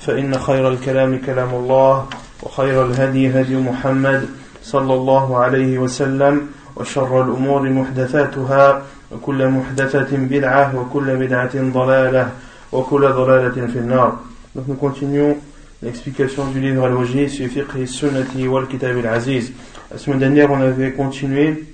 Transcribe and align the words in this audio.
فإن 0.00 0.38
خير 0.38 0.68
الكلام 0.68 1.18
كلام 1.26 1.54
الله 1.54 2.06
وخير 2.42 2.86
الهدي 2.86 3.40
هدي 3.40 3.56
محمد 3.56 4.28
صلى 4.62 4.94
الله 4.94 5.36
عليه 5.38 5.78
وسلم 5.78 6.46
وشر 6.76 7.22
الأمور 7.24 7.70
محدثاتها 7.70 8.82
وكل 9.12 9.48
محدثة 9.48 10.16
بدعة 10.16 10.76
وكل 10.76 11.16
بدعة 11.16 11.54
ضلالة 11.54 12.30
وكل 12.72 13.08
ضلالة 13.08 13.66
في 13.66 13.78
النار 13.78 14.18
Donc 14.54 14.66
nous 14.66 14.74
continuons 14.74 15.36
l'explication 15.80 16.46
du 16.46 16.60
livre 16.60 16.84
Al-Wajhi 16.84 17.28
sur 17.30 17.46
Fiqh 17.46 17.86
Sunnati 17.86 18.48
wal 18.48 18.66
Kitab 18.66 18.96
al-Aziz. 18.96 19.52
La 19.92 19.98
semaine 19.98 20.18
dernière, 20.18 20.50
on 20.50 20.60
avait 20.60 20.90
continué 20.90 21.64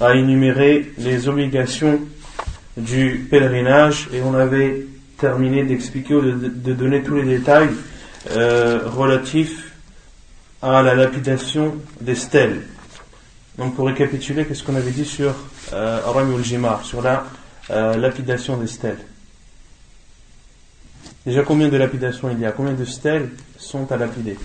à 0.00 0.14
énumérer 0.14 0.90
les 0.96 1.28
obligations 1.28 2.00
du 2.78 3.26
pèlerinage 3.30 4.08
et 4.14 4.22
on 4.22 4.32
avait 4.32 4.86
terminé 5.18 5.64
d'expliquer 5.64 6.14
ou 6.14 6.22
de, 6.22 6.72
donner 6.72 7.02
tous 7.02 7.16
les 7.16 7.38
détails 7.38 7.70
euh, 8.30 8.80
relatifs 8.86 9.72
à 10.62 10.82
la 10.82 10.94
lapidation 10.94 11.76
des 12.00 12.14
stèles. 12.14 12.62
Donc 13.58 13.74
pour 13.74 13.86
récapituler, 13.86 14.44
qu'est-ce 14.44 14.62
qu'on 14.62 14.76
avait 14.76 14.90
dit 14.90 15.04
sur 15.04 15.34
euh, 15.72 16.00
Rami 16.04 16.42
Jimar, 16.42 16.84
sur 16.84 17.02
la 17.02 17.24
euh, 17.70 17.96
lapidation 17.96 18.56
des 18.56 18.66
stèles? 18.66 18.98
Déjà 21.24 21.42
combien 21.42 21.68
de 21.68 21.76
lapidations 21.76 22.30
il 22.30 22.38
y 22.38 22.44
a? 22.44 22.52
Combien 22.52 22.74
de 22.74 22.84
stèles 22.84 23.30
sont 23.58 23.90
à 23.90 23.96
lapider? 23.96 24.36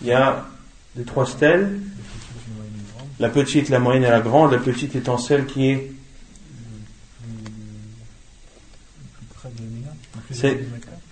Il 0.00 0.08
y 0.08 0.12
a 0.12 0.46
des 0.96 1.04
trois 1.04 1.26
stèles, 1.26 1.78
la 3.20 3.28
petite, 3.28 3.68
la 3.68 3.78
moyenne 3.78 4.04
et 4.04 4.10
la 4.10 4.20
grande, 4.20 4.52
la 4.52 4.58
petite 4.58 4.96
étant 4.96 5.18
celle 5.18 5.46
qui 5.46 5.70
est 5.70 5.92
c'est 10.40 10.58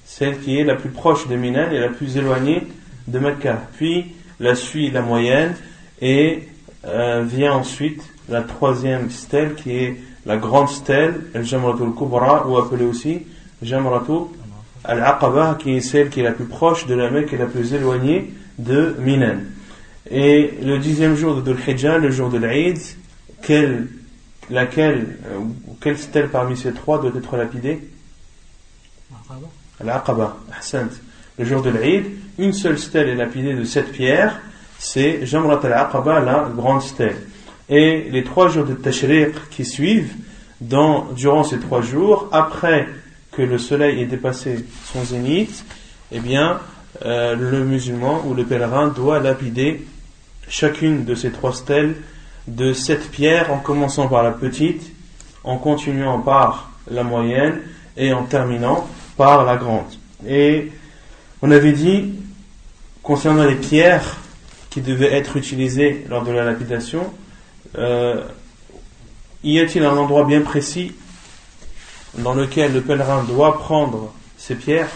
celle 0.04 0.38
qui 0.40 0.58
est 0.58 0.64
la 0.64 0.76
plus 0.76 0.90
proche 0.90 1.28
de 1.28 1.36
Minan 1.36 1.70
et 1.70 1.78
la 1.78 1.88
plus 1.88 2.16
éloignée 2.16 2.62
de 3.08 3.18
Mecca. 3.18 3.60
Puis 3.76 4.14
la 4.40 4.54
suit 4.54 4.90
la 4.90 5.02
moyenne 5.02 5.54
et 6.00 6.48
euh, 6.84 7.24
vient 7.26 7.52
ensuite 7.52 8.02
la 8.28 8.42
troisième 8.42 9.10
stèle 9.10 9.54
qui 9.54 9.72
est 9.72 9.96
la 10.24 10.36
grande 10.36 10.68
stèle, 10.68 11.14
el 11.34 11.44
Jamratul 11.44 11.94
Kubra, 11.94 12.48
ou 12.48 12.56
appelée 12.56 12.84
aussi 12.84 13.22
Jamratul 13.62 14.26
Al-Aqaba, 14.84 15.56
qui 15.60 15.76
est 15.76 15.80
celle 15.80 16.10
qui 16.10 16.20
est 16.20 16.24
la 16.24 16.32
plus 16.32 16.46
proche 16.46 16.86
de 16.86 16.94
la 16.94 17.10
Mecque 17.10 17.32
et 17.32 17.36
la 17.36 17.46
plus 17.46 17.74
éloignée 17.74 18.32
de 18.58 18.94
Minan. 18.98 19.38
Et 20.10 20.54
le 20.62 20.78
dixième 20.78 21.16
jour 21.16 21.36
de 21.36 21.40
Dhul 21.40 21.56
Hijjah, 21.66 21.98
le 21.98 22.10
jour 22.10 22.28
de 22.28 22.38
l'Aïd, 22.38 22.78
quelle, 23.42 23.88
laquelle, 24.50 25.16
euh, 25.26 25.40
quelle 25.80 25.98
stèle 25.98 26.28
parmi 26.28 26.56
ces 26.56 26.72
trois 26.72 27.00
doit 27.00 27.12
être 27.16 27.36
lapidée? 27.36 27.80
Al-Aqaba, 29.80 30.36
Le 31.38 31.44
jour 31.44 31.62
de 31.62 31.70
l'Aïd, 31.70 32.04
une 32.38 32.52
seule 32.52 32.78
stèle 32.78 33.08
est 33.08 33.14
lapidée 33.14 33.54
de 33.54 33.64
sept 33.64 33.92
pierres, 33.92 34.40
c'est 34.78 35.26
Jamrat 35.26 35.60
al-Aqaba, 35.64 36.20
la 36.20 36.48
grande 36.54 36.82
stèle. 36.82 37.16
Et 37.68 38.08
les 38.10 38.24
trois 38.24 38.48
jours 38.48 38.64
de 38.64 38.74
Tashriq 38.74 39.34
qui 39.50 39.64
suivent, 39.64 40.12
durant 40.60 41.44
ces 41.44 41.58
trois 41.58 41.82
jours, 41.82 42.28
après 42.32 42.88
que 43.32 43.42
le 43.42 43.58
soleil 43.58 44.00
ait 44.00 44.06
dépassé 44.06 44.64
son 44.92 45.04
zénith, 45.04 45.64
eh 46.12 46.20
bien, 46.20 46.60
euh, 47.04 47.34
le 47.34 47.64
musulman 47.64 48.22
ou 48.26 48.34
le 48.34 48.44
pèlerin 48.44 48.88
doit 48.88 49.18
lapider 49.18 49.86
chacune 50.48 51.04
de 51.04 51.14
ces 51.14 51.30
trois 51.30 51.52
stèles 51.52 51.96
de 52.46 52.72
sept 52.72 53.10
pierres, 53.10 53.52
en 53.52 53.58
commençant 53.58 54.08
par 54.08 54.22
la 54.22 54.30
petite, 54.30 54.92
en 55.42 55.58
continuant 55.58 56.20
par 56.20 56.70
la 56.88 57.02
moyenne 57.02 57.60
et 57.96 58.12
en 58.12 58.24
terminant 58.24 58.86
par 59.16 59.44
la 59.44 59.56
grande. 59.56 59.92
Et 60.26 60.70
on 61.42 61.50
avait 61.50 61.72
dit, 61.72 62.14
concernant 63.02 63.44
les 63.44 63.54
pierres 63.54 64.16
qui 64.70 64.80
devaient 64.80 65.12
être 65.12 65.36
utilisées 65.36 66.04
lors 66.08 66.24
de 66.24 66.32
la 66.32 66.44
lapidation, 66.44 67.12
euh, 67.78 68.22
y 69.42 69.58
a-t-il 69.60 69.84
un 69.84 69.96
endroit 69.96 70.24
bien 70.24 70.40
précis 70.40 70.94
dans 72.18 72.34
lequel 72.34 72.72
le 72.72 72.80
pèlerin 72.80 73.24
doit 73.24 73.58
prendre 73.58 74.12
ces 74.36 74.54
pierres? 74.54 74.90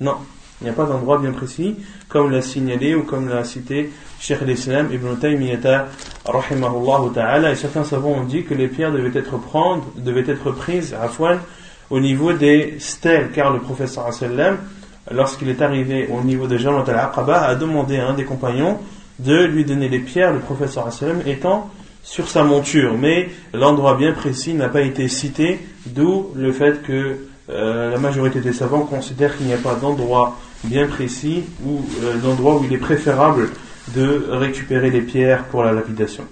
Non, 0.00 0.18
il 0.60 0.64
n'y 0.64 0.70
a 0.70 0.72
pas 0.72 0.86
d'endroit 0.86 1.18
bien 1.18 1.30
précis, 1.30 1.76
comme 2.08 2.30
l'a 2.30 2.42
signalé 2.42 2.94
ou 2.94 3.04
comme 3.04 3.28
l'a 3.28 3.44
cité 3.44 3.90
Cheikh 4.20 4.40
l'Islam 4.40 4.88
Ibn 4.92 5.14
Taymiyyah 5.16 5.86
rahimahullah 6.24 7.12
ta'ala, 7.14 7.52
et 7.52 7.54
certains 7.54 7.84
savants 7.84 8.10
ont 8.10 8.24
dit 8.24 8.44
que 8.44 8.54
les 8.54 8.66
pierres 8.66 8.92
devaient 8.92 9.16
être, 9.16 9.38
prendre, 9.38 9.84
devaient 9.96 10.28
être 10.28 10.50
prises 10.50 10.94
à 10.94 11.08
au 11.90 12.00
niveau 12.00 12.32
des 12.32 12.76
stèles, 12.80 13.30
car 13.32 13.52
le 13.52 13.60
professeur 13.60 14.12
sallam, 14.12 14.58
lorsqu'il 15.10 15.48
est 15.48 15.62
arrivé 15.62 16.08
au 16.12 16.22
niveau 16.22 16.46
de 16.46 16.58
Jannat 16.58 16.84
al-Aqaba, 16.86 17.42
a 17.42 17.54
demandé 17.54 17.98
à 17.98 18.08
un 18.08 18.14
des 18.14 18.24
compagnons 18.24 18.78
de 19.20 19.44
lui 19.44 19.64
donner 19.64 19.88
les 19.88 20.00
pierres, 20.00 20.32
le 20.32 20.40
professeur 20.40 20.92
sallam 20.92 21.22
étant 21.24 21.70
sur 22.02 22.28
sa 22.28 22.42
monture, 22.42 22.96
mais 22.98 23.28
l'endroit 23.54 23.94
bien 23.94 24.12
précis 24.12 24.54
n'a 24.54 24.68
pas 24.68 24.82
été 24.82 25.08
cité, 25.08 25.60
d'où 25.86 26.30
le 26.34 26.52
fait 26.52 26.82
que 26.82 27.18
euh, 27.50 27.90
la 27.90 27.98
majorité 27.98 28.40
des 28.40 28.52
savants 28.52 28.82
considèrent 28.82 29.36
qu'il 29.36 29.46
n'y 29.46 29.54
a 29.54 29.58
pas 29.58 29.74
d'endroit 29.74 30.36
bien 30.64 30.86
précis 30.86 31.44
ou 31.64 31.84
euh, 32.02 32.18
d'endroit 32.18 32.56
où 32.56 32.64
il 32.64 32.72
est 32.72 32.78
préférable 32.78 33.50
de 33.88 34.26
récupérer 34.30 34.90
les 34.90 35.02
pierres 35.02 35.44
pour 35.46 35.62
la 35.62 35.72
lapidation. 35.72 36.24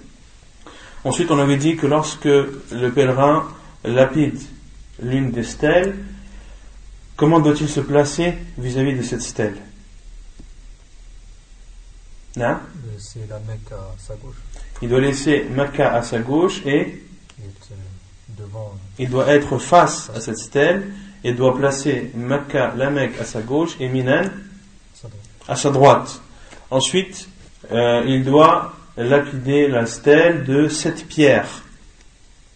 Ensuite, 1.03 1.31
on 1.31 1.39
avait 1.39 1.57
dit 1.57 1.75
que 1.75 1.87
lorsque 1.87 2.25
le 2.25 2.89
pèlerin 2.89 3.47
lapide 3.83 4.39
l'une 5.01 5.31
des 5.31 5.43
stèles, 5.43 5.95
comment 7.15 7.39
doit-il 7.39 7.69
se 7.69 7.79
placer 7.79 8.33
vis-à-vis 8.57 8.95
de 8.95 9.03
cette 9.03 9.21
stèle? 9.21 9.55
Hein? 12.39 12.59
C'est 12.99 13.27
la 13.29 13.39
Mecque 13.39 13.71
à 13.71 13.95
sa 13.97 14.15
gauche. 14.15 14.35
Il 14.81 14.89
doit 14.89 15.01
laisser 15.01 15.45
Mecca 15.49 15.93
à 15.93 16.03
sa 16.03 16.19
gauche 16.19 16.61
et 16.65 17.03
il 18.99 19.09
doit 19.09 19.27
être 19.27 19.57
face 19.57 20.11
à 20.15 20.21
cette 20.21 20.37
stèle 20.37 20.91
et 21.23 21.33
doit 21.33 21.55
placer 21.55 22.11
Mecca, 22.15 22.73
la 22.77 22.89
Mecque 22.89 23.19
à 23.19 23.25
sa 23.25 23.41
gauche 23.41 23.75
et 23.79 23.87
Minan 23.87 24.23
à 25.47 25.55
sa 25.55 25.69
droite. 25.69 26.21
Ensuite, 26.69 27.29
euh, 27.71 28.03
il 28.05 28.23
doit 28.23 28.73
lapider 28.97 29.67
la 29.67 29.85
stèle 29.85 30.43
de 30.43 30.67
sept 30.67 31.07
pierres. 31.07 31.63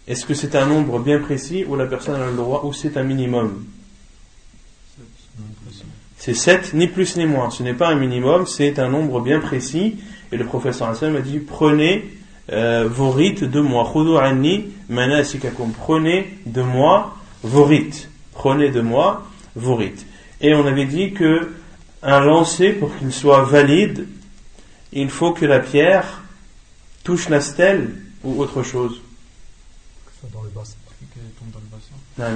Est-ce 0.08 0.26
que 0.26 0.34
c'est 0.34 0.56
un 0.56 0.66
nombre 0.66 0.98
bien 0.98 1.18
précis 1.18 1.64
ou 1.66 1.76
la 1.76 1.86
personne 1.86 2.20
a 2.20 2.26
le 2.26 2.36
droit 2.36 2.62
ou 2.64 2.72
c'est 2.72 2.96
un 2.96 3.04
minimum? 3.04 3.64
C'est 6.18 6.34
sept, 6.34 6.74
ni 6.74 6.86
plus 6.86 7.16
ni 7.16 7.26
moins. 7.26 7.50
Ce 7.50 7.62
n'est 7.62 7.74
pas 7.74 7.88
un 7.88 7.96
minimum, 7.96 8.46
c'est 8.46 8.78
un 8.78 8.88
nombre 8.88 9.20
bien 9.20 9.40
précis. 9.40 9.96
Et 10.30 10.36
le 10.36 10.44
professeur 10.44 10.88
Hassan 10.88 11.12
m'a 11.12 11.20
dit 11.20 11.38
prenez 11.38 12.04
euh, 12.52 12.88
vos 12.88 13.10
rites 13.10 13.44
de 13.44 13.60
moi. 13.60 13.84
Prenez 15.78 16.38
de 16.46 16.62
moi 16.62 17.16
vos 17.42 17.64
rites. 17.64 18.08
Prenez 18.32 18.70
de 18.70 18.80
moi 18.80 19.26
vos 19.54 19.76
rites. 19.76 20.06
Et 20.40 20.54
on 20.54 20.66
avait 20.66 20.86
dit 20.86 21.12
que 21.12 21.52
un 22.02 22.20
lancer, 22.20 22.72
pour 22.72 22.96
qu'il 22.96 23.12
soit 23.12 23.44
valide, 23.44 24.08
il 24.92 25.08
faut 25.08 25.32
que 25.32 25.46
la 25.46 25.60
pierre 25.60 26.22
touche 27.04 27.28
la 27.28 27.40
stèle 27.40 27.94
ou 28.24 28.40
autre 28.40 28.62
chose. 28.62 29.00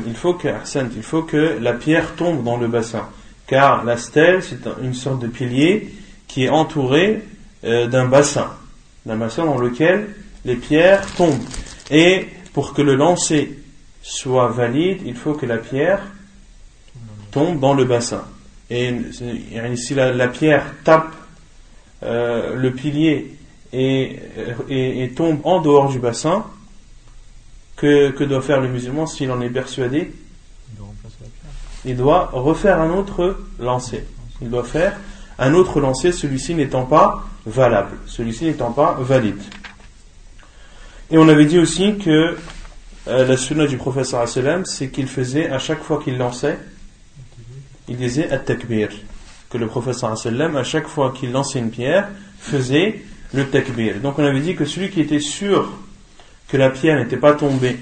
il 0.06 0.14
faut 0.14 0.34
que, 0.34 0.48
il 0.96 1.02
faut 1.02 1.22
que 1.22 1.58
la 1.60 1.72
pierre 1.72 2.14
tombe 2.14 2.44
dans 2.44 2.56
le 2.56 2.68
bassin. 2.68 3.08
car 3.46 3.84
la 3.84 3.96
stèle, 3.96 4.42
c'est 4.42 4.68
une 4.82 4.94
sorte 4.94 5.20
de 5.20 5.28
pilier 5.28 5.92
qui 6.28 6.44
est 6.44 6.48
entouré 6.48 7.22
euh, 7.64 7.86
d'un 7.86 8.06
bassin, 8.06 8.50
d'un 9.04 9.16
bassin 9.16 9.44
dans 9.44 9.58
lequel 9.58 10.08
les 10.44 10.56
pierres 10.56 11.06
tombent. 11.14 11.42
Et 11.90 12.28
pour 12.52 12.72
que 12.72 12.82
le 12.82 12.94
lancer 12.94 13.58
soit 14.06 14.48
valide, 14.48 15.00
il 15.04 15.16
faut 15.16 15.34
que 15.34 15.46
la 15.46 15.58
pierre 15.58 16.00
tombe 17.32 17.58
dans 17.58 17.74
le 17.74 17.84
bassin. 17.84 18.24
Et 18.70 18.94
si 19.76 19.94
la, 19.94 20.28
pierre 20.28 20.74
tape 20.84 21.12
euh, 22.02 22.54
le 22.54 22.72
pilier 22.72 23.36
et, 23.72 25.12
tombe 25.16 25.40
en 25.44 25.60
dehors 25.60 25.90
du 25.90 25.98
bassin, 25.98 26.46
que, 27.76 28.10
que 28.10 28.24
doit 28.24 28.40
faire 28.40 28.60
le 28.60 28.68
musulman 28.68 29.06
s'il 29.06 29.30
en 29.30 29.40
est 29.40 29.50
persuadé 29.50 30.12
Il 31.84 31.96
doit 31.96 32.30
refaire 32.32 32.80
un 32.80 32.90
autre 32.90 33.38
lancer. 33.58 34.04
Il 34.40 34.50
doit 34.50 34.64
faire 34.64 34.96
un 35.38 35.52
autre 35.52 35.80
lancer, 35.80 36.12
celui-ci 36.12 36.54
n'étant 36.54 36.84
pas 36.84 37.24
valable, 37.44 37.98
celui-ci 38.06 38.44
n'étant 38.44 38.72
pas 38.72 38.96
valide. 39.00 39.42
Et 41.10 41.18
on 41.18 41.28
avait 41.28 41.44
dit 41.44 41.58
aussi 41.58 41.98
que 41.98 42.36
euh, 43.08 43.24
la 43.24 43.36
sunna 43.36 43.66
du 43.66 43.76
professeur 43.76 44.26
c'est 44.64 44.88
qu'il 44.88 45.06
faisait 45.06 45.48
à 45.50 45.58
chaque 45.58 45.82
fois 45.82 46.02
qu'il 46.02 46.18
lançait, 46.18 46.58
il 47.88 47.96
disait 47.96 48.30
at-takbir. 48.30 48.88
Que 49.48 49.58
le 49.58 49.68
professeur 49.68 50.12
à 50.12 50.64
chaque 50.64 50.88
fois 50.88 51.12
qu'il 51.12 51.30
lançait 51.30 51.60
une 51.60 51.70
pierre, 51.70 52.08
faisait 52.38 53.04
le 53.32 53.48
takbir. 53.48 54.00
Donc 54.00 54.18
on 54.18 54.24
avait 54.24 54.40
dit 54.40 54.56
que 54.56 54.64
celui 54.64 54.90
qui 54.90 55.00
était 55.00 55.20
sûr 55.20 55.72
que 56.48 56.56
la 56.56 56.70
pierre 56.70 56.98
n'était 56.98 57.16
pas 57.16 57.34
tombée, 57.34 57.78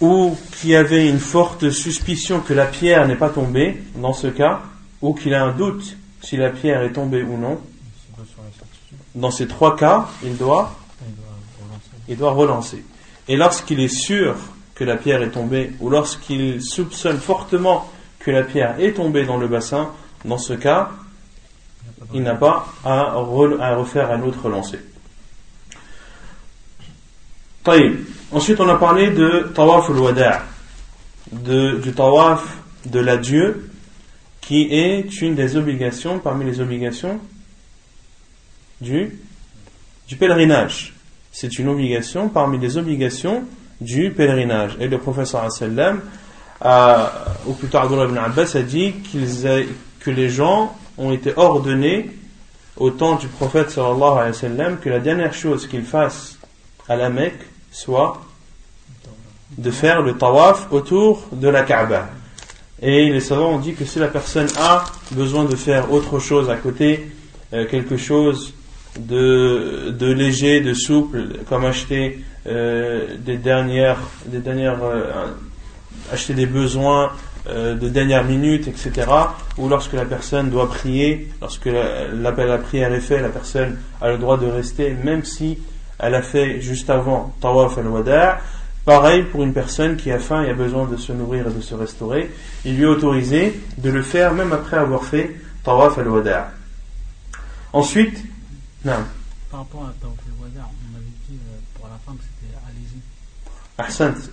ou 0.00 0.36
qui 0.60 0.74
avait 0.74 1.08
une 1.08 1.18
forte 1.18 1.70
suspicion 1.70 2.40
que 2.40 2.54
la 2.54 2.66
pierre 2.66 3.06
n'est 3.06 3.16
pas 3.16 3.28
tombée, 3.28 3.82
dans 3.96 4.12
ce 4.12 4.28
cas, 4.28 4.62
ou 5.02 5.14
qu'il 5.14 5.34
a 5.34 5.44
un 5.44 5.52
doute 5.52 5.96
si 6.22 6.36
la 6.36 6.50
pierre 6.50 6.82
est 6.82 6.92
tombée 6.92 7.22
ou 7.22 7.36
non, 7.36 7.60
dans 9.14 9.30
ces 9.30 9.46
trois 9.46 9.76
cas, 9.76 10.08
il 10.22 10.36
doit, 10.36 10.74
il 12.08 12.16
doit 12.16 12.32
relancer. 12.32 12.84
Et 13.28 13.36
lorsqu'il 13.36 13.80
est 13.80 13.88
sûr 13.88 14.36
que 14.74 14.84
la 14.84 14.96
pierre 14.96 15.22
est 15.22 15.30
tombée, 15.30 15.72
ou 15.80 15.90
lorsqu'il 15.90 16.62
soupçonne 16.62 17.18
fortement 17.18 17.90
que 18.18 18.30
la 18.30 18.42
pierre 18.42 18.80
est 18.80 18.94
tombée 18.94 19.24
dans 19.24 19.36
le 19.36 19.48
bassin, 19.48 19.90
dans 20.24 20.38
ce 20.38 20.52
cas, 20.52 20.90
il 22.12 22.22
n'a 22.22 22.34
pas 22.34 22.66
à, 22.84 23.14
refaire 23.14 24.10
un 24.10 24.22
autre 24.22 24.48
lancer. 24.48 24.78
Ensuite, 28.32 28.58
on 28.60 28.68
a 28.68 28.76
parlé 28.76 29.10
de 29.10 29.50
tawaf 29.54 29.90
al-wada' 29.90 30.42
du 31.30 31.92
tawaf 31.92 32.56
de 32.86 33.00
l'adieu 33.00 33.70
qui 34.40 34.68
est 34.70 35.20
une 35.20 35.34
des 35.34 35.56
obligations 35.56 36.18
parmi 36.18 36.44
les 36.44 36.60
obligations 36.60 37.20
du, 38.80 39.18
du 40.08 40.16
pèlerinage. 40.16 40.94
C'est 41.32 41.58
une 41.58 41.68
obligation 41.68 42.28
parmi 42.28 42.58
les 42.58 42.76
obligations 42.76 43.44
du 43.80 44.10
pèlerinage. 44.10 44.76
Et 44.80 44.88
le 44.88 44.98
professeur 44.98 45.50
sallam 45.50 46.00
ou 47.46 47.52
plutôt 47.54 47.78
Abdullah 47.78 48.04
ibn 48.04 48.18
Abbas 48.18 48.52
a 48.54 48.62
dit 48.62 48.94
que 50.00 50.10
les 50.10 50.28
gens 50.28 50.76
ont 50.98 51.12
été 51.12 51.32
ordonnés 51.36 52.10
au 52.76 52.90
temps 52.90 53.16
du 53.16 53.28
prophète 53.28 53.70
sallallahu 53.70 54.18
alayhi 54.18 54.32
wa 54.32 54.32
sallam 54.32 54.78
que 54.78 54.88
la 54.88 55.00
dernière 55.00 55.34
chose 55.34 55.66
qu'ils 55.66 55.84
fassent 55.84 56.38
à 56.88 56.96
la 56.96 57.08
Mecque 57.08 57.40
soit 57.70 58.20
de 59.56 59.70
faire 59.70 60.02
le 60.02 60.16
tawaf 60.16 60.68
autour 60.70 61.26
de 61.32 61.48
la 61.48 61.62
Kaaba. 61.62 62.08
Et 62.82 63.10
les 63.10 63.20
savants 63.20 63.54
ont 63.54 63.58
dit 63.58 63.74
que 63.74 63.84
si 63.84 63.98
la 63.98 64.08
personne 64.08 64.48
a 64.58 64.84
besoin 65.10 65.44
de 65.44 65.56
faire 65.56 65.92
autre 65.92 66.18
chose 66.18 66.48
à 66.48 66.56
côté, 66.56 67.10
euh, 67.52 67.66
quelque 67.66 67.96
chose 67.96 68.54
de, 68.98 70.12
léger, 70.12 70.60
de 70.60 70.74
souple, 70.74 71.28
comme 71.48 71.64
acheter 71.64 72.24
euh, 72.46 73.16
des 73.18 73.36
dernières, 73.36 74.00
des 74.26 74.38
dernières 74.38 74.82
euh, 74.82 75.26
acheter 76.12 76.34
des 76.34 76.46
besoins 76.46 77.12
euh, 77.48 77.74
de 77.74 77.88
dernière 77.88 78.24
minute, 78.24 78.68
etc. 78.68 79.06
Ou 79.58 79.68
lorsque 79.68 79.92
la 79.92 80.04
personne 80.04 80.50
doit 80.50 80.68
prier, 80.68 81.28
lorsque 81.40 81.68
l'appel 82.12 82.50
à 82.50 82.56
la 82.56 82.58
prière 82.58 82.92
est 82.92 83.00
fait, 83.00 83.20
la 83.20 83.28
personne 83.28 83.78
a 84.00 84.10
le 84.10 84.18
droit 84.18 84.36
de 84.36 84.46
rester, 84.46 84.94
même 85.04 85.24
si 85.24 85.58
elle 85.98 86.14
a 86.14 86.22
fait 86.22 86.60
juste 86.60 86.90
avant 86.90 87.34
Tawaf 87.40 87.78
al-Wada'. 87.78 88.40
Pareil 88.84 89.24
pour 89.24 89.42
une 89.42 89.52
personne 89.52 89.96
qui 89.96 90.10
a 90.10 90.18
faim 90.18 90.42
et 90.42 90.50
a 90.50 90.54
besoin 90.54 90.86
de 90.86 90.96
se 90.96 91.12
nourrir 91.12 91.46
et 91.48 91.52
de 91.52 91.60
se 91.60 91.74
restaurer, 91.74 92.30
il 92.64 92.76
lui 92.76 92.84
est 92.84 92.86
autorisé 92.86 93.60
de 93.78 93.90
le 93.90 94.02
faire 94.02 94.32
même 94.32 94.52
après 94.52 94.78
avoir 94.78 95.04
fait 95.04 95.36
Tawaf 95.64 95.98
al-Wada'. 95.98 96.50
Ensuite, 97.72 98.24
non. 98.84 99.04
Par 99.50 99.60
rapport 99.60 99.82
à 99.82 99.92
Tawaf 100.00 100.18
al-Wada', 100.26 100.68
on 100.68 100.96
avait 100.96 101.04
dit 101.28 101.36
euh, 101.36 101.58
pour 101.74 101.88
la 101.88 101.98
femme 102.04 102.16
c'était 102.20 102.54
allez-y. 102.66 103.00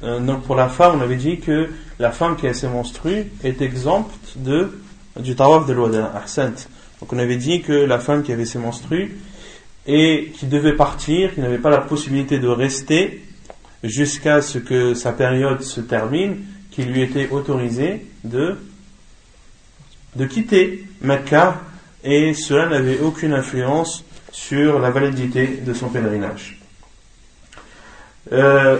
Euh, 0.03 0.19
donc 0.19 0.43
pour 0.43 0.55
la 0.55 0.69
femme, 0.69 0.99
on 0.99 1.01
avait 1.01 1.15
dit 1.15 1.39
que 1.39 1.69
la 1.99 2.11
femme 2.11 2.35
qui 2.35 2.47
a 2.47 2.53
ses 2.53 2.67
menstrues 2.67 3.31
est 3.43 3.61
exempte 3.61 4.13
de, 4.35 4.79
du 5.19 5.35
tawaf 5.35 5.65
de 5.65 5.73
l'Wada. 5.73 6.13
Donc 6.99 7.13
on 7.13 7.17
avait 7.17 7.37
dit 7.37 7.61
que 7.61 7.73
la 7.73 7.99
femme 7.99 8.23
qui 8.23 8.31
avait 8.31 8.45
ses 8.45 8.59
menstrues 8.59 9.17
et 9.85 10.33
qui 10.35 10.47
devait 10.47 10.75
partir, 10.75 11.33
qui 11.33 11.39
n'avait 11.39 11.59
pas 11.59 11.69
la 11.69 11.79
possibilité 11.79 12.39
de 12.39 12.47
rester 12.47 13.23
jusqu'à 13.83 14.41
ce 14.41 14.57
que 14.57 14.93
sa 14.93 15.13
période 15.13 15.61
se 15.61 15.81
termine, 15.81 16.37
qu'il 16.71 16.91
lui 16.91 17.01
était 17.01 17.29
autorisé 17.29 18.05
de, 18.23 18.57
de 20.15 20.25
quitter 20.25 20.85
Mecca 21.01 21.61
et 22.03 22.33
cela 22.33 22.67
n'avait 22.67 22.99
aucune 22.99 23.33
influence 23.33 24.03
sur 24.37 24.77
la 24.77 24.91
validité 24.91 25.47
de 25.65 25.73
son 25.73 25.89
pèlerinage. 25.89 26.59
Euh, 28.31 28.77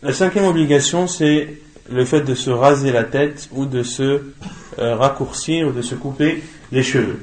la 0.00 0.12
cinquième 0.12 0.44
obligation, 0.44 1.08
c'est 1.08 1.58
le 1.90 2.04
fait 2.04 2.20
de 2.20 2.36
se 2.36 2.50
raser 2.50 2.92
la 2.92 3.02
tête 3.02 3.48
ou 3.52 3.66
de 3.66 3.82
se 3.82 4.02
euh, 4.78 4.94
raccourcir 4.94 5.66
ou 5.66 5.72
de 5.72 5.82
se 5.82 5.96
couper 5.96 6.44
les 6.70 6.84
cheveux. 6.84 7.18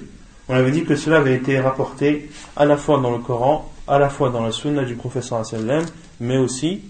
On 0.49 0.55
avait 0.55 0.71
dit 0.71 0.83
que 0.83 0.97
cela 0.97 1.17
avait 1.17 1.35
été 1.35 1.57
rapporté 1.57 2.29
à 2.57 2.65
la 2.65 2.75
fois 2.75 2.99
dans 2.99 3.11
le 3.11 3.19
Coran, 3.19 3.71
à 3.87 3.97
la 3.97 4.09
fois 4.09 4.29
dans 4.29 4.43
la 4.43 4.51
Sunna 4.51 4.83
du 4.83 4.95
professeur 4.95 5.45
sallam, 5.45 5.85
mais 6.19 6.37
aussi 6.37 6.81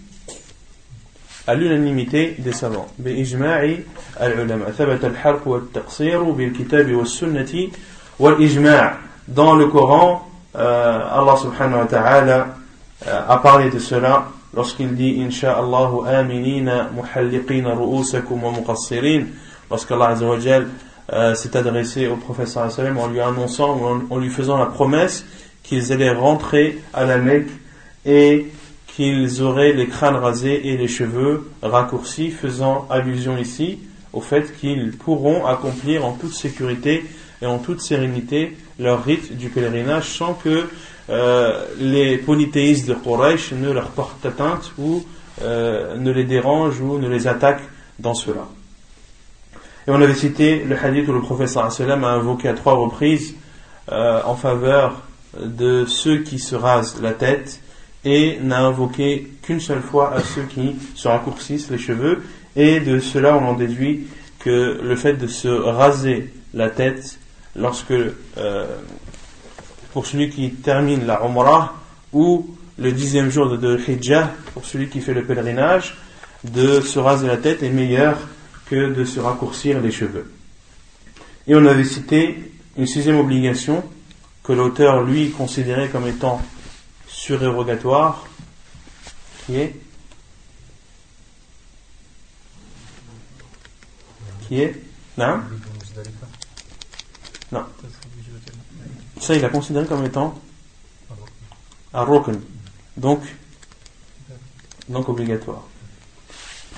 à 1.46 1.54
l'unanimité 1.54 2.36
des 2.40 2.52
savants. 2.52 2.88
Dans 9.28 9.54
le 9.54 9.68
Coran, 9.68 10.29
Allah 10.54 11.38
subhanahu 11.38 11.80
wa 11.80 11.86
ta'ala 11.86 12.48
euh, 13.08 13.22
a 13.28 13.38
parlé 13.38 13.70
de 13.70 13.80
cela 13.80 14.28
lorsqu'il 14.54 14.96
dit 14.96 15.22
Inch'Allah 15.22 15.92
aminina 16.08 16.90
muhalliqina 16.94 17.74
ru'usakum 17.74 18.44
wa 18.44 18.52
muqassirin, 18.52 19.26
lorsqu'Allah 19.70 20.18
euh, 21.12 21.36
s'est 21.36 21.56
adressé 21.56 22.08
au 22.08 22.18
professeur 22.18 22.70
en 22.98 23.08
lui 23.08 23.22
annonçant, 23.22 24.02
en, 24.10 24.18
lui 24.18 24.30
faisant 24.30 24.58
la 24.58 24.66
promesse 24.66 25.24
qu'ils 25.64 25.94
allaient 25.94 26.12
rentrer 26.12 26.80
à 26.94 27.06
la 27.06 27.18
Mecque 27.18 27.50
et 28.06 28.48
qu'ils 28.88 29.42
auraient 29.42 29.74
les 29.74 29.88
crânes 29.88 30.16
rasés 30.16 30.68
et 30.68 30.78
les 30.78 30.88
cheveux 30.88 31.50
raccourcis, 31.62 32.32
faisant 32.32 32.88
allusion 32.90 33.38
ici 33.38 33.80
au 34.14 34.22
fait 34.22 34.58
qu'ils 34.60 34.98
pourront 34.98 35.46
accomplir 35.46 36.06
en 36.06 36.14
toute 36.14 36.34
sécurité 36.34 37.06
et 37.42 37.46
en 37.46 37.58
toute 37.58 37.82
sérénité 37.82 38.58
leur 38.80 39.04
rite 39.04 39.36
du 39.38 39.50
pèlerinage 39.50 40.10
sans 40.10 40.34
que 40.34 40.68
euh, 41.10 41.66
les 41.80 42.18
polythéistes 42.18 42.88
de 42.88 42.94
Quraysh 42.94 43.54
ne 43.54 43.72
leur 43.72 43.90
portent 43.90 44.26
atteinte 44.26 44.72
ou 44.78 45.04
euh, 45.42 45.96
ne 45.96 46.12
les 46.12 46.26
dérangent 46.26 46.82
ou 46.82 47.00
ne 47.00 47.08
les 47.08 47.28
attaquent 47.28 47.68
dans 47.98 48.14
cela. 48.14 48.48
Et 49.88 49.92
on 49.92 50.02
avait 50.02 50.14
cité 50.14 50.64
le 50.64 50.78
hadith 50.78 51.08
où 51.08 51.14
le 51.14 51.22
professeur 51.22 51.66
a 51.66 52.08
invoqué 52.10 52.48
à 52.50 52.54
trois 52.54 52.74
reprises 52.74 53.36
euh, 53.92 54.22
en 54.26 54.36
faveur 54.36 55.02
de 55.40 55.86
ceux 55.86 56.20
qui 56.20 56.40
se 56.40 56.56
rasent 56.56 57.02
la 57.02 57.14
tête 57.14 57.62
et 58.06 58.40
n'a 58.42 58.62
invoqué 58.62 59.32
qu'une 59.42 59.60
seule 59.60 59.82
fois 59.82 60.14
à 60.14 60.22
ceux 60.22 60.44
qui 60.44 60.76
se 60.96 61.08
raccourcissent 61.08 61.70
les 61.70 61.78
cheveux. 61.78 62.24
Et 62.56 62.80
de 62.80 63.00
cela, 63.00 63.36
on 63.36 63.46
en 63.46 63.54
déduit 63.54 64.08
que 64.40 64.80
le 64.82 64.96
fait 64.96 65.14
de 65.14 65.28
se 65.28 65.48
raser 65.48 66.32
la 66.54 66.70
tête 66.70 67.19
lorsque 67.56 67.94
pour 69.94 70.06
celui 70.06 70.30
qui 70.30 70.52
termine 70.52 71.06
la 71.06 71.22
Umrah 71.26 71.74
ou 72.14 72.56
le 72.78 72.92
dixième 72.92 73.30
jour 73.30 73.50
de, 73.50 73.58
de 73.58 73.78
Hijjah 73.78 74.32
pour 74.54 74.66
celui 74.66 74.90
qui 74.90 75.02
fait 75.02 75.14
le 75.14 75.26
pèlerinage 75.26 75.98
de 76.44 76.82
se 76.82 77.00
raser 77.00 77.28
la 77.28 77.38
tête 77.38 77.64
est 77.64 77.70
meilleur 77.70 78.18
que 78.68 78.94
de 78.94 79.04
se 79.04 79.20
raccourcir 79.20 79.82
les 79.82 79.92
cheveux. 79.92 80.32
Et 81.48 81.56
on 81.56 81.66
avait 81.66 81.84
cité 81.84 82.54
une 82.78 82.88
sixième 82.88 83.18
obligation 83.18 83.84
que 84.44 84.54
l'auteur 84.54 85.04
lui 85.04 85.32
considérait 85.32 85.90
comme 85.90 86.08
étant 86.08 86.42
surérogatoire 87.08 88.26
qui 89.46 89.58
est 89.58 89.76
qui 94.48 94.62
est 94.62 94.82
non? 95.18 95.42
Ça, 99.20 99.36
il 99.36 99.44
a 99.44 99.50
considéré 99.50 99.86
comme 99.86 100.06
étant 100.06 100.40
un. 101.94 102.22
Donc, 102.98 103.22
donc 104.88 105.10
obligatoire. 105.10 105.64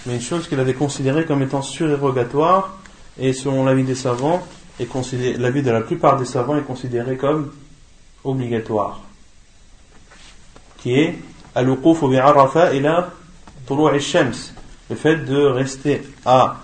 Mais 0.05 0.15
une 0.15 0.21
chose 0.21 0.47
qu'il 0.47 0.59
avait 0.59 0.73
considérée 0.73 1.25
comme 1.25 1.43
étant 1.43 1.61
surérogatoire, 1.61 2.77
et 3.17 3.33
selon 3.33 3.65
l'avis 3.65 3.83
des 3.83 3.95
savants, 3.95 4.41
l'avis 4.79 5.61
de 5.61 5.71
la 5.71 5.81
plupart 5.81 6.17
des 6.17 6.25
savants 6.25 6.57
est 6.57 6.63
considéré 6.63 7.17
comme 7.17 7.51
obligatoire. 8.23 9.01
Qui 10.77 10.93
est 10.93 11.19
al-wuquf 11.53 12.09
bi 12.09 12.17
Arafa 12.17 12.73
ila 12.73 13.11
shams 13.99 14.33
le 14.89 14.95
fait 14.95 15.17
de 15.17 15.37
rester 15.37 16.01
à, 16.25 16.57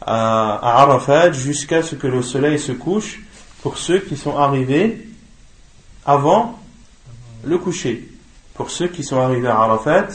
à, 0.00 0.54
à 0.56 0.82
Arafat 0.82 1.32
jusqu'à 1.32 1.82
ce 1.82 1.96
que 1.96 2.06
le 2.06 2.22
soleil 2.22 2.58
se 2.58 2.72
couche 2.72 3.20
pour 3.62 3.78
ceux 3.78 4.00
qui 4.00 4.16
sont 4.16 4.36
arrivés 4.36 5.06
avant 6.04 6.58
le 7.44 7.58
coucher. 7.58 8.08
Pour 8.54 8.70
ceux 8.70 8.88
qui 8.88 9.04
sont 9.04 9.18
arrivés 9.18 9.48
à 9.48 9.58
Arafat 9.58 10.08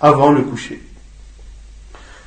avant 0.00 0.30
le 0.30 0.42
coucher. 0.42 0.80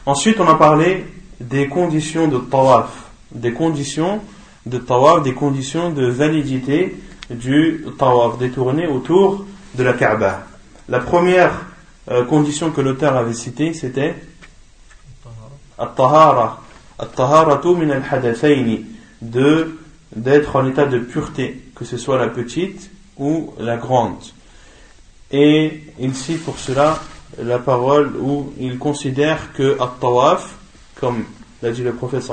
Ensuite, 0.05 0.39
on 0.39 0.47
a 0.47 0.55
parlé 0.55 1.05
des 1.39 1.67
conditions 1.69 2.27
de 2.27 2.37
tawaf, 2.37 2.89
des 3.31 3.53
conditions 3.53 4.21
de 4.65 4.77
tawaf, 4.77 5.23
des 5.23 5.33
conditions 5.33 5.91
de 5.91 6.07
validité 6.07 6.95
du 7.29 7.85
tawaf, 7.97 8.37
détourné 8.37 8.87
autour 8.87 9.45
de 9.75 9.83
la 9.83 9.93
Kaaba. 9.93 10.45
La 10.89 10.99
première 10.99 11.51
euh, 12.11 12.25
condition 12.25 12.71
que 12.71 12.81
l'auteur 12.81 13.15
avait 13.15 13.33
citée, 13.33 13.73
c'était 13.73 14.15
At-tahara. 15.77 16.61
At-taharatu 16.99 17.75
min 17.75 17.89
al 17.89 18.01
De, 19.21 19.79
d'être 20.15 20.55
en 20.55 20.67
état 20.67 20.85
de 20.85 20.99
pureté, 20.99 21.61
que 21.75 21.85
ce 21.85 21.97
soit 21.97 22.17
la 22.17 22.27
petite 22.27 22.91
ou 23.17 23.53
la 23.59 23.77
grande. 23.77 24.21
Et 25.31 25.83
il 25.99 26.13
cite 26.13 26.43
pour 26.43 26.59
cela 26.59 26.99
la 27.41 27.59
parole 27.59 28.13
où 28.19 28.53
il 28.59 28.77
considère 28.77 29.53
que 29.53 29.75
At-tawaf, 29.81 30.55
comme 30.99 31.23
l'a 31.61 31.71
dit 31.71 31.83
le 31.83 31.93
prophète 31.93 32.23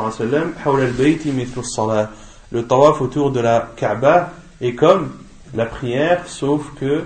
le 2.53 2.67
tawaf 2.67 3.01
autour 3.01 3.31
de 3.31 3.41
la 3.41 3.73
Kaaba 3.77 4.33
est 4.61 4.75
comme 4.75 5.13
la 5.55 5.67
prière, 5.67 6.29
sauf 6.29 6.63
que 6.79 7.05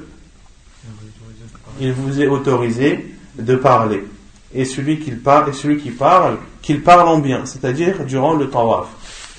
il 1.81 1.93
vous 1.93 2.21
est 2.21 2.27
autorisé 2.27 3.15
de 3.39 3.57
parler. 3.57 4.05
Et 4.55 4.65
celui 4.65 5.01
qui 5.01 5.11
parle, 5.11 5.51
et 5.51 5.53
celui 5.53 5.79
parle, 5.91 6.39
qu'il 6.63 6.83
parle 6.83 7.09
en 7.09 7.19
bien, 7.19 7.45
c'est-à-dire 7.45 8.05
durant 8.05 8.35
le 8.35 8.49
tawaf. 8.49 8.87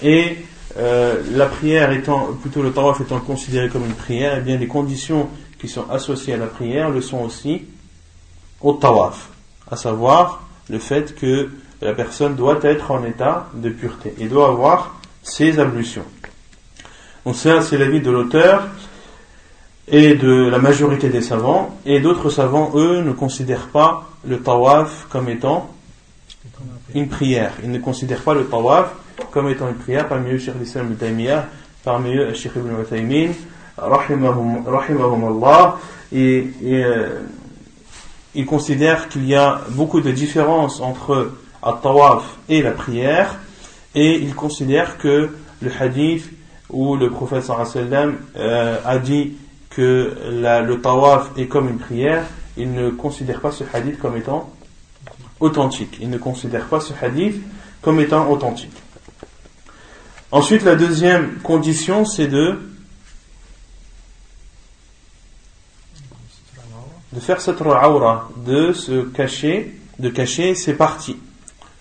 Et 0.03 0.37
euh, 0.77 1.21
la 1.31 1.45
prière 1.45 1.91
étant, 1.91 2.33
plutôt 2.41 2.61
le 2.61 2.71
tawaf 2.71 2.99
étant 3.01 3.19
considéré 3.19 3.69
comme 3.69 3.85
une 3.85 3.93
prière, 3.93 4.35
eh 4.37 4.41
bien 4.41 4.57
les 4.57 4.67
conditions 4.67 5.29
qui 5.59 5.67
sont 5.67 5.89
associées 5.89 6.33
à 6.33 6.37
la 6.37 6.47
prière 6.47 6.89
le 6.89 7.01
sont 7.01 7.19
aussi 7.19 7.63
au 8.61 8.73
tawaf, 8.73 9.29
à 9.71 9.77
savoir 9.77 10.43
le 10.69 10.79
fait 10.79 11.15
que 11.15 11.49
la 11.81 11.93
personne 11.93 12.35
doit 12.35 12.59
être 12.63 12.91
en 12.91 13.05
état 13.05 13.47
de 13.53 13.69
pureté 13.69 14.13
et 14.19 14.27
doit 14.27 14.49
avoir 14.49 14.95
ses 15.23 15.59
ablutions. 15.59 16.05
Donc 17.25 17.35
ça, 17.35 17.61
c'est 17.61 17.77
l'avis 17.77 18.01
de 18.01 18.11
l'auteur 18.11 18.67
et 19.87 20.15
de 20.15 20.49
la 20.49 20.57
majorité 20.57 21.09
des 21.09 21.21
savants, 21.21 21.77
et 21.85 21.99
d'autres 21.99 22.29
savants, 22.29 22.71
eux, 22.75 23.01
ne 23.01 23.11
considèrent 23.11 23.67
pas 23.67 24.09
le 24.27 24.41
tawaf 24.41 25.05
comme 25.09 25.29
étant 25.29 25.69
une 26.93 27.07
prière. 27.07 27.53
Ils 27.63 27.71
ne 27.71 27.79
considèrent 27.79 28.21
pas 28.21 28.33
le 28.33 28.45
tawaf 28.45 28.91
comme 29.31 29.49
étant 29.49 29.69
une 29.69 29.75
prière, 29.75 30.07
parmi 30.07 30.31
eux, 30.31 30.37
Cheikh 30.37 30.55
l'Islam 30.59 30.95
ibn 30.99 31.41
parmi 31.83 32.15
eux, 32.15 32.33
Cheikh 32.33 32.53
ibn 32.55 32.81
Uthaymin, 32.81 33.31
rahimahum 33.77 35.23
Allah, 35.23 35.77
et, 36.11 36.47
et 36.63 36.83
euh, 36.83 37.21
ils 38.33 38.45
considèrent 38.45 39.07
qu'il 39.09 39.25
y 39.25 39.35
a 39.35 39.61
beaucoup 39.69 40.01
de 40.01 40.11
différences 40.11 40.81
entre 40.81 41.31
le 41.63 41.81
tawaf 41.81 42.37
et 42.49 42.61
la 42.61 42.71
prière, 42.71 43.39
et 43.93 44.15
ils 44.15 44.35
considèrent 44.35 44.97
que 44.97 45.29
le 45.61 45.71
hadith 45.79 46.29
où 46.69 46.95
le 46.95 47.09
prophète 47.09 47.43
sallam 47.43 48.17
euh, 48.35 48.77
a 48.85 48.97
dit 48.97 49.33
que 49.69 50.15
le 50.29 50.75
tawaf 50.75 51.31
est 51.37 51.47
comme 51.47 51.69
une 51.69 51.77
prière, 51.77 52.23
il 52.57 52.73
ne 52.73 52.89
considère 52.89 53.41
pas 53.41 53.51
ce 53.51 53.63
hadith 53.73 53.99
comme 53.99 54.17
étant 54.17 54.49
authentique. 55.39 55.97
Il 56.01 56.09
ne 56.09 56.17
considère 56.17 56.65
pas 56.67 56.79
ce 56.79 56.93
hadith 57.01 57.41
comme 57.81 57.99
étant 57.99 58.29
authentique. 58.29 58.71
Ensuite, 60.35 60.63
la 60.63 60.75
deuxième 60.75 61.37
condition, 61.37 62.03
c'est 62.03 62.27
de 62.27 62.59
de 67.13 67.19
faire 67.21 67.39
cette 67.39 67.61
aura, 67.61 68.29
de 68.45 68.73
se 68.73 69.03
cacher, 69.03 69.79
de 69.97 70.09
cacher 70.09 70.53
ses 70.53 70.73
parties, 70.73 71.15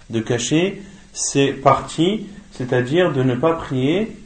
de 0.09 0.21
cacher 0.21 0.81
ses 1.13 1.53
parties, 1.53 2.29
c'est-à-dire 2.53 3.13
de 3.13 3.25
ne 3.25 3.35
pas 3.35 3.55
prier 3.55 4.17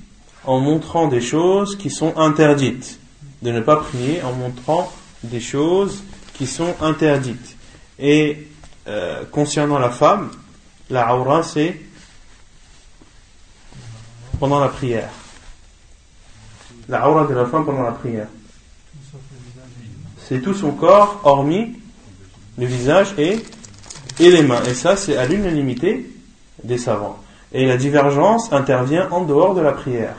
en 0.44 0.60
montrant 0.60 1.08
des 1.08 1.22
choses 1.22 1.78
qui 1.78 1.88
sont 1.88 2.14
interdites 2.18 3.00
de 3.40 3.50
ne 3.50 3.60
pas 3.60 3.76
prier 3.76 4.20
en 4.22 4.32
montrant 4.32 4.92
des 5.22 5.40
choses 5.40 6.02
qui 6.34 6.46
sont 6.46 6.74
interdites. 6.82 7.56
Et 7.98 8.46
euh, 8.88 9.24
concernant 9.32 9.78
la 9.78 9.88
femme, 9.88 10.30
la 10.90 11.16
aura 11.16 11.42
c'est 11.42 11.80
pendant 14.38 14.60
la 14.60 14.68
prière. 14.68 15.10
La 16.88 17.08
aura 17.08 17.26
de 17.26 17.34
la 17.34 17.46
femme 17.46 17.64
pendant 17.64 17.82
la 17.82 17.92
prière. 17.92 18.28
C'est 20.26 20.40
tout 20.40 20.54
son 20.54 20.72
corps, 20.72 21.20
hormis 21.24 21.76
le 22.58 22.66
visage 22.66 23.14
et, 23.18 23.38
et 24.20 24.30
les 24.30 24.42
mains. 24.42 24.62
Et 24.68 24.74
ça, 24.74 24.96
c'est 24.96 25.16
à 25.16 25.26
l'unanimité 25.26 26.10
des 26.62 26.78
savants. 26.78 27.18
Et 27.52 27.66
la 27.66 27.76
divergence 27.76 28.52
intervient 28.52 29.08
en 29.10 29.22
dehors 29.22 29.54
de 29.54 29.60
la 29.60 29.72
prière. 29.72 30.16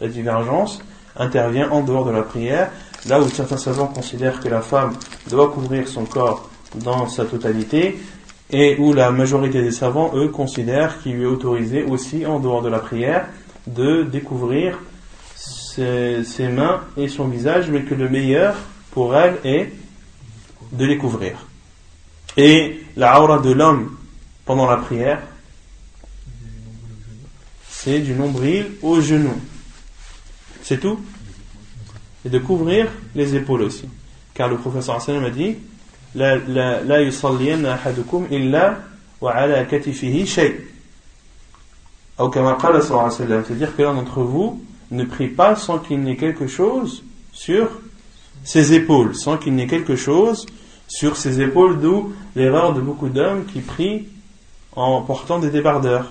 La 0.00 0.08
divergence 0.08 0.80
intervient 1.16 1.70
en 1.70 1.82
dehors 1.82 2.04
de 2.04 2.12
la 2.12 2.22
prière, 2.22 2.70
là 3.06 3.20
où 3.20 3.28
certains 3.28 3.56
savants 3.56 3.88
considèrent 3.88 4.40
que 4.40 4.48
la 4.48 4.62
femme 4.62 4.94
doit 5.28 5.50
couvrir 5.50 5.88
son 5.88 6.04
corps 6.04 6.48
dans 6.76 7.08
sa 7.08 7.24
totalité, 7.24 7.98
et 8.50 8.76
où 8.78 8.92
la 8.92 9.10
majorité 9.10 9.62
des 9.62 9.70
savants, 9.70 10.12
eux, 10.14 10.28
considèrent 10.28 11.02
qu'il 11.02 11.16
lui 11.16 11.24
est 11.24 11.26
autorisé 11.26 11.84
aussi, 11.84 12.24
en 12.26 12.38
dehors 12.38 12.62
de 12.62 12.68
la 12.68 12.78
prière, 12.78 13.26
de 13.66 14.02
découvrir 14.04 14.78
ses, 15.74 16.48
mains 16.48 16.82
et 16.96 17.08
son 17.08 17.28
visage, 17.28 17.70
mais 17.70 17.82
que 17.82 17.94
le 17.94 18.08
meilleur 18.08 18.54
pour 18.90 19.16
elle 19.16 19.38
est 19.44 19.72
de 20.72 20.84
les 20.84 20.98
couvrir. 20.98 21.46
Et 22.36 22.82
la 22.96 23.20
aura 23.20 23.38
de 23.38 23.50
l'homme 23.50 23.96
pendant 24.44 24.68
la 24.70 24.76
prière, 24.78 25.20
c'est 27.68 28.00
du 28.00 28.12
nombril 28.14 28.66
au 28.82 29.00
genou. 29.00 29.34
C'est 30.62 30.78
tout 30.78 31.00
Et 32.24 32.30
de 32.30 32.38
couvrir 32.38 32.88
les 33.14 33.34
épaules 33.34 33.62
aussi. 33.62 33.88
Car 34.34 34.48
le 34.48 34.56
professeur 34.56 35.00
sallam 35.02 35.24
a 35.24 35.30
dit 35.30 35.56
La, 36.14 36.36
la, 36.36 37.02
illa 38.30 38.78
wa 39.20 39.32
ala 39.32 39.64
katifihi 39.64 40.26
shay. 40.26 40.71
C'est-à-dire 42.18 43.76
que 43.76 43.82
l'un 43.82 43.94
d'entre 43.94 44.22
vous 44.22 44.62
ne 44.90 45.04
prie 45.04 45.28
pas 45.28 45.56
sans 45.56 45.78
qu'il 45.78 46.00
n'ait 46.02 46.16
quelque 46.16 46.46
chose 46.46 47.02
sur 47.32 47.68
ses 48.44 48.74
épaules, 48.74 49.14
sans 49.14 49.38
qu'il 49.38 49.54
n'ait 49.54 49.66
quelque 49.66 49.96
chose 49.96 50.46
sur 50.88 51.16
ses 51.16 51.40
épaules, 51.40 51.80
d'où 51.80 52.12
l'erreur 52.36 52.74
de 52.74 52.80
beaucoup 52.80 53.08
d'hommes 53.08 53.46
qui 53.46 53.60
prient 53.60 54.06
en 54.76 55.02
portant 55.02 55.38
des 55.38 55.50
débardeurs. 55.50 56.10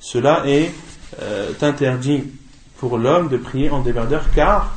Cela 0.00 0.46
est 0.46 0.72
euh, 1.20 1.52
interdit 1.60 2.24
pour 2.78 2.98
l'homme 2.98 3.28
de 3.28 3.36
prier 3.36 3.70
en 3.70 3.80
débardeur 3.80 4.24
car 4.34 4.74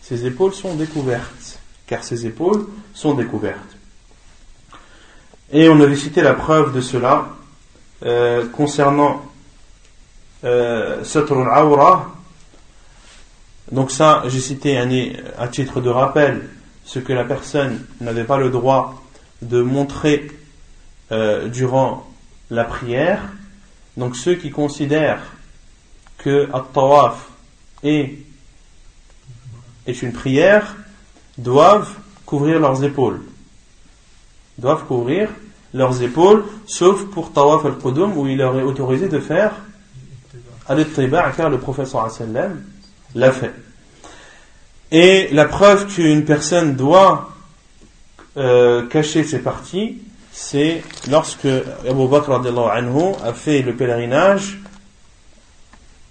ses 0.00 0.26
épaules 0.26 0.54
sont 0.54 0.74
découvertes. 0.74 1.58
Car 1.86 2.04
ses 2.04 2.26
épaules 2.26 2.66
sont 2.94 3.14
découvertes. 3.14 3.76
Et 5.52 5.68
on 5.68 5.80
avait 5.80 5.96
cité 5.96 6.22
la 6.22 6.34
preuve 6.34 6.74
de 6.74 6.80
cela 6.80 7.28
euh, 8.02 8.48
concernant 8.48 9.22
euh, 10.44 11.02
Aura. 11.62 12.14
Donc 13.72 13.90
ça, 13.90 14.22
j'ai 14.26 14.40
cité 14.40 14.76
à 15.38 15.48
titre 15.48 15.80
de 15.80 15.88
rappel 15.88 16.48
ce 16.84 16.98
que 16.98 17.12
la 17.12 17.24
personne 17.24 17.84
n'avait 18.00 18.24
pas 18.24 18.36
le 18.38 18.50
droit 18.50 19.02
de 19.42 19.62
montrer 19.62 20.30
euh, 21.12 21.48
durant 21.48 22.06
la 22.50 22.64
prière. 22.64 23.20
Donc 23.96 24.16
ceux 24.16 24.34
qui 24.34 24.50
considèrent 24.50 25.22
que 26.18 26.48
At-Tawaf 26.52 27.28
est 27.82 28.18
une 29.86 30.12
prière 30.12 30.76
doivent 31.38 31.94
couvrir 32.26 32.60
leurs 32.60 32.84
épaules. 32.84 33.22
Doivent 34.58 34.84
couvrir 34.84 35.30
leurs 35.74 36.02
épaules, 36.02 36.44
sauf 36.66 37.04
pour 37.06 37.32
Tawaf 37.32 37.66
al-Qudum 37.66 38.16
où 38.16 38.26
il 38.26 38.38
leur 38.38 38.58
est 38.58 38.62
autorisé 38.62 39.08
de 39.08 39.18
faire 39.18 39.52
al-Tiba' 40.68 41.32
car 41.36 41.50
le 41.50 41.58
professeur 41.58 42.08
l'a 43.14 43.32
fait. 43.32 43.52
Et 44.92 45.28
la 45.32 45.44
preuve 45.44 45.86
qu'une 45.86 46.24
personne 46.24 46.76
doit 46.76 47.32
euh, 48.36 48.86
cacher 48.86 49.24
ses 49.24 49.40
parties, 49.40 49.98
c'est 50.32 50.82
lorsque 51.10 51.46
Abu 51.88 52.08
Bakr 52.08 52.32
anhu 52.32 53.12
a 53.24 53.32
fait 53.32 53.62
le 53.62 53.74
pèlerinage 53.74 54.60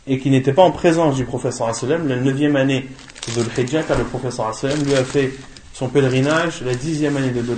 et 0.08 0.20
qu'il 0.20 0.32
n'était 0.32 0.54
pas 0.54 0.64
en 0.64 0.72
présence 0.72 1.16
du 1.16 1.24
professeur 1.24 1.74
sallam, 1.74 2.08
la 2.08 2.18
neuvième 2.18 2.58
année 2.58 2.88
de 3.36 3.42
Dhul 3.42 3.84
car 3.88 3.98
le 3.98 4.04
professeur 4.04 4.54
sallam 4.54 4.84
lui 4.84 4.96
a 4.96 5.04
fait 5.04 5.34
son 5.74 5.88
pèlerinage 5.88 6.62
la 6.62 6.76
dixième 6.76 7.16
année 7.18 7.32
de 7.32 7.42
Dhul 7.42 7.58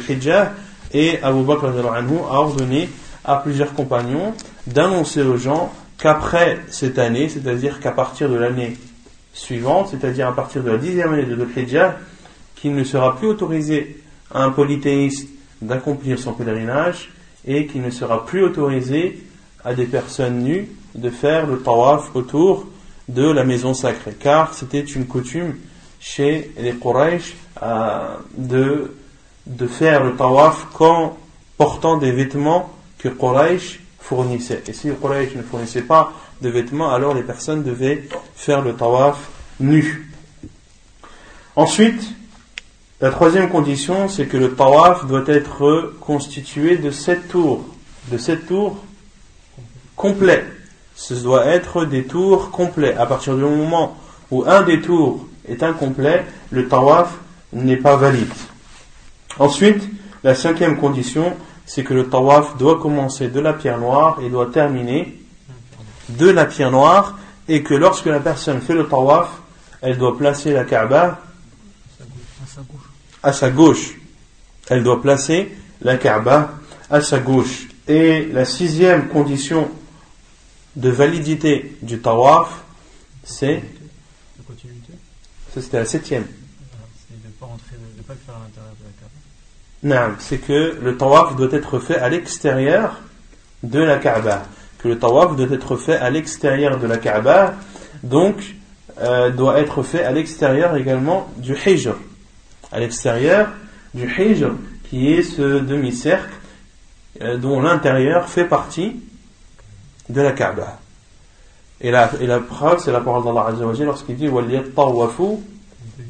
et 0.95 1.21
Abu 1.21 1.43
Bakr 1.43 1.65
a 1.65 2.39
ordonné 2.39 2.89
à 3.25 3.35
plusieurs 3.35 3.73
compagnons 3.73 4.33
d'annoncer 4.65 5.23
aux 5.23 5.35
gens 5.35 5.73
qu'après 5.97 6.61
cette 6.69 6.97
année, 6.97 7.27
c'est-à-dire 7.27 7.81
qu'à 7.81 7.91
partir 7.91 8.29
de 8.29 8.35
l'année 8.35 8.77
suivante, 9.33 9.89
c'est-à-dire 9.91 10.29
à 10.29 10.33
partir 10.33 10.63
de 10.63 10.71
la 10.71 10.77
dixième 10.77 11.11
année 11.11 11.25
de 11.25 11.35
Dhul 11.35 11.93
qu'il 12.55 12.73
ne 12.73 12.83
sera 12.85 13.17
plus 13.17 13.27
autorisé 13.27 14.01
à 14.33 14.43
un 14.43 14.51
polythéiste 14.51 15.27
d'accomplir 15.61 16.17
son 16.17 16.31
pèlerinage 16.31 17.11
et 17.45 17.67
qu'il 17.67 17.81
ne 17.81 17.89
sera 17.89 18.25
plus 18.25 18.45
autorisé 18.45 19.21
à 19.65 19.73
des 19.73 19.85
personnes 19.85 20.43
nues 20.43 20.69
de 20.95 21.09
faire 21.09 21.45
le 21.45 21.59
tawaf 21.59 22.15
autour 22.15 22.67
de 23.09 23.29
la 23.29 23.43
maison 23.43 23.73
sacrée. 23.73 24.15
Car 24.17 24.53
c'était 24.53 24.81
une 24.81 25.07
coutume 25.07 25.55
chez 25.99 26.51
les 26.57 26.73
Quraysh 26.73 27.35
euh, 27.61 28.15
de, 28.37 28.91
de 29.45 29.67
faire 29.67 30.03
le 30.03 30.15
tawaf 30.15 30.67
qu'en 30.73 31.17
portant 31.57 31.97
des 31.97 32.11
vêtements 32.11 32.71
que 32.97 33.09
Quraysh 33.09 33.79
fournissait. 33.99 34.63
Et 34.67 34.73
si 34.73 34.89
Quraysh 34.89 35.35
ne 35.35 35.43
fournissait 35.43 35.83
pas 35.83 36.13
de 36.41 36.49
vêtements, 36.49 36.91
alors 36.91 37.13
les 37.13 37.23
personnes 37.23 37.63
devaient 37.63 38.07
faire 38.35 38.61
le 38.61 38.73
tawaf 38.73 39.17
nu. 39.59 40.11
Ensuite, 41.55 42.01
la 43.01 43.11
troisième 43.11 43.49
condition, 43.49 44.07
c'est 44.07 44.25
que 44.25 44.37
le 44.37 44.55
tawaf 44.55 45.05
doit 45.05 45.23
être 45.27 45.93
constitué 45.99 46.77
de 46.77 46.91
sept 46.91 47.27
tours. 47.27 47.65
De 48.11 48.17
sept 48.17 48.47
tours 48.47 48.77
complets. 49.95 50.45
Ce 50.95 51.13
doit 51.13 51.45
être 51.45 51.85
des 51.85 52.05
tours 52.05 52.51
complets. 52.51 52.95
À 52.95 53.05
partir 53.05 53.35
du 53.35 53.43
moment 53.43 53.97
où 54.31 54.43
un 54.45 54.61
des 54.63 54.81
tours 54.81 55.25
est 55.47 55.61
incomplet, 55.61 56.25
le 56.51 56.67
tawaf 56.67 57.13
n'est 57.53 57.77
pas 57.77 57.95
valide. 57.95 58.31
Ensuite, 59.39 59.83
la 60.23 60.35
cinquième 60.35 60.77
condition, 60.77 61.35
c'est 61.65 61.83
que 61.83 61.93
le 61.93 62.09
tawaf 62.09 62.57
doit 62.57 62.79
commencer 62.79 63.27
de 63.27 63.39
la 63.39 63.53
pierre 63.53 63.79
noire 63.79 64.19
et 64.21 64.29
doit 64.29 64.51
terminer 64.51 65.19
de 66.09 66.29
la 66.29 66.45
pierre 66.45 66.71
noire 66.71 67.17
et 67.47 67.63
que 67.63 67.73
lorsque 67.73 68.05
la 68.05 68.19
personne 68.19 68.61
fait 68.61 68.73
le 68.73 68.87
tawaf, 68.87 69.29
elle 69.81 69.97
doit 69.97 70.17
placer 70.17 70.53
la 70.53 70.63
Kaaba 70.63 71.21
à 73.21 73.33
sa 73.33 73.49
gauche. 73.49 73.95
Elle 74.69 74.83
doit 74.83 75.01
placer 75.01 75.55
la 75.81 75.97
Kaaba 75.97 76.53
à 76.89 77.01
sa 77.01 77.19
gauche. 77.19 77.67
Et 77.87 78.25
la 78.25 78.45
sixième 78.45 79.09
condition 79.09 79.69
de 80.75 80.89
validité 80.89 81.77
du 81.81 81.99
tawaf, 81.99 82.63
c'est. 83.23 83.63
C'était 85.53 85.79
la 85.79 85.85
septième. 85.85 86.23
Non, 86.23 86.29
c'est 90.19 90.39
que 90.39 90.77
le 90.81 90.97
tawaf 90.97 91.35
doit 91.35 91.51
être 91.51 91.79
fait 91.79 91.97
à 91.97 92.09
l'extérieur 92.09 92.99
de 93.63 93.79
la 93.79 93.97
Kaaba. 93.97 94.43
Que 94.79 94.87
le 94.87 94.97
tawaf 94.97 95.35
doit 95.35 95.47
être 95.51 95.75
fait 95.75 95.97
à 95.97 96.09
l'extérieur 96.09 96.79
de 96.79 96.87
la 96.87 96.97
Kaaba, 96.97 97.53
donc 98.03 98.55
euh, 98.99 99.29
doit 99.29 99.59
être 99.59 99.83
fait 99.83 100.03
à 100.03 100.11
l'extérieur 100.11 100.75
également 100.75 101.27
du 101.37 101.55
Hijr. 101.55 101.95
À 102.71 102.79
l'extérieur 102.79 103.49
du 103.93 104.05
Hijr, 104.07 104.53
qui 104.89 105.13
est 105.13 105.23
ce 105.23 105.59
demi-cercle 105.59 106.33
euh, 107.21 107.37
dont 107.37 107.61
l'intérieur 107.61 108.27
fait 108.27 108.45
partie 108.45 108.95
de 110.09 110.21
la 110.21 110.31
Kaaba. 110.31 110.79
Et 111.81 111.91
la, 111.91 112.09
et 112.19 112.27
la 112.27 112.39
preuve, 112.39 112.79
c'est 112.79 112.91
la 112.91 113.01
parole 113.01 113.23
d'Allah 113.23 113.47
Azza 113.49 113.83
lorsqu'il 113.83 114.15
dit 114.15 114.29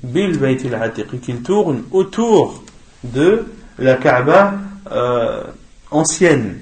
bil 0.03 0.57
qu'il 1.21 1.41
tourne 1.41 1.83
autour 1.91 2.63
de 3.03 3.45
la 3.77 3.95
Kaaba 3.95 4.55
euh, 4.91 5.43
ancienne. 5.91 6.59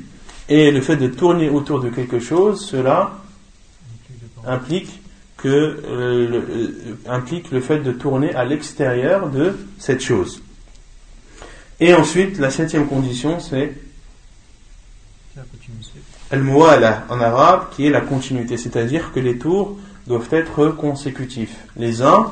Et 0.50 0.72
le 0.72 0.82
fait 0.82 0.98
de 0.98 1.08
tourner 1.08 1.50
autour 1.50 1.80
de 1.80 1.90
quelque 1.90 2.20
chose, 2.20 2.66
cela 2.66 3.14
implique 4.46 5.02
que 5.38 5.48
euh, 5.48 6.30
le, 6.30 6.38
euh, 6.38 6.98
implique 7.08 7.52
le 7.52 7.62
fait 7.62 7.80
de 7.80 7.92
tourner 7.92 8.34
à 8.34 8.46
l'extérieur 8.46 9.30
de 9.30 9.58
cette 9.78 10.02
chose. 10.02 10.42
Et 11.80 11.94
ensuite, 11.94 12.40
la 12.40 12.50
septième 12.50 12.88
condition, 12.88 13.40
c'est 13.40 13.74
al-muwala 16.32 17.06
en 17.10 17.20
arabe, 17.20 17.68
qui 17.76 17.88
est 17.88 17.90
la 17.90 18.02
continuité, 18.02 18.58
c'est-à-dire 18.58 19.12
que 19.12 19.20
les 19.20 19.38
tours 19.38 19.78
doivent 20.08 20.30
être 20.32 20.68
consécutifs, 20.70 21.58
les 21.76 22.02
uns 22.02 22.32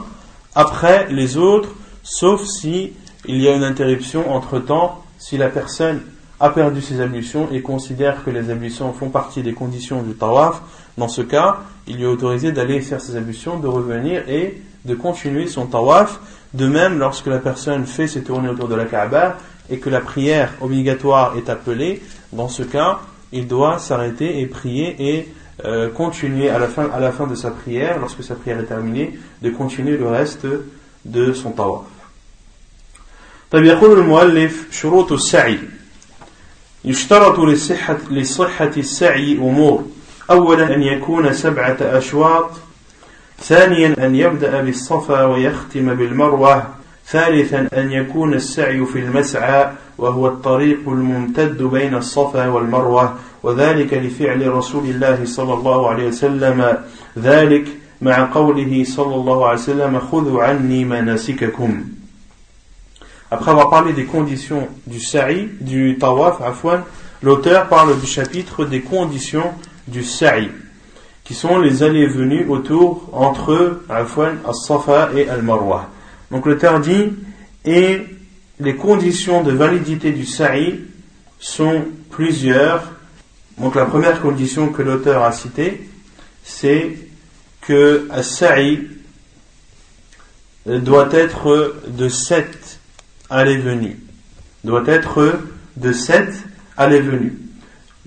après 0.55 1.11
les 1.11 1.37
autres, 1.37 1.69
sauf 2.03 2.43
si 2.45 2.93
il 3.25 3.41
y 3.41 3.47
a 3.47 3.55
une 3.55 3.63
interruption 3.63 4.31
entre 4.33 4.59
temps, 4.59 5.03
si 5.17 5.37
la 5.37 5.49
personne 5.49 6.01
a 6.39 6.49
perdu 6.49 6.81
ses 6.81 6.99
ablutions 7.01 7.49
et 7.51 7.61
considère 7.61 8.23
que 8.23 8.31
les 8.31 8.49
ablutions 8.49 8.93
font 8.93 9.09
partie 9.09 9.43
des 9.43 9.53
conditions 9.53 10.01
du 10.01 10.13
tawaf, 10.13 10.61
dans 10.97 11.07
ce 11.07 11.21
cas, 11.21 11.57
il 11.87 11.97
lui 11.97 12.03
est 12.03 12.07
autorisé 12.07 12.51
d'aller 12.51 12.81
faire 12.81 12.99
ses 12.99 13.15
ablutions, 13.15 13.59
de 13.59 13.67
revenir 13.67 14.27
et 14.27 14.61
de 14.85 14.95
continuer 14.95 15.47
son 15.47 15.67
tawaf. 15.67 16.19
De 16.53 16.67
même, 16.67 16.97
lorsque 16.97 17.27
la 17.27 17.37
personne 17.37 17.85
fait 17.85 18.07
ses 18.07 18.23
tournées 18.23 18.49
autour 18.49 18.67
de 18.67 18.75
la 18.75 18.85
Kaaba 18.85 19.37
et 19.69 19.77
que 19.77 19.89
la 19.89 20.01
prière 20.01 20.51
obligatoire 20.59 21.37
est 21.37 21.49
appelée, 21.49 22.01
dans 22.33 22.49
ce 22.49 22.63
cas, 22.63 22.99
il 23.31 23.47
doit 23.47 23.77
s'arrêter 23.77 24.41
et 24.41 24.47
prier 24.47 24.95
et 24.99 25.29
euh, 25.63 25.89
continuer 25.89 26.49
à 26.49 26.57
la 26.57 27.11
fin 27.11 27.27
de 27.27 27.35
sa 27.35 27.51
prière, 27.51 27.99
lorsque 27.99 28.23
sa 28.23 28.35
prière 28.35 28.59
est 28.59 28.65
terminée, 28.65 29.17
de 29.41 29.49
continuer 29.51 29.95
le 29.95 30.07
reste 30.07 30.47
de 31.05 31.33
son 31.33 31.51
tawaf. 31.51 31.90
طيب 33.51 33.65
يقول 33.65 33.99
المؤلف 33.99 34.67
شروط 34.71 35.11
السعي. 35.11 35.59
يشترط 36.85 37.39
لصحة, 37.39 37.97
لصحة 38.11 38.71
السعي 38.77 39.37
أمور. 39.37 39.83
أولا 40.31 40.75
أن 40.75 40.81
يكون 40.81 41.33
سبعة 41.33 41.77
أشواط. 41.81 42.51
ثانيا 43.39 44.05
أن 44.05 44.15
يبدأ 44.15 44.61
بالصفا 44.61 45.25
ويختم 45.25 45.93
بالمروة. 45.93 46.63
ثالثا 47.07 47.67
أن 47.73 47.91
يكون 47.91 48.33
السعي 48.33 48.85
في 48.85 48.99
المسعى 48.99 49.71
وهو 49.97 50.27
الطريق 50.27 50.89
الممتد 50.89 51.63
بين 51.63 51.95
الصفا 51.95 52.47
والمروة. 52.47 53.15
وذلك 53.43 53.93
لفعل 53.93 54.47
رسول 54.47 54.83
الله 54.83 55.25
صلى 55.25 55.53
الله 55.53 55.89
عليه 55.89 56.07
وسلم. 56.07 56.77
ذلك 57.19 57.67
مع 58.01 58.33
قوله 58.33 58.83
صلى 58.87 59.15
الله 59.15 59.47
عليه 59.47 59.59
وسلم 59.59 59.99
خذوا 59.99 60.43
عني 60.43 60.85
مناسككم. 60.85 61.83
Après 63.33 63.51
avoir 63.51 63.69
parlé 63.69 63.93
des 63.93 64.03
conditions 64.03 64.67
du 64.85 64.99
sa'i, 64.99 65.47
du 65.61 65.97
tawaf, 65.97 66.41
afwan, 66.41 66.83
l'auteur 67.23 67.69
parle 67.69 67.97
du 67.97 68.05
chapitre 68.05 68.65
des 68.65 68.81
conditions 68.81 69.53
du 69.87 70.03
sa'i, 70.03 70.49
qui 71.23 71.33
sont 71.33 71.57
les 71.57 71.81
allées 71.81 72.01
et 72.01 72.07
venues 72.07 72.45
autour 72.49 73.09
entre 73.13 73.83
afwan, 73.87 74.37
as-safa 74.45 75.11
et 75.15 75.29
al-marwa. 75.29 75.89
Donc 76.29 76.45
l'auteur 76.45 76.81
dit, 76.81 77.13
et 77.63 78.01
les 78.59 78.75
conditions 78.75 79.43
de 79.43 79.53
validité 79.53 80.11
du 80.11 80.25
sa'i 80.25 80.81
sont 81.39 81.85
plusieurs. 82.09 82.91
Donc 83.57 83.75
la 83.75 83.85
première 83.85 84.21
condition 84.21 84.69
que 84.69 84.81
l'auteur 84.81 85.23
a 85.23 85.31
citée, 85.31 85.89
c'est 86.43 86.97
que 87.61 88.09
le 88.13 88.23
sa'i 88.23 88.87
doit 90.65 91.09
être 91.13 91.75
de 91.87 92.09
sept 92.09 92.60
allées-venues. 93.31 93.97
Doit 94.63 94.83
être 94.85 95.39
de 95.77 95.91
sept 95.91 96.43
allées-venues. 96.77 97.39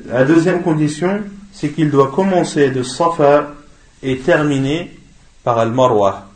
La 0.07 0.25
deuxième 0.25 0.63
condition, 0.63 1.23
c'est 1.53 1.71
qu'il 1.71 1.91
doit 1.91 2.13
commencer 2.13 2.71
de 2.71 2.85
Safa 2.85 3.55
et 4.03 4.19
terminer 4.19 4.91
par 5.43 5.59
Al-Marwa. 5.59 6.29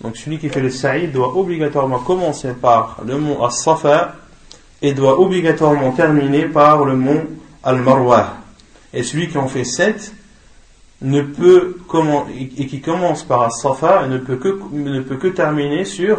Donc 0.00 0.16
celui 0.16 0.38
qui 0.38 0.50
fait 0.50 0.60
le 0.60 0.70
sa'i 0.70 1.08
doit 1.08 1.36
obligatoirement 1.36 2.00
commencer 2.00 2.52
par 2.52 3.00
le 3.06 3.16
mont 3.16 3.42
As-Safa 3.42 4.16
et 4.82 4.92
doit 4.92 5.18
obligatoirement 5.18 5.92
terminer 5.92 6.44
par 6.44 6.84
le 6.84 6.94
mont 6.94 7.24
Al-Marwa. 7.62 8.34
Et 8.92 9.02
celui 9.02 9.28
qui 9.28 9.38
en 9.38 9.48
fait 9.48 9.64
sept 9.64 10.12
ne 11.00 11.22
peut 11.22 11.78
et 12.36 12.66
qui 12.66 12.80
commence 12.80 13.22
par 13.22 13.42
As-Safa 13.42 14.06
ne 14.08 14.18
peut 14.18 14.36
que 14.36 14.58
ne 14.72 15.00
peut 15.00 15.16
que 15.16 15.28
terminer 15.28 15.84
sur 15.84 16.18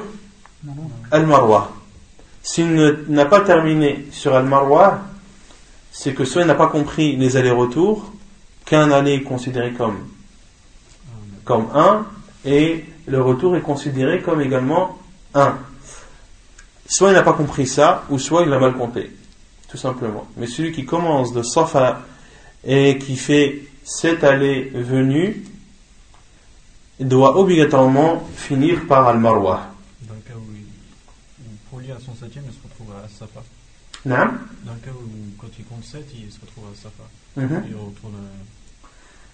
Al-Marwa. 1.11 1.74
S'il 2.45 2.75
n'a 3.07 3.25
pas 3.25 3.41
terminé 3.41 4.05
sur 4.11 4.35
Al-Marwa, 4.35 5.01
c'est 5.91 6.13
que 6.13 6.25
soit 6.25 6.43
il 6.43 6.47
n'a 6.47 6.53
pas 6.53 6.67
compris 6.67 7.15
les 7.15 7.37
allers-retours, 7.37 8.13
qu'un 8.65 8.91
aller 8.91 9.13
est 9.13 9.23
considéré 9.23 9.73
comme, 9.73 9.97
comme 11.43 11.67
un, 11.73 12.05
et 12.45 12.85
le 13.07 13.19
retour 13.19 13.55
est 13.55 13.61
considéré 13.61 14.21
comme 14.21 14.41
également 14.41 14.99
un. 15.33 15.57
Soit 16.87 17.09
il 17.09 17.13
n'a 17.13 17.23
pas 17.23 17.33
compris 17.33 17.65
ça, 17.65 18.03
ou 18.11 18.19
soit 18.19 18.43
il 18.43 18.53
a 18.53 18.59
mal 18.59 18.75
compté, 18.75 19.11
tout 19.67 19.77
simplement. 19.77 20.27
Mais 20.37 20.45
celui 20.45 20.71
qui 20.71 20.85
commence 20.85 21.33
de 21.33 21.41
Safa 21.41 22.03
et 22.63 22.99
qui 22.99 23.15
fait 23.15 23.63
cette 23.83 24.23
allée 24.23 24.69
venue 24.75 25.43
doit 26.99 27.39
obligatoirement 27.39 28.23
finir 28.35 28.85
par 28.87 29.07
Al-Marwa. 29.07 29.71
Dans 30.03 30.13
le 30.13 30.19
cas 30.19 30.33
où, 30.35 30.53
il, 30.53 30.63
pour 31.71 31.79
lui 31.79 31.84
à 31.95 31.99
son 31.99 32.13
septième, 32.15 32.43
il 32.47 32.53
se 32.53 32.59
retrouve 32.63 32.93
à 33.03 33.07
Safa. 33.07 33.43
Non 34.05 34.15
Dans 34.65 34.73
le 34.73 34.79
cas 34.79 34.91
où, 34.91 35.07
quand 35.39 35.47
il 35.57 35.65
compte 35.65 35.83
7, 35.83 36.05
il 36.13 36.31
se 36.31 36.39
retrouve 36.41 36.65
à 36.71 36.75
Safa. 36.75 37.03
Mhm. 37.37 37.63
Il 37.69 37.75
retourne. 37.75 38.13
euh, 38.15 38.87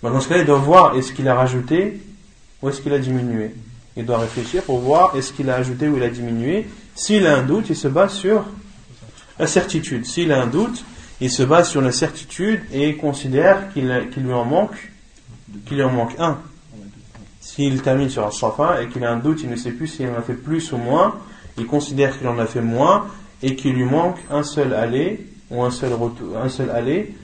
Bah, 0.03 0.09
Dans 0.11 0.19
ce 0.21 0.27
cas, 0.29 0.37
il 0.37 0.45
doit 0.45 0.59
voir 0.59 0.95
est-ce 0.95 1.11
qu'il 1.13 1.27
a 1.27 1.35
rajouté 1.35 2.01
ou 2.61 2.69
est-ce 2.69 2.81
qu'il 2.81 2.93
a 2.93 2.99
diminué. 2.99 3.53
Il 3.97 4.05
doit 4.05 4.19
réfléchir 4.19 4.63
pour 4.63 4.79
voir 4.79 5.15
est-ce 5.15 5.33
qu'il 5.33 5.49
a 5.49 5.55
ajouté 5.55 5.87
ou 5.89 5.97
il 5.97 6.03
a 6.03 6.09
diminué. 6.09 6.67
S'il 6.95 7.25
a 7.27 7.37
un 7.37 7.43
doute, 7.43 7.65
il 7.69 7.75
se 7.75 7.87
base 7.87 8.13
sur 8.13 8.45
la 9.39 9.47
certitude. 9.47 10.05
S'il 10.05 10.31
a 10.31 10.41
un 10.41 10.47
doute, 10.47 10.83
il 11.19 11.29
se 11.31 11.43
base 11.43 11.69
sur 11.69 11.81
la 11.81 11.91
certitude 11.91 12.61
et 12.71 12.95
considère 12.95 13.71
qu'il 13.73 13.87
lui 14.17 14.33
en 14.33 14.45
manque, 14.45 14.91
qu'il 15.65 15.77
lui 15.77 15.83
en 15.83 15.91
manque 15.91 16.15
un. 16.19 16.37
S'il 17.41 17.81
termine 17.81 18.09
sur 18.09 18.25
un 18.25 18.31
safa 18.31 18.81
et 18.83 18.87
qu'il 18.87 19.03
a 19.03 19.11
un 19.11 19.17
doute, 19.17 19.41
il 19.43 19.49
ne 19.49 19.55
sait 19.55 19.71
plus 19.71 19.87
s'il 19.87 20.07
en 20.09 20.15
a 20.15 20.21
fait 20.21 20.35
plus 20.35 20.71
ou 20.71 20.77
moins, 20.77 21.15
il 21.60 21.66
considère 21.66 22.18
qu'il 22.18 22.28
en 22.28 22.38
a 22.38 22.46
fait 22.46 22.60
moins 22.60 23.06
et 23.42 23.56
qu'il 23.56 23.74
lui 23.74 23.84
manque 23.84 24.18
un 24.30 24.42
seul 24.42 24.74
aller 24.74 25.26
ou 25.50 25.62
un 25.62 25.70
seul 25.70 25.92
retour, 25.92 26.36
un 26.36 26.48
seul 26.48 26.70
aller 26.70 27.14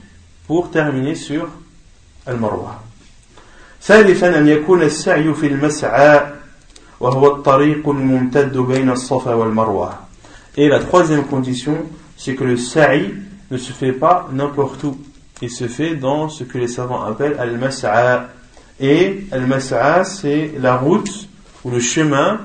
pour 0.47 0.71
terminer 0.71 1.15
sur 1.15 1.47
المروة 2.27 2.79
ثالثا 3.81 4.37
أن 4.37 4.47
يكون 4.47 4.81
السعي 4.81 5.33
في 5.33 5.47
المسعى 5.47 6.33
وهو 6.99 7.35
الطريق 7.35 7.89
الممتد 7.89 8.57
بين 8.57 8.89
الصفا 8.89 9.33
والمروة 9.33 9.93
Et 10.55 10.67
la 10.67 10.79
troisième 10.79 11.25
condition, 11.25 11.77
c'est 12.15 12.35
que 12.35 12.43
le 12.43 12.57
sa'i 12.57 13.11
ne 13.49 13.57
se 13.57 13.71
fait 13.73 13.91
pas 13.91 14.29
n'importe 14.31 14.83
où. 14.83 14.97
Il 15.41 15.49
se 15.49 15.67
fait 15.67 15.95
dans 15.95 16.29
ce 16.29 16.43
que 16.43 16.59
les 16.59 16.67
savants 16.67 17.01
appellent 17.01 17.37
al-mas'a. 17.39 18.29
Et 18.79 19.25
al-mas'a, 19.31 20.03
c'est 20.03 20.51
la 20.59 20.77
route 20.77 21.27
ou 21.65 21.71
le 21.71 21.79
chemin 21.79 22.39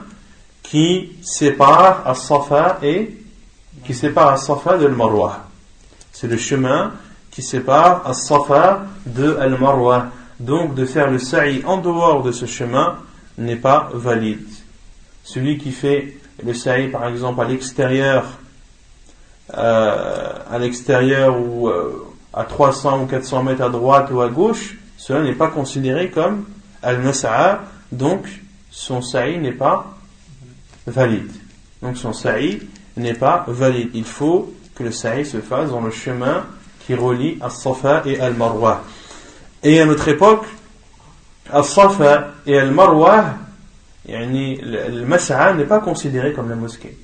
qui 0.73 1.12
sépare 1.21 2.01
as-safa 2.07 2.79
et 2.81 3.15
qui 3.86 3.93
sépare 3.93 4.29
as-safa 4.29 4.79
de 4.79 4.88
al-marwa. 4.88 5.45
C'est 6.12 6.25
le 6.25 6.36
chemin 6.36 6.93
qui 7.29 7.43
sépare 7.43 8.01
as-safa 8.07 8.81
de 9.05 9.38
al-marwa. 9.39 10.07
Donc 10.39 10.73
de 10.73 10.83
faire 10.86 11.12
le 11.12 11.19
sa'i 11.19 11.62
en 11.63 11.77
dehors 11.77 12.23
de 12.23 12.31
ce 12.31 12.47
chemin 12.47 12.97
n'est 13.38 13.55
pas 13.55 13.91
valide. 13.93 14.47
Celui 15.23 15.59
qui 15.59 15.71
fait 15.71 16.17
le 16.43 16.55
sa'i 16.55 16.88
par 16.88 17.07
exemple 17.07 17.41
à 17.41 17.43
l'extérieur, 17.43 18.25
euh, 19.55 20.33
à 20.49 20.57
l'extérieur 20.57 21.39
ou 21.39 21.67
euh, 21.67 22.03
à 22.33 22.45
300 22.45 23.03
ou 23.03 23.05
400 23.05 23.43
mètres 23.43 23.62
à 23.62 23.69
droite 23.69 24.09
ou 24.12 24.21
à 24.21 24.27
gauche, 24.29 24.75
cela 24.97 25.21
n'est 25.21 25.33
pas 25.33 25.49
considéré 25.49 26.09
comme 26.09 26.45
al-mas'a, 26.81 27.62
donc 27.91 28.25
son 28.71 29.03
sa'i 29.03 29.38
n'est 29.38 29.51
pas 29.51 29.93
valide. 30.88 31.32
Donc 31.82 31.98
son 31.98 32.13
sa'i 32.13 32.62
n'est 32.98 33.13
pas 33.13 33.46
valide. 33.48 33.89
Il 33.93 34.06
faut 34.06 34.54
que 34.76 34.84
le 34.84 34.91
sa'i 34.91 35.26
se 35.26 35.39
fasse 35.41 35.69
dans 35.69 35.82
le 35.82 35.91
chemin 35.91 36.46
qui 36.86 36.96
relie 36.96 37.38
As-Safa 37.41 38.04
et 38.06 38.19
Al-Marwa. 38.19 38.84
Et 39.63 39.80
à 39.80 39.86
notre 39.86 40.08
époque, 40.08 40.46
As-Safa 41.52 42.32
et 42.46 42.58
Al-Marwa, 42.58 43.36
le 44.08 45.06
Mas'a 45.06 45.54
n'est 45.54 45.65
pas 45.65 45.80
considéré 45.80 46.34
comme 46.34 46.50
la 46.50 46.56
mosquée. 46.56 46.98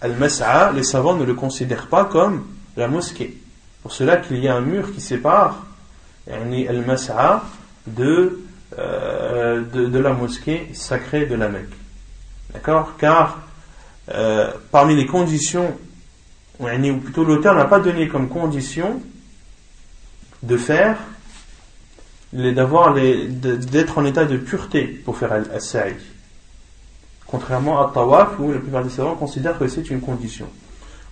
Al-Mas'a, 0.00 0.72
les 0.72 0.82
savants 0.82 1.14
ne 1.14 1.24
le 1.24 1.34
considèrent 1.34 1.86
pas 1.86 2.04
comme 2.04 2.46
la 2.76 2.88
mosquée. 2.88 3.38
Pour 3.82 3.92
cela 3.92 4.18
qu'il 4.18 4.38
y 4.38 4.48
a 4.48 4.54
un 4.54 4.60
mur 4.60 4.92
qui 4.92 5.00
sépare 5.00 5.64
Al-Mas'a 6.30 7.44
euh, 7.98 9.62
de 9.62 9.98
la 9.98 10.12
mosquée 10.12 10.68
sacrée 10.74 11.26
de 11.26 11.34
la 11.34 11.48
Mecque. 11.48 11.70
D'accord? 12.52 12.92
Car 12.98 13.38
euh, 14.14 14.50
parmi 14.70 14.94
les 14.96 15.06
conditions 15.06 15.76
ou 16.58 16.96
plutôt 17.02 17.22
l'auteur 17.24 17.54
n'a 17.54 17.66
pas 17.66 17.80
donné 17.80 18.08
comme 18.08 18.28
condition 18.30 19.02
de 20.42 20.56
faire, 20.56 20.96
d'avoir 22.32 22.94
d'être 22.94 23.98
en 23.98 24.04
état 24.06 24.24
de 24.24 24.36
pureté 24.38 24.84
pour 24.84 25.18
faire 25.18 25.32
al- 25.32 25.50
al-sa'i. 25.52 25.94
Contrairement 27.26 27.80
à 27.86 27.92
tawaf 27.92 28.38
où 28.38 28.52
la 28.52 28.58
plupart 28.58 28.84
des 28.84 28.90
savants 28.90 29.16
considèrent 29.16 29.58
que 29.58 29.68
c'est 29.68 29.90
une 29.90 30.00
condition. 30.00 30.46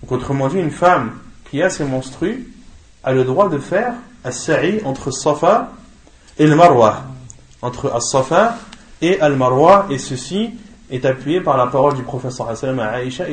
Donc 0.01 0.11
autrement 0.13 0.47
dit, 0.47 0.57
une 0.57 0.71
femme 0.71 1.11
qui 1.51 1.61
a 1.61 1.69
ses 1.69 1.83
menstrues 1.85 2.47
a 3.03 3.13
le 3.13 3.23
droit 3.23 3.49
de 3.49 3.59
faire 3.59 3.93
al-sa'i 4.23 4.81
entre 4.83 5.11
Safa 5.11 5.73
et 6.39 6.47
le 6.47 6.55
Marwa. 6.55 7.03
Entre 7.61 7.91
al-Safa 7.91 8.57
et 9.01 9.19
al-Marwa 9.19 9.85
et 9.91 9.99
ceci 9.99 10.55
est 10.91 11.05
appuyé 11.05 11.41
par 11.41 11.57
la 11.57 11.67
parole 11.67 11.95
du 11.95 12.03
professeur 12.03 12.55
sallam 12.55 12.79
à 12.79 12.89
Aïcha 12.89 13.25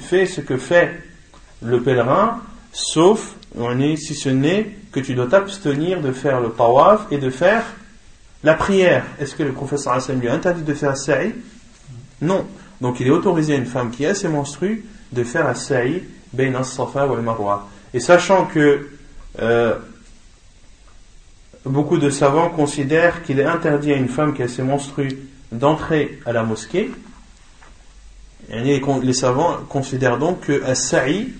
fais 0.00 0.26
ce 0.26 0.40
que 0.40 0.56
fait 0.56 1.02
le 1.62 1.80
pèlerin 1.80 2.40
sauf 2.72 3.34
si 3.96 4.14
ce 4.14 4.28
n'est 4.28 4.76
que 4.92 5.00
tu 5.00 5.14
dois 5.14 5.26
t'abstenir 5.26 6.00
de 6.00 6.12
faire 6.12 6.40
le 6.40 6.50
tawaf 6.50 7.06
et 7.10 7.18
de 7.18 7.30
faire 7.30 7.62
la 8.44 8.54
prière. 8.54 9.04
Est-ce 9.18 9.34
que 9.34 9.42
le 9.42 9.52
professeur 9.52 10.00
sallam 10.00 10.20
lui 10.20 10.28
a 10.28 10.34
interdit 10.34 10.62
de 10.62 10.74
faire 10.74 10.96
sa'i? 10.96 11.34
Non. 12.20 12.46
Donc 12.80 13.00
il 13.00 13.06
est 13.06 13.10
autorisé 13.10 13.54
à 13.54 13.56
une 13.56 13.66
femme 13.66 13.90
qui 13.90 14.04
a 14.04 14.14
ses 14.14 14.28
menstrues 14.28 14.84
de 15.12 15.24
faire 15.24 15.46
un 15.46 15.54
sa'i 15.54 16.02
bayna 16.32 16.60
as-safa 16.60 17.06
wal 17.06 17.22
marwa. 17.22 17.68
Et 17.94 18.00
sachant 18.00 18.46
que 18.46 18.88
euh, 19.40 19.74
beaucoup 21.66 21.98
de 21.98 22.10
savants 22.10 22.48
considèrent 22.50 23.22
qu'il 23.22 23.40
est 23.40 23.44
interdit 23.44 23.92
à 23.92 23.96
une 23.96 24.08
femme 24.08 24.34
qui 24.34 24.42
a 24.42 24.48
ses 24.48 24.62
menstrues 24.62 25.18
d'entrer 25.52 26.20
à 26.24 26.32
la 26.32 26.42
mosquée. 26.42 26.90
Les 28.48 29.12
savants 29.12 29.56
considèrent 29.68 30.18
donc 30.18 30.40
que 30.42 30.62
As-Sa'i 30.64 31.32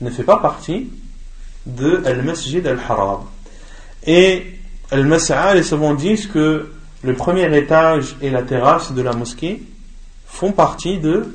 ne 0.00 0.10
fait 0.10 0.24
pas 0.24 0.38
partie 0.38 0.90
de 1.66 2.02
Al-Masjid 2.04 2.66
Al-Haram. 2.66 3.20
Et 4.06 4.58
Al-Mas'a, 4.90 5.54
les 5.54 5.62
savants 5.62 5.94
disent 5.94 6.26
que 6.26 6.72
le 7.02 7.14
premier 7.14 7.56
étage 7.56 8.16
et 8.20 8.30
la 8.30 8.42
terrasse 8.42 8.92
de 8.92 9.02
la 9.02 9.12
mosquée 9.12 9.62
font 10.26 10.52
partie 10.52 10.98
de 10.98 11.34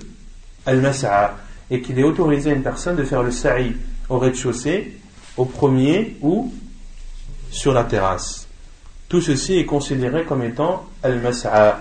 Al-Mas'a 0.66 1.38
et 1.72 1.82
qu'il 1.82 1.98
est 2.00 2.04
autorisé 2.04 2.52
à 2.52 2.54
une 2.54 2.64
personne 2.64 2.96
de 2.96 3.04
faire 3.04 3.24
le 3.24 3.32
Sa'i 3.32 3.76
au 4.10 4.18
rez-de-chaussée, 4.18 4.98
au 5.38 5.46
premier 5.46 6.18
ou 6.22 6.54
sur 7.54 7.72
la 7.72 7.84
terrasse. 7.84 8.48
Tout 9.08 9.22
ceci 9.22 9.58
est 9.58 9.66
considéré 9.66 10.24
comme 10.26 10.44
étant 10.44 10.86
al-mas'a. 11.04 11.80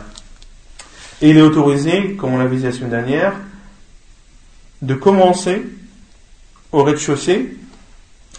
Et 1.21 1.31
il 1.31 1.39
est 1.39 1.43
autorisé, 1.43 2.15
comme 2.17 2.35
on 2.35 2.39
l'a 2.39 2.47
vu 2.47 2.59
la 2.59 2.73
semaine 2.73 2.91
dernière, 2.91 3.33
de 4.83 4.95
commencer 4.95 5.63
au 6.73 6.83
rez-de-chaussée 6.83 7.57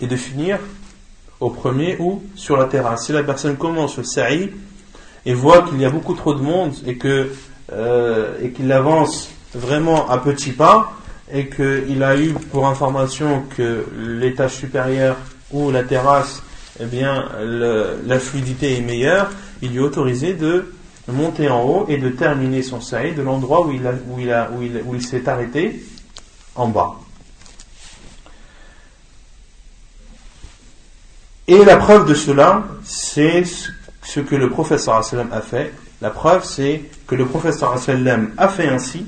et 0.02 0.08
de 0.08 0.15
finir 0.15 0.60
au 1.39 1.50
premier 1.50 1.98
ou 2.00 2.24
sur 2.36 2.56
la 2.56 2.65
terrasse. 2.65 3.08
Si 3.08 3.12
la 3.12 3.24
personne 3.24 3.58
commence 3.58 3.98
le 3.98 4.04
sa'i 4.04 4.52
et 5.26 5.34
voit 5.34 5.63
qu'il 5.63 5.82
y 5.82 5.86
a 5.86 5.89
beaucoup 5.89 6.13
trop 6.13 6.34
de 6.34 6.41
monde 6.41 6.74
et 6.86 6.98
que 6.98 7.32
euh, 7.72 8.38
et 8.41 8.52
qu'il 8.52 8.72
avance 8.72 9.30
vraiment 9.56 10.10
à 10.10 10.17
petits 10.17 10.52
pas 10.52 10.93
et 11.32 11.48
qu'il 11.48 12.04
a 12.04 12.17
eu 12.17 12.34
pour 12.52 12.67
information 12.67 13.43
que 13.56 13.88
l'étage 13.98 14.56
supérieur 14.56 15.15
ou 15.52 15.72
la 15.72 15.84
terrasse 15.84 16.43
eh 16.80 16.86
bien, 16.86 17.30
la 17.40 18.20
fluidité 18.20 18.78
est 18.78 18.82
meilleure, 18.82 19.30
il 19.62 19.72
lui 19.72 19.78
est 19.78 19.82
autorisé 19.82 20.34
de 20.34 20.74
monter 21.08 21.50
en 21.50 21.62
haut 21.64 21.86
et 21.88 21.98
de 21.98 22.10
terminer 22.10 22.62
son 22.64 22.82
saïd 22.82 23.16
de 23.16 23.22
l'endroit 23.22 23.66
où 23.66 23.72
il, 23.72 25.02
s'est 25.02 25.28
arrêté 25.28 25.84
en 26.56 26.68
bas. 26.68 26.96
Et 31.48 31.64
la 31.66 31.78
preuve 31.78 32.08
de 32.08 32.14
cela, 32.14 32.64
c'est 32.84 33.44
ce- 33.44 34.20
que 34.22 34.36
le 34.36 34.50
professeur 34.50 34.96
a 34.96 35.42
fait. 35.42 35.74
La 36.02 36.10
preuve, 36.10 36.46
c'est 36.46 36.84
que 37.06 37.16
le 37.16 37.26
professeur 37.26 37.74
a 37.74 38.48
fait 38.48 38.68
ainsi. 38.68 39.06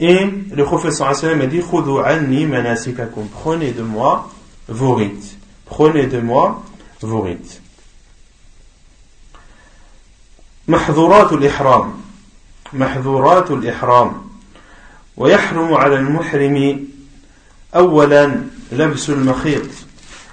Et 0.00 0.26
le 0.52 0.64
professeur 0.64 1.08
a 1.08 1.46
dit. 1.46 1.60
Prenez 3.32 3.72
de 3.72 3.82
moi 3.82 4.30
vos 4.68 4.94
rites. 4.94 5.37
Prenez 5.68 6.06
de 6.06 6.20
moi 6.20 6.62
vos 7.02 7.22
rites. 7.22 7.60
محظورات 10.68 11.32
الإحرام. 11.32 11.92
محظورات 12.72 13.50
الإحرام. 13.50 14.28
ويحرم 15.16 15.74
على 15.74 15.94
المحرم 15.94 16.84
أولا 17.74 18.40
لبس 18.72 19.10
المخيط. 19.10 19.68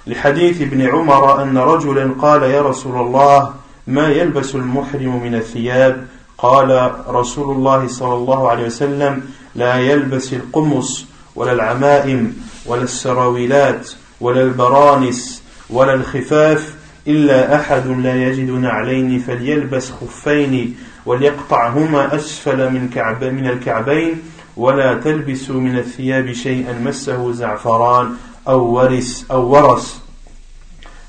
لحديث 0.06 0.60
ابن 0.60 0.82
عمر 0.82 1.42
أن 1.42 1.58
رجلا 1.58 2.14
قال 2.20 2.42
يا 2.42 2.62
رسول 2.62 3.00
الله 3.00 3.54
ما 3.86 4.08
يلبس 4.08 4.54
المحرم 4.54 5.22
من 5.22 5.34
الثياب؟ 5.34 6.06
قال 6.38 6.94
رسول 7.08 7.56
الله 7.56 7.88
صلى 7.88 8.14
الله 8.14 8.50
عليه 8.50 8.66
وسلم 8.66 9.30
لا 9.54 9.76
يلبس 9.76 10.32
القمص 10.32 11.04
ولا 11.34 11.52
العمائم 11.52 12.48
ولا 12.66 12.82
السراويلات. 12.82 13.90
ولا 14.20 14.42
البرانس 14.42 15.42
ولا 15.70 15.94
الخفاف 15.94 16.74
إلا 17.06 17.56
أحد 17.56 17.86
لا 17.86 18.14
يجد 18.28 18.50
نعلين 18.50 19.18
فليلبس 19.18 19.90
خفين 19.90 20.76
وليقطعهما 21.06 22.16
أسفل 22.16 22.70
من, 22.72 22.88
كعب 22.94 23.24
من 23.24 23.46
الكعبين 23.46 24.22
ولا 24.56 24.94
تلبسوا 24.94 25.60
من 25.60 25.78
الثياب 25.78 26.32
شيئا 26.32 26.72
مسه 26.72 27.32
زعفران 27.32 28.16
أو 28.48 28.64
ورس 28.64 29.26
أو 29.30 29.48
ورس 29.48 30.00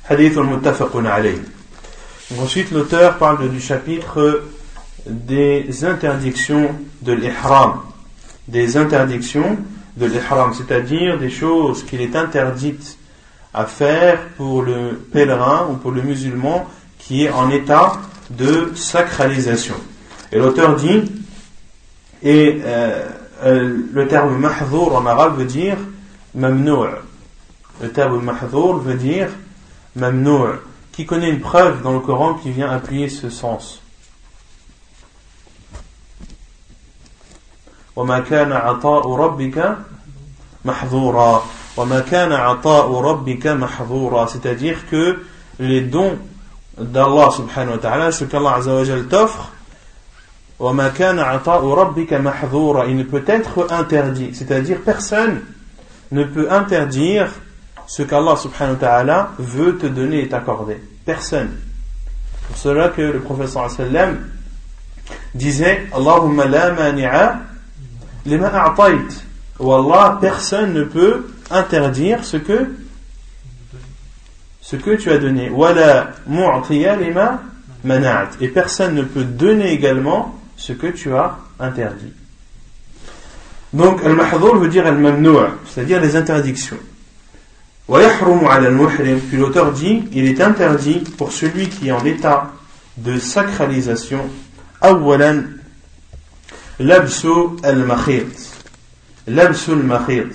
حديث 0.09 0.37
متفق 0.37 0.91
عليه 0.95 1.57
Ensuite, 2.41 2.71
l'auteur 2.71 3.17
parle 3.17 3.49
du 3.49 3.61
chapitre 3.61 4.43
des 5.05 5.85
interdictions 5.85 6.75
de 7.01 7.13
l'ihram. 7.13 7.79
Des 8.49 8.75
interdictions 8.75 9.57
de 9.97 10.05
l'ihram, 10.05 10.53
c'est-à-dire 10.53 11.17
des 11.17 11.29
choses 11.29 11.83
qu'il 11.83 12.01
est 12.01 12.15
interdite 12.15 12.97
à 13.53 13.65
faire 13.65 14.19
pour 14.37 14.61
le 14.61 14.93
pèlerin 15.11 15.67
ou 15.71 15.75
pour 15.75 15.91
le 15.91 16.01
musulman 16.01 16.67
qui 16.99 17.25
est 17.25 17.31
en 17.31 17.49
état 17.49 17.93
de 18.29 18.71
sacralisation. 18.75 19.75
Et 20.31 20.37
l'auteur 20.37 20.75
dit, 20.75 21.11
et 22.21 22.61
euh, 22.63 23.07
euh, 23.43 23.77
le 23.91 24.07
terme 24.07 24.37
mahdour 24.37 24.95
en 24.95 25.05
arabe 25.05 25.37
veut 25.37 25.45
dire 25.45 25.77
mamnou'. 26.35 26.87
Le 27.81 27.91
terme 27.91 28.21
mahdour 28.21 28.77
veut 28.77 28.95
dire 28.95 29.29
mamnou'. 29.95 30.59
Qui 30.91 31.05
connaît 31.05 31.29
une 31.29 31.39
preuve 31.39 31.81
dans 31.83 31.93
le 31.93 31.99
Coran 31.99 32.33
qui 32.35 32.51
vient 32.51 32.69
appuyer 32.69 33.07
ce 33.07 33.29
sens? 33.29 33.81
وما 37.96 38.20
كان 38.20 38.52
عطاء 38.52 39.14
ربك 39.14 39.76
محظورا 40.64 41.44
وما 41.76 42.00
كان 42.00 42.32
عطاء 42.32 43.00
ربك 43.00 43.46
محظورا 43.46 44.26
c'est-à-dire 44.26 44.86
que 44.90 45.22
les 45.58 45.80
dons 45.82 46.18
d'Allah 46.78 47.30
subhanahu 47.30 47.72
wa 47.72 47.78
ta'ala 47.78 48.12
ce 48.12 48.24
qu'Allah 48.24 48.54
azza 48.56 48.74
wa 48.74 48.84
jal 48.84 49.06
t'offre 49.08 49.50
وما 50.58 50.88
كان 50.88 51.18
عطاء 51.18 51.74
ربك 51.74 52.12
محظورا 52.12 52.86
il 52.86 52.96
ne 52.96 53.02
peut 53.04 53.24
être 53.26 53.70
interdit 53.72 54.34
c'est-à-dire 54.34 54.78
personne 54.84 55.42
ne 56.12 56.24
peut 56.24 56.50
interdire 56.50 57.28
ce 57.86 58.02
qu'Allah 58.02 58.36
subhanahu 58.36 58.74
wa 58.74 58.80
ta'ala 58.80 59.30
veut 59.38 59.76
te 59.76 59.86
donner 59.86 60.22
et 60.22 60.28
t'accorder 60.28 60.80
personne 61.04 61.50
pour 62.46 62.56
cela 62.56 62.88
que 62.88 63.02
le 63.02 63.20
professeur 63.20 63.70
sallam 63.70 64.18
disait 65.34 65.86
Allahumma 65.92 66.46
la 66.46 66.70
mani'a 66.72 67.40
lima 68.27 68.47
a'tayt 68.47 69.23
Allah, 69.59 70.17
personne 70.21 70.73
ne 70.73 70.83
peut 70.83 71.27
interdire 71.49 72.23
ce 72.23 72.37
que 72.37 72.67
ce 74.61 74.75
que 74.75 74.95
tu 74.95 75.09
as 75.09 75.17
donné. 75.17 75.49
Wala 75.49 76.11
mu'tiya 76.27 76.97
lima 76.97 77.41
mana'at. 77.83 78.31
Et 78.41 78.49
personne 78.49 78.95
ne 78.95 79.03
peut 79.03 79.23
donner 79.23 79.71
également 79.71 80.35
ce 80.57 80.73
que 80.73 80.87
tu 80.87 81.13
as 81.15 81.37
interdit. 81.59 82.13
Donc, 83.73 84.03
al-mahdhur 84.03 84.57
veut 84.57 84.67
dire 84.67 84.85
al-mamnou', 84.85 85.39
c'est-à-dire 85.67 86.01
les 86.01 86.15
interdictions. 86.15 86.77
Puis 87.87 89.37
l'auteur 89.37 89.71
dit, 89.71 90.03
il 90.11 90.25
est 90.25 90.41
interdit 90.41 91.03
pour 91.17 91.31
celui 91.31 91.69
qui 91.69 91.87
est 91.87 91.91
en 91.91 92.03
état 92.03 92.51
de 92.97 93.17
sacralisation, 93.17 94.21
awalan 94.81 95.43
labsu 96.78 97.56
al-makhit. 97.62 98.52
لبس 99.26 99.68
المخيط 99.68 100.26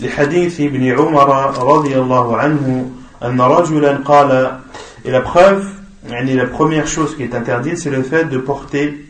لحديث 0.00 0.60
ابن 0.60 0.92
عمر 0.92 1.58
رضي 1.58 1.98
الله 1.98 2.36
عنه 2.36 2.90
أن 3.22 3.40
رجلا 3.40 3.96
قال 3.96 4.60
et 5.04 5.10
la 5.10 5.20
preuve 5.20 5.64
يعني 6.10 6.36
la 6.36 6.46
première 6.46 6.86
chose 6.86 7.16
qui 7.16 7.22
est 7.22 7.34
interdite 7.34 7.78
c'est 7.78 7.90
le 7.90 8.02
fait 8.02 8.24
de 8.24 8.36
porter 8.36 9.06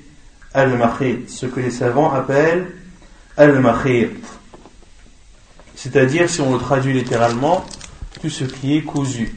al-makhit 0.55 1.29
ce 1.29 1.47
que 1.47 1.59
les 1.59 1.73
savants 1.73 2.13
appellent 2.13 2.67
al-makhit 3.37 4.11
c'est-à-dire 5.75 6.31
si 6.31 6.41
on 6.41 6.53
le 6.53 6.61
traduit 6.61 6.93
littéralement 6.93 7.65
tout 8.23 8.31
ce 8.31 8.45
qui 8.45 8.77
est 8.77 8.83
cousu 8.83 9.35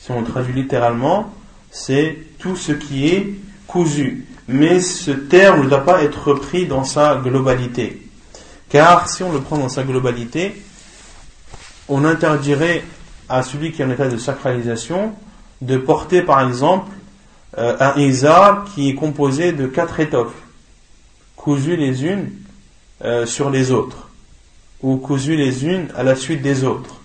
si 0.00 0.10
on 0.10 0.22
le 0.22 0.26
traduit 0.26 0.54
littéralement 0.54 1.32
c'est 1.70 2.18
tout 2.40 2.56
ce 2.56 2.72
qui 2.72 3.06
est 3.06 3.34
cousu 3.68 4.26
mais 4.47 4.79
ce 4.79 5.11
terme 5.11 5.63
ne 5.63 5.69
doit 5.69 5.83
pas 5.83 6.03
être 6.03 6.33
pris 6.33 6.67
dans 6.67 6.83
sa 6.83 7.15
globalité 7.15 8.07
car 8.69 9.09
si 9.09 9.23
on 9.23 9.31
le 9.31 9.39
prend 9.39 9.57
dans 9.57 9.69
sa 9.69 9.83
globalité, 9.83 10.61
on 11.87 12.03
interdirait 12.03 12.83
à 13.29 13.43
celui 13.43 13.71
qui 13.71 13.81
est 13.81 13.85
en 13.85 13.91
état 13.91 14.07
de 14.07 14.17
sacralisation 14.17 15.13
de 15.61 15.77
porter 15.77 16.21
par 16.21 16.47
exemple 16.47 16.91
euh, 17.57 17.75
un 17.79 17.99
isa 17.99 18.65
qui 18.73 18.89
est 18.89 18.95
composé 18.95 19.53
de 19.53 19.67
quatre 19.67 19.99
étoffes, 19.99 20.35
cousues 21.35 21.77
les 21.77 22.05
unes 22.05 22.29
euh, 23.03 23.25
sur 23.25 23.49
les 23.49 23.71
autres, 23.71 24.09
ou 24.81 24.97
cousues 24.97 25.37
les 25.37 25.65
unes 25.65 25.87
à 25.95 26.03
la 26.03 26.15
suite 26.15 26.41
des 26.41 26.63
autres. 26.63 26.95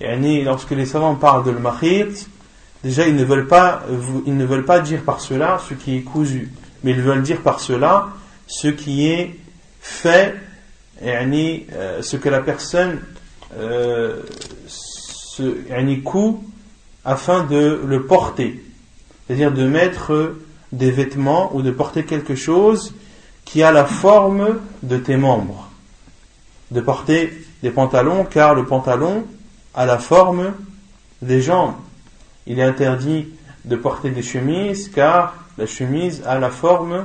Et 0.00 0.42
lorsque 0.44 0.70
les 0.70 0.86
savants 0.86 1.14
parlent 1.14 1.44
de 1.44 1.50
l'mahit, 1.50 2.26
Déjà, 2.82 3.06
ils 3.06 3.16
ne 3.16 3.24
veulent 3.24 3.46
pas, 3.46 3.82
ils 4.26 4.36
ne 4.36 4.44
veulent 4.44 4.64
pas 4.64 4.80
dire 4.80 5.02
par 5.02 5.20
cela 5.20 5.60
ce 5.68 5.74
qui 5.74 5.96
est 5.96 6.02
cousu, 6.02 6.50
mais 6.82 6.92
ils 6.92 7.02
veulent 7.02 7.22
dire 7.22 7.42
par 7.42 7.60
cela 7.60 8.08
ce 8.46 8.68
qui 8.68 9.06
est 9.06 9.38
fait, 9.80 10.34
yani, 11.02 11.66
euh, 11.72 12.02
ce 12.02 12.16
que 12.16 12.28
la 12.28 12.40
personne 12.40 13.00
euh, 13.58 14.22
coud 16.04 16.36
afin 17.04 17.44
de 17.44 17.80
le 17.86 18.04
porter, 18.04 18.62
c'est-à-dire 19.26 19.52
de 19.52 19.66
mettre 19.66 20.34
des 20.72 20.90
vêtements 20.90 21.54
ou 21.54 21.62
de 21.62 21.70
porter 21.70 22.04
quelque 22.04 22.34
chose 22.34 22.94
qui 23.44 23.62
a 23.62 23.72
la 23.72 23.84
forme 23.84 24.58
de 24.82 24.96
tes 24.96 25.16
membres, 25.16 25.70
de 26.70 26.80
porter 26.80 27.32
des 27.62 27.70
pantalons 27.70 28.24
car 28.24 28.54
le 28.54 28.64
pantalon 28.64 29.24
a 29.74 29.86
la 29.86 29.98
forme 29.98 30.52
des 31.22 31.40
jambes. 31.40 31.74
Il 32.46 32.58
est 32.58 32.64
interdit 32.64 33.28
de 33.64 33.76
porter 33.76 34.10
des 34.10 34.22
chemises 34.22 34.90
car 34.94 35.34
la 35.58 35.66
chemise 35.66 36.22
a 36.26 36.38
la 36.38 36.50
forme 36.50 37.04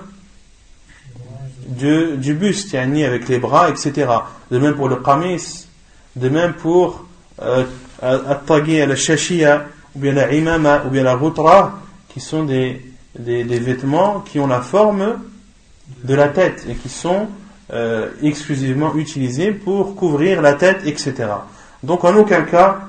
du, 1.67 2.17
du 2.17 2.33
buste, 2.33 2.73
yani 2.73 3.03
avec 3.03 3.27
les 3.27 3.39
bras, 3.39 3.69
etc. 3.69 4.07
De 4.51 4.59
même 4.59 4.75
pour 4.75 4.87
le 4.87 4.97
qamis, 4.97 5.67
de 6.15 6.29
même 6.29 6.53
pour 6.53 7.05
euh, 7.41 7.65
la 8.01 8.95
shashia, 8.95 9.65
ou 9.95 9.99
bien 9.99 10.13
la 10.13 10.31
imama, 10.33 10.83
ou 10.85 10.89
bien 10.89 11.03
la 11.03 11.15
rutra, 11.15 11.79
qui 12.09 12.19
sont 12.19 12.43
des, 12.43 12.81
vêtements 13.17 14.21
qui 14.21 14.39
ont 14.39 14.47
la 14.47 14.61
forme 14.61 15.19
de 16.03 16.15
la 16.15 16.29
tête 16.29 16.65
et 16.69 16.75
qui 16.75 16.89
sont 16.89 17.27
euh, 17.73 18.09
exclusivement 18.21 18.95
utilisés 18.95 19.51
pour 19.51 19.95
couvrir 19.95 20.41
la 20.41 20.53
tête, 20.53 20.81
etc. 20.85 21.13
Donc 21.83 22.03
en 22.03 22.15
aucun 22.15 22.43
cas, 22.43 22.81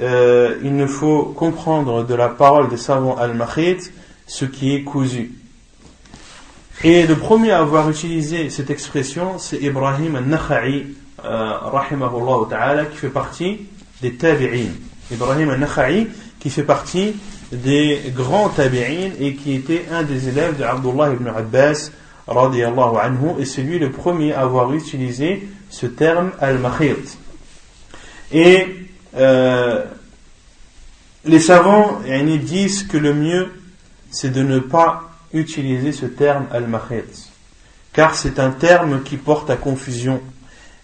euh, 0.00 0.56
il 0.62 0.76
ne 0.76 0.86
faut 0.86 1.24
comprendre 1.24 2.04
de 2.04 2.14
la 2.14 2.28
parole 2.28 2.68
des 2.68 2.76
savants 2.76 3.16
al-Makhit 3.16 3.92
ce 4.26 4.44
qui 4.44 4.74
est 4.74 4.82
cousu. 4.82 5.32
Et 6.84 7.06
le 7.06 7.16
premier 7.16 7.50
à 7.50 7.58
avoir 7.58 7.90
utilisé 7.90 8.50
cette 8.50 8.70
expression, 8.70 9.38
c'est 9.38 9.60
Ibrahim 9.60 10.14
al-Nakha'i, 10.14 10.86
euh, 11.24 12.84
qui 12.90 12.96
fait 12.96 13.08
partie 13.08 13.66
des 14.00 14.14
tabi'in. 14.14 14.70
Ibrahim 15.10 15.50
al-Nakha'i, 15.50 16.06
qui 16.38 16.50
fait 16.50 16.62
partie 16.62 17.16
des 17.50 18.12
grands 18.14 18.50
tabi'in 18.50 19.10
et 19.18 19.34
qui 19.34 19.54
était 19.54 19.86
un 19.90 20.04
des 20.04 20.28
élèves 20.28 20.56
de 20.56 20.62
Abdullah 20.62 21.12
ibn 21.12 21.26
Abbas, 21.26 21.90
radiallahu 22.28 22.96
anhu, 23.02 23.40
et 23.40 23.44
c'est 23.44 23.62
lui 23.62 23.80
le 23.80 23.90
premier 23.90 24.32
à 24.34 24.42
avoir 24.42 24.72
utilisé 24.72 25.48
ce 25.70 25.86
terme 25.86 26.30
al-makhit. 26.40 27.18
Et 28.30 28.87
euh, 29.18 29.84
les 31.24 31.40
savants 31.40 32.00
disent 32.42 32.84
que 32.84 32.96
le 32.96 33.14
mieux, 33.14 33.52
c'est 34.10 34.30
de 34.30 34.42
ne 34.42 34.58
pas 34.58 35.10
utiliser 35.32 35.92
ce 35.92 36.06
terme 36.06 36.46
al-makhit, 36.50 37.30
car 37.92 38.14
c'est 38.14 38.38
un 38.38 38.50
terme 38.50 39.02
qui 39.02 39.16
porte 39.16 39.50
à 39.50 39.56
confusion. 39.56 40.20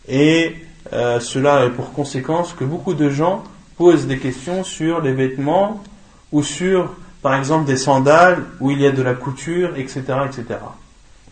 Et 0.09 0.57
euh, 0.93 1.21
cela 1.21 1.63
a 1.63 1.71
pour 1.71 1.93
conséquence 1.93 2.53
que 2.53 2.65
beaucoup 2.65 2.95
de 2.95 3.09
gens 3.09 3.43
posent 3.77 4.07
des 4.07 4.19
questions 4.19 4.65
sur 4.65 5.01
les 5.01 5.13
vêtements 5.13 5.83
ou 6.31 6.43
sur, 6.43 6.95
par 7.23 7.35
exemple, 7.37 7.67
des 7.67 7.77
sandales 7.77 8.45
où 8.61 8.71
il 8.71 8.81
y 8.81 8.87
a 8.87 8.93
de 8.93 9.03
la 9.03 9.15
couture, 9.15 9.77
etc. 9.77 10.03
etc. 10.27 10.61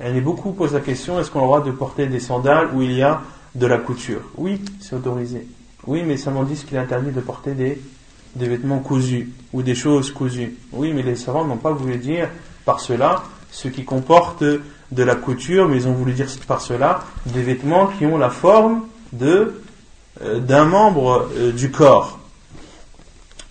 Et 0.02 0.20
beaucoup 0.20 0.52
posent 0.52 0.72
la 0.72 0.80
question 0.80 1.20
est-ce 1.20 1.30
qu'on 1.30 1.40
a 1.40 1.42
le 1.42 1.46
droit 1.48 1.62
de 1.62 1.70
porter 1.70 2.06
des 2.06 2.20
sandales 2.20 2.68
où 2.72 2.82
il 2.82 2.92
y 2.92 3.02
a 3.02 3.20
de 3.54 3.66
la 3.66 3.78
couture? 3.78 4.22
Oui, 4.36 4.60
c'est 4.80 4.96
autorisé. 4.96 5.46
Oui, 5.86 6.02
mais 6.04 6.16
m'en 6.30 6.44
dit 6.44 6.54
qu'il 6.56 6.76
est 6.76 6.80
interdit 6.80 7.10
de 7.10 7.20
porter 7.20 7.54
des 7.54 8.48
vêtements 8.48 8.78
cousus 8.78 9.30
ou 9.52 9.62
des 9.62 9.74
choses 9.74 10.10
cousues. 10.10 10.56
Oui, 10.72 10.92
mais 10.92 11.02
les 11.02 11.16
savants 11.16 11.44
n'ont 11.44 11.56
pas 11.56 11.72
voulu 11.72 11.96
dire 11.96 12.28
par 12.64 12.80
cela 12.80 13.24
ce 13.50 13.68
qui 13.68 13.84
comporte 13.84 14.42
de 14.42 15.02
la 15.02 15.14
couture, 15.14 15.68
mais 15.68 15.76
ils 15.78 15.88
ont 15.88 15.92
voulu 15.92 16.12
dire 16.12 16.28
par 16.46 16.60
cela 16.60 17.04
des 17.26 17.42
vêtements 17.42 17.86
qui 17.86 18.06
ont 18.06 18.16
la 18.16 18.30
forme 18.30 18.82
euh, 19.20 20.40
d'un 20.40 20.64
membre 20.64 21.28
euh, 21.36 21.52
du 21.52 21.70
corps. 21.70 22.18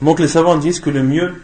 Donc 0.01 0.19
les 0.19 0.27
savants 0.27 0.57
disent 0.57 0.79
que 0.79 0.89
le 0.89 1.03
mieux 1.03 1.35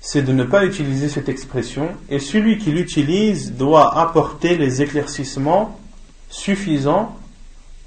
c'est 0.00 0.22
de 0.22 0.32
ne 0.32 0.44
pas 0.44 0.64
utiliser 0.64 1.08
cette 1.08 1.28
expression 1.28 1.88
et 2.08 2.18
celui 2.18 2.58
qui 2.58 2.70
l'utilise 2.70 3.52
doit 3.52 3.98
apporter 3.98 4.56
les 4.56 4.80
éclaircissements 4.80 5.78
suffisants 6.30 7.16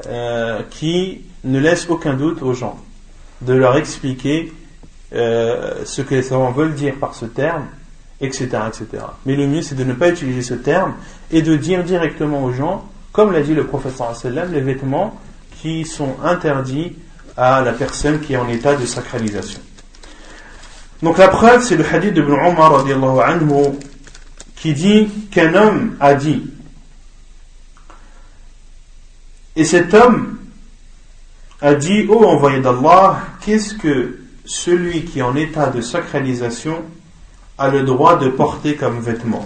euh, 0.08 0.62
qui 0.70 1.22
ne 1.44 1.60
laissent 1.60 1.90
aucun 1.90 2.14
doute 2.14 2.42
aux 2.42 2.54
gens, 2.54 2.78
de 3.42 3.54
leur 3.54 3.78
expliquer 3.78 4.54
euh, 5.14 5.84
ce 5.86 6.02
que 6.02 6.16
les 6.16 6.24
savants 6.24 6.52
veulent 6.52 6.76
dire 6.76 6.96
par 6.96 7.16
ce 7.16 7.26
terme, 7.26 7.66
etc., 8.22 8.50
etc. 8.68 9.04
Mais 9.26 9.36
le 9.36 9.48
mieux 9.48 9.62
c'est 9.62 9.76
de 9.76 9.84
ne 9.84 9.94
pas 9.94 10.10
utiliser 10.10 10.42
ce 10.42 10.54
terme 10.54 10.94
et 11.32 11.42
de 11.42 11.56
dire 11.56 11.84
directement 11.84 12.44
aux 12.44 12.52
gens, 12.52 12.86
comme 13.12 13.32
l'a 13.32 13.42
dit 13.42 13.54
le 13.54 13.66
professeur 13.66 14.14
les 14.26 14.62
vêtements 14.62 15.20
qui 15.62 15.86
sont 15.86 16.16
interdits 16.24 16.96
à 17.38 17.62
la 17.62 17.74
personne 17.74 18.20
qui 18.20 18.34
est 18.34 18.38
en 18.38 18.48
état 18.48 18.76
de 18.76 18.86
sacralisation. 18.86 19.60
Donc 21.02 21.18
la 21.18 21.30
preuve, 21.30 21.64
c'est 21.64 21.76
le 21.76 21.86
hadith 21.86 22.14
de 22.14 22.22
Ibn 22.22 22.34
Umar 22.34 22.86
anhu, 23.26 23.78
qui 24.56 24.74
dit 24.74 25.10
qu'un 25.32 25.56
homme 25.56 25.96
a 26.00 26.14
dit. 26.14 26.44
Et 29.56 29.66
cet 29.66 29.94
homme 29.94 30.38
a 31.62 31.76
dit, 31.76 32.06
ô 32.08 32.24
envoyé 32.26 32.62
d'Allah, 32.62 33.22
qu'est-ce 33.42 33.74
que 33.76 34.20
celui 34.46 35.06
qui 35.06 35.20
est 35.20 35.24
en 35.24 35.36
état 35.36 35.68
de 35.68 35.82
sacralisation 35.82 36.84
a 37.58 37.70
le 37.70 37.84
droit 37.84 38.18
de 38.18 38.30
porter 38.30 38.76
comme 38.76 39.00
vêtement? 39.00 39.46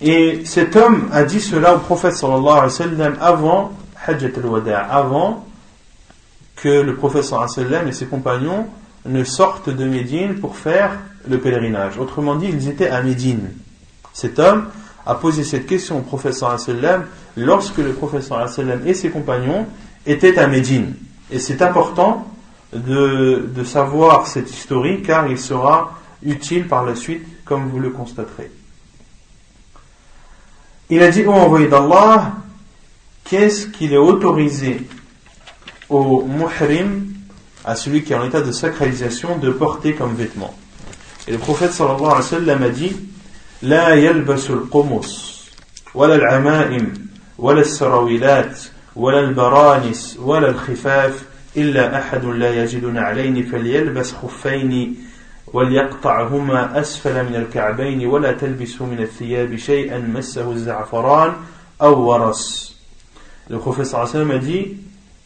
Et 0.00 0.44
cet 0.44 0.76
homme 0.76 1.08
a 1.12 1.24
dit 1.24 1.40
cela 1.40 1.74
au 1.74 1.78
prophète 1.78 2.14
sallallahu 2.14 2.70
alayhi 2.70 2.94
wa 2.96 3.12
avant 3.20 3.72
Hajjat 4.06 4.30
al-Wada', 4.36 4.78
avant 4.78 5.44
que 6.56 6.68
le 6.68 6.94
prophète 6.94 7.24
sallallahu 7.24 7.50
alayhi 7.58 7.84
wa 7.84 7.88
et 7.88 7.92
ses 7.92 8.06
compagnons 8.06 8.66
ne 9.06 9.24
sortent 9.24 9.70
de 9.70 9.84
Médine 9.84 10.36
pour 10.36 10.56
faire 10.56 10.98
le 11.28 11.38
pèlerinage. 11.38 11.98
Autrement 11.98 12.36
dit, 12.36 12.48
ils 12.48 12.68
étaient 12.68 12.88
à 12.88 13.02
Médine. 13.02 13.50
Cet 14.12 14.38
homme 14.38 14.68
a 15.08 15.14
posé 15.14 15.42
cette 15.42 15.66
question 15.66 15.98
au 15.98 16.02
professeur 16.02 16.54
lorsque 17.34 17.78
le 17.78 17.94
professeur 17.94 18.46
et 18.86 18.94
ses 18.94 19.08
compagnons 19.08 19.66
étaient 20.06 20.38
à 20.38 20.46
Médine. 20.46 20.94
Et 21.30 21.38
c'est 21.38 21.62
important 21.62 22.30
de, 22.74 23.50
savoir 23.64 24.26
cette 24.26 24.50
historique 24.50 25.06
car 25.06 25.26
il 25.26 25.38
sera 25.38 25.94
utile 26.22 26.68
par 26.68 26.84
la 26.84 26.94
suite, 26.94 27.26
comme 27.46 27.68
vous 27.70 27.78
le 27.78 27.88
constaterez. 27.88 28.50
Il 30.90 31.02
a 31.02 31.10
dit 31.10 31.24
au 31.24 31.32
envoyé 31.32 31.68
d'Allah, 31.68 32.32
qu'est-ce 33.24 33.66
qu'il 33.66 33.94
est 33.94 33.98
autorisé 33.98 34.86
au 35.88 36.22
muhrim 36.24 37.06
à 37.64 37.76
celui 37.76 38.04
qui 38.04 38.12
est 38.12 38.16
en 38.16 38.24
état 38.24 38.42
de 38.42 38.52
sacralisation 38.52 39.38
de 39.38 39.50
porter 39.50 39.94
comme 39.94 40.14
vêtement? 40.14 40.54
Et 41.26 41.32
le 41.32 41.38
prophète 41.38 41.72
sallallahu 41.72 42.04
alayhi 42.04 42.16
wa 42.16 42.22
sallam 42.22 42.62
a 42.62 42.68
dit 42.68 42.96
لا 43.62 43.88
يلبس 43.94 44.50
القمص 44.50 45.38
ولا 45.94 46.14
العمائم 46.14 47.08
ولا 47.38 47.60
السراويلات 47.60 48.60
ولا 48.96 49.20
البرانس 49.20 50.18
ولا 50.22 50.48
الخفاف 50.50 51.24
إلا 51.56 51.98
أحد 51.98 52.24
لا 52.24 52.62
يجد 52.62 52.84
نعلين 52.84 53.46
فليلبس 53.46 54.12
خفين 54.12 54.96
وليقطعهما 55.46 56.80
أسفل 56.80 57.24
من 57.24 57.34
الكعبين 57.34 58.06
ولا 58.06 58.32
تلبسوا 58.32 58.86
من 58.86 59.00
الثياب 59.00 59.56
شيئا 59.56 59.98
مسه 59.98 60.52
الزعفران 60.52 61.32
أو 61.82 62.02
ورس 62.02 62.68
Le 63.50 63.56
wa 63.56 63.82
sallam 63.82 64.30
a 64.32 64.36
dit 64.38 64.76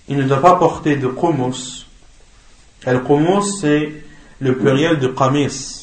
il 0.09 0.16
ne 0.16 0.23
doit 0.23 0.40
pas 0.40 0.55
porter 0.55 0.95
de 0.95 1.09
qumos 1.09 1.83
Al-Qumus, 2.85 3.61
c'est 3.61 3.92
le 4.40 4.57
pluriel 4.57 4.99
de 4.99 5.07
Qamis. 5.09 5.82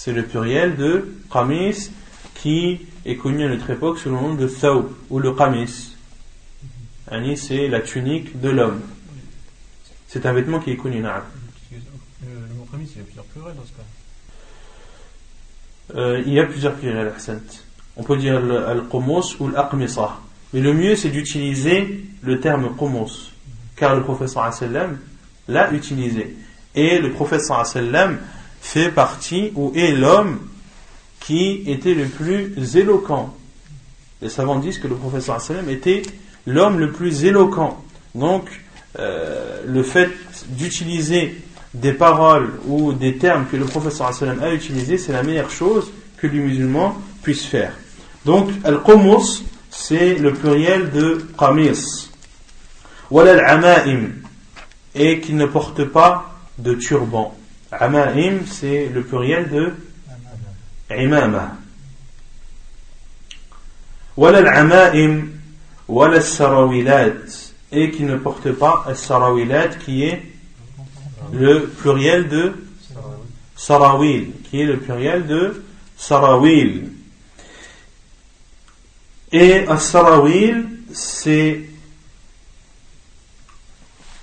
C'est 0.00 0.12
le 0.12 0.22
pluriel 0.22 0.76
de 0.76 1.12
Qamis 1.28 1.90
qui 2.36 2.86
est 3.04 3.16
connu 3.16 3.44
à 3.44 3.48
notre 3.48 3.68
époque 3.68 3.98
sous 3.98 4.08
le 4.08 4.14
nom 4.14 4.34
de 4.34 4.46
Thawb 4.46 4.92
ou 5.10 5.18
le 5.18 5.32
Qamis. 5.32 5.96
Ani, 7.10 7.36
c'est 7.36 7.66
la 7.66 7.80
tunique 7.80 8.40
de 8.40 8.48
l'homme. 8.48 8.80
C'est 10.06 10.24
un 10.24 10.32
vêtement 10.32 10.60
qui 10.60 10.70
est 10.70 10.76
connu. 10.76 11.02
Le, 11.02 11.08
mot 12.54 12.64
Qamis, 12.70 12.88
il 12.94 12.98
y 12.98 13.00
a 13.00 13.04
plusieurs 13.06 13.24
pluriels 13.24 13.56
dans 13.56 13.64
ce 13.64 13.72
cas. 13.72 13.82
Euh, 15.96 16.22
il 16.24 16.32
y 16.32 16.38
a 16.38 16.44
plusieurs 16.44 16.74
pluriels, 16.74 17.12
On 17.96 18.04
peut 18.04 18.18
dire 18.18 18.36
Al-Qumus 18.36 19.40
ou 19.40 19.48
l'Aqmisa. 19.48 20.20
Mais 20.52 20.60
le 20.60 20.74
mieux, 20.74 20.94
c'est 20.94 21.10
d'utiliser 21.10 22.04
le 22.22 22.38
terme 22.38 22.76
Qumus. 22.76 23.32
Car 23.74 23.96
le 23.96 24.04
professeur 24.04 24.54
sallam 24.54 25.00
l'a 25.48 25.72
utilisé. 25.72 26.36
Et 26.76 27.00
le 27.00 27.10
prophète 27.10 27.40
sallam 27.40 28.18
fait 28.60 28.90
partie 28.90 29.52
ou 29.54 29.72
est 29.74 29.92
l'homme 29.92 30.40
qui 31.20 31.62
était 31.66 31.94
le 31.94 32.06
plus 32.06 32.76
éloquent. 32.76 33.34
Les 34.22 34.28
savants 34.28 34.58
disent 34.58 34.78
que 34.78 34.88
le 34.88 34.94
prophète 34.94 35.22
sallam 35.22 35.68
était 35.68 36.02
l'homme 36.46 36.78
le 36.78 36.90
plus 36.90 37.24
éloquent. 37.24 37.82
Donc, 38.14 38.44
euh, 38.98 39.62
le 39.66 39.82
fait 39.82 40.10
d'utiliser 40.48 41.36
des 41.74 41.92
paroles 41.92 42.52
ou 42.66 42.92
des 42.92 43.18
termes 43.18 43.46
que 43.46 43.56
le 43.56 43.64
prophète 43.64 43.92
sallam 43.92 44.42
a 44.42 44.52
utilisés, 44.52 44.98
c'est 44.98 45.12
la 45.12 45.22
meilleure 45.22 45.50
chose 45.50 45.92
que 46.16 46.26
les 46.26 46.38
musulmans 46.38 46.96
puissent 47.22 47.46
faire. 47.46 47.74
Donc, 48.24 48.50
al-qumus, 48.64 49.44
c'est 49.70 50.14
le 50.16 50.32
pluriel 50.32 50.90
de 50.90 51.26
qamis. 51.38 52.10
Wala 53.10 53.32
al-ama'im 53.32 54.10
et 54.94 55.20
qui 55.20 55.32
ne 55.32 55.46
porte 55.46 55.84
pas 55.84 56.34
de 56.58 56.74
turban. 56.74 57.37
Ama'im, 57.70 58.46
c'est 58.46 58.88
le 58.88 59.02
pluriel 59.02 59.50
de 59.50 59.74
imama. 60.90 61.56
Wala 64.16 64.38
al-ama'im, 64.38 65.28
wala 65.86 66.20
sarawilat 66.20 67.52
et 67.70 67.90
qui 67.90 68.04
ne 68.04 68.16
porte 68.16 68.50
pas 68.52 68.84
al-sarawilat 68.86 69.68
qui 69.84 70.04
est 70.04 70.22
le 71.32 71.66
pluriel 71.66 72.28
de 72.28 72.54
sarawil, 73.54 74.32
qui 74.44 74.62
est 74.62 74.64
le 74.64 74.78
pluriel 74.78 75.26
de 75.26 75.62
sarawil. 75.96 76.90
Et 79.30 79.66
al-sarawil, 79.66 80.68
c'est 80.92 81.68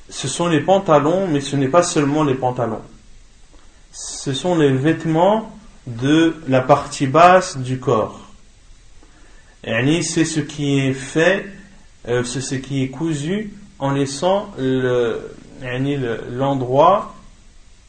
ce 0.09 0.27
sont 0.27 0.47
les 0.47 0.61
pantalons, 0.61 1.27
mais 1.27 1.41
ce 1.41 1.55
n'est 1.55 1.67
pas 1.67 1.83
seulement 1.83 2.23
les 2.23 2.35
pantalons. 2.35 2.81
Ce 3.97 4.33
sont 4.33 4.57
les 4.57 4.73
vêtements 4.73 5.57
de 5.87 6.35
la 6.49 6.59
partie 6.59 7.07
basse 7.07 7.57
du 7.57 7.79
corps. 7.79 8.19
C'est 9.63 10.25
ce 10.25 10.41
qui 10.41 10.79
est 10.79 10.93
fait, 10.93 11.45
euh, 12.09 12.25
c'est 12.25 12.41
ce 12.41 12.55
qui 12.55 12.83
est 12.83 12.89
cousu 12.89 13.53
en 13.79 13.91
laissant 13.91 14.51
l'endroit 16.29 17.15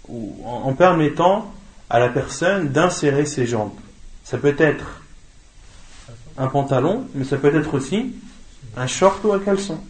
en 0.09 0.73
permettant 0.75 1.53
à 1.91 1.99
la 1.99 2.09
personne 2.09 2.69
d'insérer 2.69 3.27
ses 3.27 3.47
jambes. 3.47 3.75
Ça 4.23 4.39
peut 4.39 4.55
être 4.59 5.03
un 6.39 6.47
pantalon, 6.47 7.09
mais 7.17 7.25
ça 7.25 7.37
peut 7.37 7.53
être 7.53 7.75
aussi 7.75 8.15
un 8.77 8.87
short 8.87 9.25
ou 9.25 9.33
un 9.33 9.41
caleçon. 9.41 9.81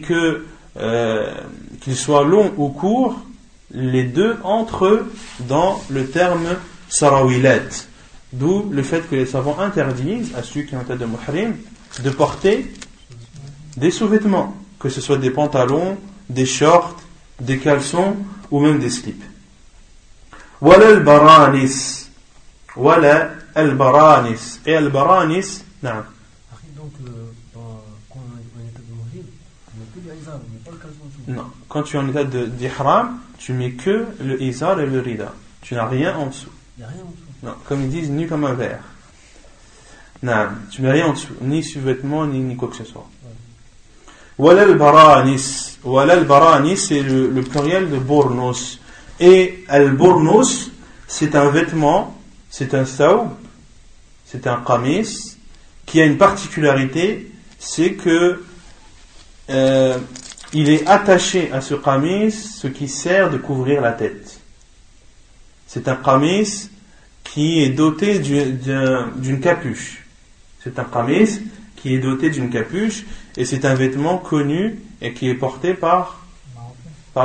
que 0.00 0.44
euh, 0.76 1.34
qu'il 1.82 1.94
soit 1.94 2.24
long 2.24 2.52
ou 2.56 2.68
court, 2.70 3.20
les 3.70 4.04
deux 4.04 4.36
entrent 4.42 5.06
dans 5.40 5.82
le 5.90 6.08
terme 6.08 6.56
sarawilat. 6.88 7.86
D'où 8.32 8.68
le 8.70 8.82
fait 8.82 9.08
que 9.08 9.14
les 9.14 9.26
savants 9.26 9.58
interdisent 9.58 10.34
à 10.34 10.42
ceux 10.42 10.62
qui 10.62 10.76
ont 10.76 10.84
tête 10.84 10.98
de 10.98 11.06
muhrim 11.06 11.56
de 12.02 12.10
porter 12.10 12.72
des 13.76 13.90
sous-vêtements, 13.90 14.56
que 14.78 14.88
ce 14.88 15.00
soit 15.00 15.18
des 15.18 15.30
pantalons, 15.30 15.96
des 16.28 16.46
shorts, 16.46 16.96
des 17.40 17.58
caleçons 17.58 18.16
ou 18.50 18.60
même 18.60 18.78
des 18.78 18.90
slips. 18.90 19.22
Wala 20.60 20.88
al-baranis. 20.88 22.10
Wala 22.76 23.30
al-baranis. 23.54 24.60
Et 24.66 24.74
al-baranis, 24.74 25.64
Non. 31.28 31.44
Quand 31.68 31.82
tu 31.82 31.96
es 31.96 32.00
en 32.00 32.08
état 32.08 32.24
d'ihram, 32.24 33.20
tu 33.38 33.52
mets 33.52 33.72
que 33.72 34.06
le 34.20 34.42
izar 34.42 34.80
et 34.80 34.86
le 34.86 35.00
rida. 35.00 35.32
Tu 35.62 35.74
n'as 35.74 35.86
rien 35.86 36.16
en 36.16 36.26
dessous. 36.26 36.50
Il 36.76 36.80
n'y 36.80 36.84
a 36.84 36.88
rien 36.88 37.02
en 37.02 37.10
dessous. 37.10 37.22
Non. 37.42 37.54
Comme 37.66 37.82
ils 37.82 37.90
disent, 37.90 38.10
nu 38.10 38.26
comme 38.26 38.44
un 38.44 38.54
verre. 38.54 38.82
Non. 40.22 40.48
Tu 40.70 40.82
n'as 40.82 40.92
rien 40.92 41.06
en 41.06 41.12
dessous. 41.12 41.34
Ni 41.40 41.62
sous-vêtements, 41.62 42.26
ni, 42.26 42.40
ni 42.40 42.56
quoi 42.56 42.68
que 42.68 42.76
ce 42.76 42.84
soit. 42.84 43.08
Walal 44.38 44.76
baranis. 44.76 45.78
Walal 45.84 46.24
baranis, 46.24 46.76
c'est 46.76 47.02
le, 47.02 47.28
le 47.28 47.42
pluriel 47.42 47.90
de 47.90 47.98
bournos. 47.98 48.80
Et 49.20 49.64
al 49.68 49.92
bournos, 49.92 50.70
c'est 51.08 51.34
un 51.34 51.48
vêtement, 51.50 52.16
c'est 52.50 52.74
un 52.74 52.84
thawb, 52.84 53.30
c'est 54.24 54.46
un 54.46 54.62
qamis, 54.64 55.36
qui 55.86 56.00
a 56.00 56.04
une 56.04 56.18
particularité, 56.18 57.32
c'est 57.58 57.94
que 57.94 58.44
euh, 59.50 59.98
il 60.52 60.70
est 60.70 60.86
attaché 60.86 61.50
à 61.52 61.60
ce 61.60 61.74
qamis 61.74 62.32
ce 62.32 62.66
qui 62.66 62.88
sert 62.88 63.30
de 63.30 63.36
couvrir 63.36 63.80
la 63.80 63.92
tête. 63.92 64.40
C'est 65.66 65.88
un 65.88 65.96
qamis 65.96 66.70
qui 67.24 67.62
est 67.62 67.68
doté 67.68 68.18
d'une 68.18 69.40
capuche. 69.40 70.06
C'est 70.64 70.78
un 70.78 70.84
qamis 70.84 71.40
qui 71.76 71.94
est 71.94 71.98
doté 71.98 72.30
d'une 72.30 72.50
capuche 72.50 73.04
et 73.36 73.44
c'est 73.44 73.64
un 73.64 73.74
vêtement 73.74 74.18
connu 74.18 74.80
et 75.00 75.12
qui 75.12 75.28
est 75.28 75.34
porté 75.34 75.74
par, 75.74 76.24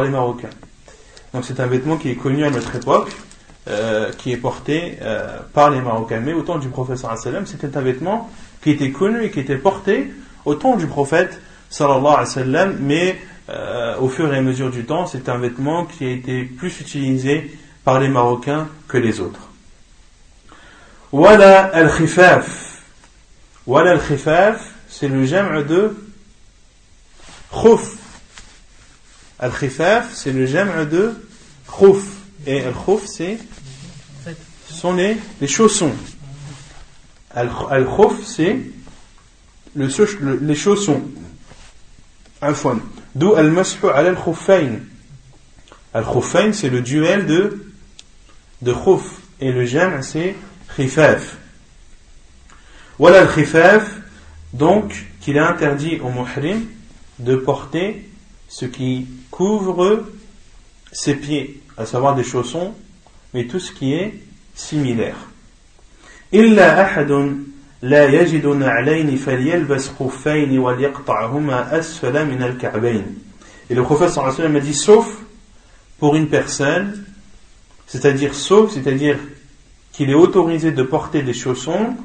les 0.01 0.09
Marocains. 0.09 0.49
Donc 1.33 1.45
c'est 1.45 1.59
un 1.59 1.67
vêtement 1.67 1.97
qui 1.97 2.09
est 2.09 2.15
connu 2.15 2.43
à 2.43 2.49
notre 2.49 2.75
époque, 2.75 3.11
euh, 3.67 4.11
qui 4.11 4.31
est 4.31 4.37
porté 4.37 4.97
euh, 5.01 5.39
par 5.53 5.69
les 5.69 5.81
Marocains. 5.81 6.19
Mais 6.19 6.33
au 6.33 6.41
temps 6.41 6.57
du 6.57 6.67
professeur 6.67 7.15
c'était 7.45 7.77
un 7.77 7.81
vêtement 7.81 8.29
qui 8.61 8.71
était 8.71 8.91
connu 8.91 9.23
et 9.23 9.31
qui 9.31 9.39
était 9.39 9.57
porté 9.57 10.11
au 10.45 10.55
temps 10.55 10.75
du 10.75 10.87
prophète 10.87 11.39
sallallahu 11.73 12.05
alayhi 12.05 12.19
wa 12.19 12.25
sallam, 12.25 12.77
mais 12.81 13.19
euh, 13.49 13.97
au 13.97 14.07
fur 14.07 14.31
et 14.31 14.37
à 14.37 14.41
mesure 14.41 14.69
du 14.69 14.85
temps, 14.85 15.07
c'est 15.07 15.27
un 15.27 15.39
vêtement 15.39 15.85
qui 15.85 16.05
a 16.05 16.11
été 16.11 16.43
plus 16.43 16.79
utilisé 16.79 17.57
par 17.83 17.99
les 17.99 18.09
Marocains 18.09 18.67
que 18.87 18.97
les 18.97 19.19
autres. 19.19 19.49
Wala 21.11 21.63
al-khifaf. 21.73 22.83
Wala 23.65 23.93
al-khifaf, 23.93 24.61
c'est 24.87 25.07
le 25.07 25.25
j'aime 25.25 25.63
de 25.63 25.97
khouf. 27.51 27.97
Al-khifaf, 29.39 30.13
c'est 30.13 30.31
le 30.31 30.45
j'aime 30.45 30.85
de 30.85 31.15
khouf. 31.65 32.03
Et 32.45 32.61
al-khouf, 32.61 33.07
c'est 33.07 33.39
sont 34.69 34.93
les, 34.93 35.17
les 35.41 35.47
chaussons. 35.47 35.93
Al-khouf, 37.33 38.23
c'est 38.25 38.59
le, 39.75 40.39
les 40.41 40.55
chaussons. 40.55 41.01
Afwan. 42.43 42.79
D'où 43.15 43.33
al-mashu 43.33 43.87
al-khuffayn. 43.93 44.79
Al-khuffayn, 45.93 46.53
c'est 46.53 46.69
le 46.69 46.81
duel 46.81 47.25
de, 47.25 47.65
de 48.61 48.73
khuf. 48.73 49.19
Et 49.39 49.51
le 49.51 49.65
jam, 49.65 50.01
c'est 50.01 50.35
khifaf. 50.75 51.37
Voilà 52.97 53.21
al-khifaf, 53.21 53.89
donc, 54.53 55.05
qu'il 55.19 55.37
est 55.37 55.39
interdit 55.39 55.99
au 55.99 56.09
muhrim 56.09 56.65
de 57.19 57.35
porter 57.35 58.09
ce 58.47 58.65
qui 58.65 59.07
couvre 59.31 60.05
ses 60.91 61.15
pieds, 61.15 61.61
à 61.77 61.85
savoir 61.85 62.15
des 62.15 62.23
chaussons, 62.23 62.73
mais 63.33 63.45
tout 63.45 63.59
ce 63.59 63.71
qui 63.71 63.93
est 63.93 64.19
similaire. 64.53 65.15
Illa 66.31 66.85
ahadun 66.85 67.35
لا 67.82 68.04
يجد 68.06 68.46
نعلين 68.46 69.16
فليلبس 69.16 69.90
خفين 69.98 70.58
وليقطعهما 70.58 71.78
أسفل 71.78 72.26
من 72.26 72.42
الكعبين. 72.42 73.04
Et 73.70 73.74
le 73.74 73.82
prophète 73.82 74.10
sallallahu 74.10 74.34
alayhi 74.34 74.42
wa 74.42 74.46
sallam 74.48 74.56
a 74.56 74.60
dit 74.60 74.74
sauf 74.74 75.06
pour 75.98 76.16
une 76.16 76.28
personne, 76.28 77.04
c'est-à-dire 77.86 78.34
sauf, 78.34 78.72
c'est-à-dire 78.72 79.18
qu'il 79.92 80.10
est 80.10 80.14
autorisé 80.14 80.72
de 80.72 80.82
porter 80.82 81.22
des 81.22 81.34
chaussons, 81.34 81.96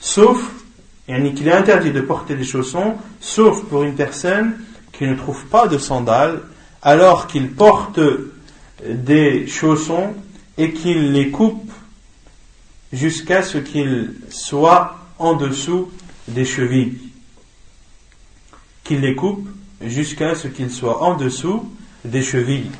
sauf, 0.00 0.42
qu'il 1.06 1.48
est 1.48 1.52
interdit 1.52 1.92
de 1.92 2.00
porter 2.00 2.34
des 2.34 2.44
chaussons, 2.44 2.94
sauf 3.20 3.62
pour 3.64 3.82
une 3.82 3.94
personne 3.94 4.56
qui 4.92 5.04
ne 5.04 5.14
trouve 5.14 5.44
pas 5.46 5.66
de 5.68 5.78
sandales, 5.78 6.40
alors 6.82 7.26
qu'il 7.26 7.52
porte 7.52 8.00
des 8.84 9.46
chaussons 9.46 10.14
et 10.58 10.72
qu'il 10.72 11.12
les 11.12 11.30
coupe 11.30 11.70
jusqu'à 12.92 13.42
ce 13.42 13.58
qu'il 13.58 14.14
soit 14.28 14.95
en 15.19 15.33
dessous 15.33 15.89
des 16.27 16.45
chevilles. 16.45 16.97
Qu'il 18.83 19.01
les 19.01 19.15
coupe 19.15 19.47
jusqu'à 19.81 20.35
ce 20.35 20.47
qu'il 20.47 20.71
soit 20.71 21.03
en 21.03 21.15
dessous 21.15 21.69
des 22.05 22.21
chevilles. 22.21 22.71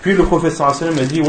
Puis 0.00 0.14
le 0.14 0.24
professeur 0.24 0.74
sallam 0.74 0.98
a 0.98 1.04
dit 1.04 1.20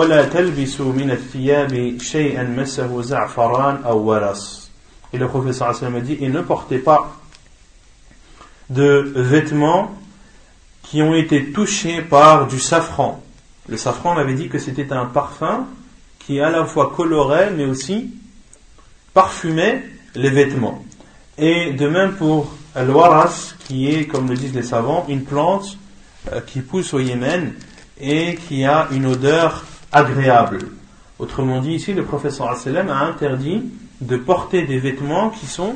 Et 5.11 5.17
le 5.17 5.27
professeur 5.27 5.75
sallam 5.75 5.95
a 5.95 6.01
dit 6.01 6.17
Et 6.21 6.29
ne 6.29 6.41
portez 6.41 6.79
pas 6.79 7.15
de 8.69 9.13
vêtements 9.15 9.91
qui 10.83 11.01
ont 11.01 11.15
été 11.15 11.51
touchés 11.51 12.01
par 12.01 12.47
du 12.47 12.59
safran. 12.59 13.23
Le 13.67 13.77
safran, 13.77 14.15
on 14.15 14.17
avait 14.17 14.35
dit 14.35 14.49
que 14.49 14.59
c'était 14.59 14.91
un 14.93 15.05
parfum 15.05 15.65
qui 16.19 16.39
à 16.39 16.49
la 16.49 16.65
fois 16.65 16.93
colorait 16.95 17.51
mais 17.51 17.65
aussi 17.65 18.13
parfumait 19.13 19.83
les 20.17 20.29
vêtements. 20.29 20.83
Et 21.37 21.73
de 21.73 21.87
même 21.87 22.13
pour 22.13 22.55
al-waras, 22.75 23.55
qui 23.59 23.89
est, 23.89 24.05
comme 24.07 24.27
le 24.29 24.35
disent 24.35 24.55
les 24.55 24.63
savants, 24.63 25.05
une 25.07 25.23
plante 25.23 25.77
euh, 26.31 26.41
qui 26.41 26.61
pousse 26.61 26.93
au 26.93 26.99
Yémen 26.99 27.53
et 27.99 28.35
qui 28.35 28.65
a 28.65 28.87
une 28.91 29.05
odeur 29.05 29.63
agréable. 29.91 30.59
Autrement 31.19 31.61
dit, 31.61 31.73
ici, 31.73 31.93
le 31.93 32.03
professeur 32.03 32.49
a 32.49 33.05
interdit 33.05 33.63
de 34.01 34.17
porter 34.17 34.63
des 34.63 34.79
vêtements 34.79 35.29
qui 35.29 35.45
sont 35.45 35.75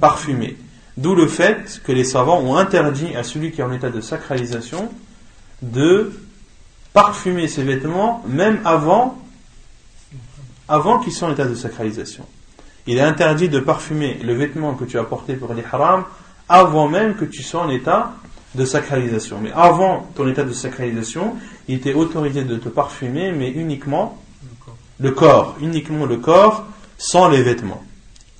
parfumés. 0.00 0.56
D'où 0.96 1.14
le 1.14 1.28
fait 1.28 1.80
que 1.84 1.92
les 1.92 2.04
savants 2.04 2.40
ont 2.40 2.56
interdit 2.56 3.14
à 3.14 3.22
celui 3.22 3.52
qui 3.52 3.60
est 3.60 3.64
en 3.64 3.72
état 3.72 3.90
de 3.90 4.00
sacralisation 4.00 4.90
de 5.62 6.12
parfumer 6.92 7.46
ses 7.46 7.62
vêtements 7.62 8.24
même 8.26 8.60
avant 8.64 9.18
avant 10.68 10.98
qu'ils 10.98 11.12
soient 11.12 11.28
en 11.28 11.32
état 11.32 11.46
de 11.46 11.54
sacralisation. 11.54 12.26
Il 12.88 12.96
est 12.96 13.02
interdit 13.02 13.50
de 13.50 13.60
parfumer 13.60 14.18
le 14.24 14.32
vêtement 14.32 14.74
que 14.74 14.86
tu 14.86 14.98
as 14.98 15.04
porté 15.04 15.34
pour 15.34 15.52
l'ihram 15.52 16.04
avant 16.48 16.88
même 16.88 17.16
que 17.16 17.26
tu 17.26 17.42
sois 17.42 17.60
en 17.60 17.68
état 17.68 18.14
de 18.54 18.64
sacralisation. 18.64 19.38
Mais 19.42 19.52
avant 19.52 20.08
ton 20.14 20.26
état 20.26 20.42
de 20.42 20.54
sacralisation, 20.54 21.36
il 21.68 21.74
était 21.74 21.92
autorisé 21.92 22.44
de 22.44 22.56
te 22.56 22.70
parfumer, 22.70 23.30
mais 23.30 23.50
uniquement 23.50 24.16
le 24.98 25.10
corps, 25.10 25.56
uniquement 25.60 26.06
le 26.06 26.16
corps, 26.16 26.64
sans 26.96 27.28
les 27.28 27.42
vêtements. 27.42 27.84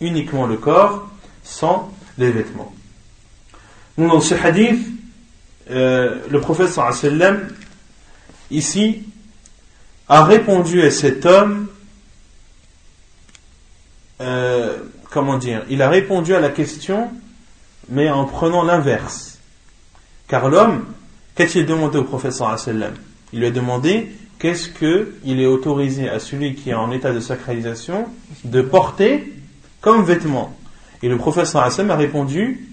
Uniquement 0.01 0.46
le 0.46 0.57
corps, 0.57 1.07
sans 1.44 1.92
les 2.16 2.30
vêtements. 2.30 2.72
dans 3.99 4.20
ce 4.22 4.34
hadith, 4.34 4.80
euh, 5.70 6.22
le 6.30 6.40
prophète 6.40 6.70
sallam, 6.70 7.49
ici, 8.51 9.03
a 10.09 10.24
répondu 10.24 10.80
à 10.80 10.90
cet 10.90 11.26
homme 11.26 11.68
euh, 14.21 14.79
comment 15.11 15.39
dire, 15.39 15.64
il 15.71 15.83
a 15.83 15.89
répondu 15.89 16.35
à 16.35 16.41
la 16.41 16.51
question, 16.51 17.11
mais 17.89 18.11
en 18.11 18.25
prenant 18.25 18.62
l'inverse. 18.62 19.39
Car 20.27 20.49
l'homme, 20.49 20.85
a 21.39 21.45
demandé 21.62 21.99
au 21.99 22.05
professeur 22.05 22.57
Il 23.33 23.39
lui 23.39 23.47
a 23.47 23.51
demandé 23.51 24.12
qu'est-ce 24.39 24.69
qu'il 24.69 25.41
est 25.41 25.47
autorisé 25.47 26.09
à 26.09 26.19
celui 26.19 26.55
qui 26.55 26.71
est 26.71 26.75
en 26.75 26.91
état 26.91 27.12
de 27.12 27.21
sacralisation 27.21 28.07
de 28.45 28.61
porter 28.61 29.33
comme 29.81 30.05
vêtement? 30.05 30.57
Et 31.03 31.09
le 31.09 31.16
professeur 31.16 31.62
a 31.62 31.97
répondu 31.97 32.69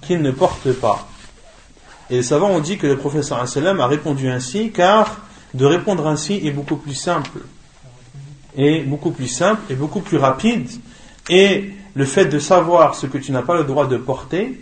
qu'il 0.00 0.22
ne 0.22 0.30
porte 0.30 0.72
pas. 0.72 1.08
Et 2.10 2.16
les 2.16 2.22
savants 2.22 2.50
ont 2.50 2.60
dit 2.60 2.78
que 2.78 2.86
le 2.86 2.96
professeur 2.96 3.38
a 3.38 3.86
répondu 3.86 4.28
ainsi 4.28 4.70
car 4.72 5.18
de 5.52 5.66
répondre 5.66 6.06
ainsi 6.06 6.40
est 6.46 6.50
beaucoup 6.50 6.76
plus 6.76 6.94
simple 6.94 7.40
est 8.56 8.80
beaucoup 8.82 9.10
plus 9.10 9.28
simple 9.28 9.60
et 9.70 9.74
beaucoup 9.74 10.00
plus 10.00 10.16
rapide. 10.16 10.68
Et 11.28 11.72
le 11.94 12.04
fait 12.04 12.26
de 12.26 12.38
savoir 12.38 12.94
ce 12.94 13.06
que 13.06 13.18
tu 13.18 13.32
n'as 13.32 13.42
pas 13.42 13.56
le 13.56 13.64
droit 13.64 13.86
de 13.86 13.96
porter, 13.96 14.60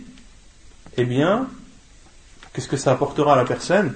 eh 0.97 1.05
bien, 1.05 1.47
qu'est-ce 2.53 2.67
que 2.67 2.77
ça 2.77 2.91
apportera 2.91 3.33
à 3.33 3.35
la 3.35 3.45
personne? 3.45 3.93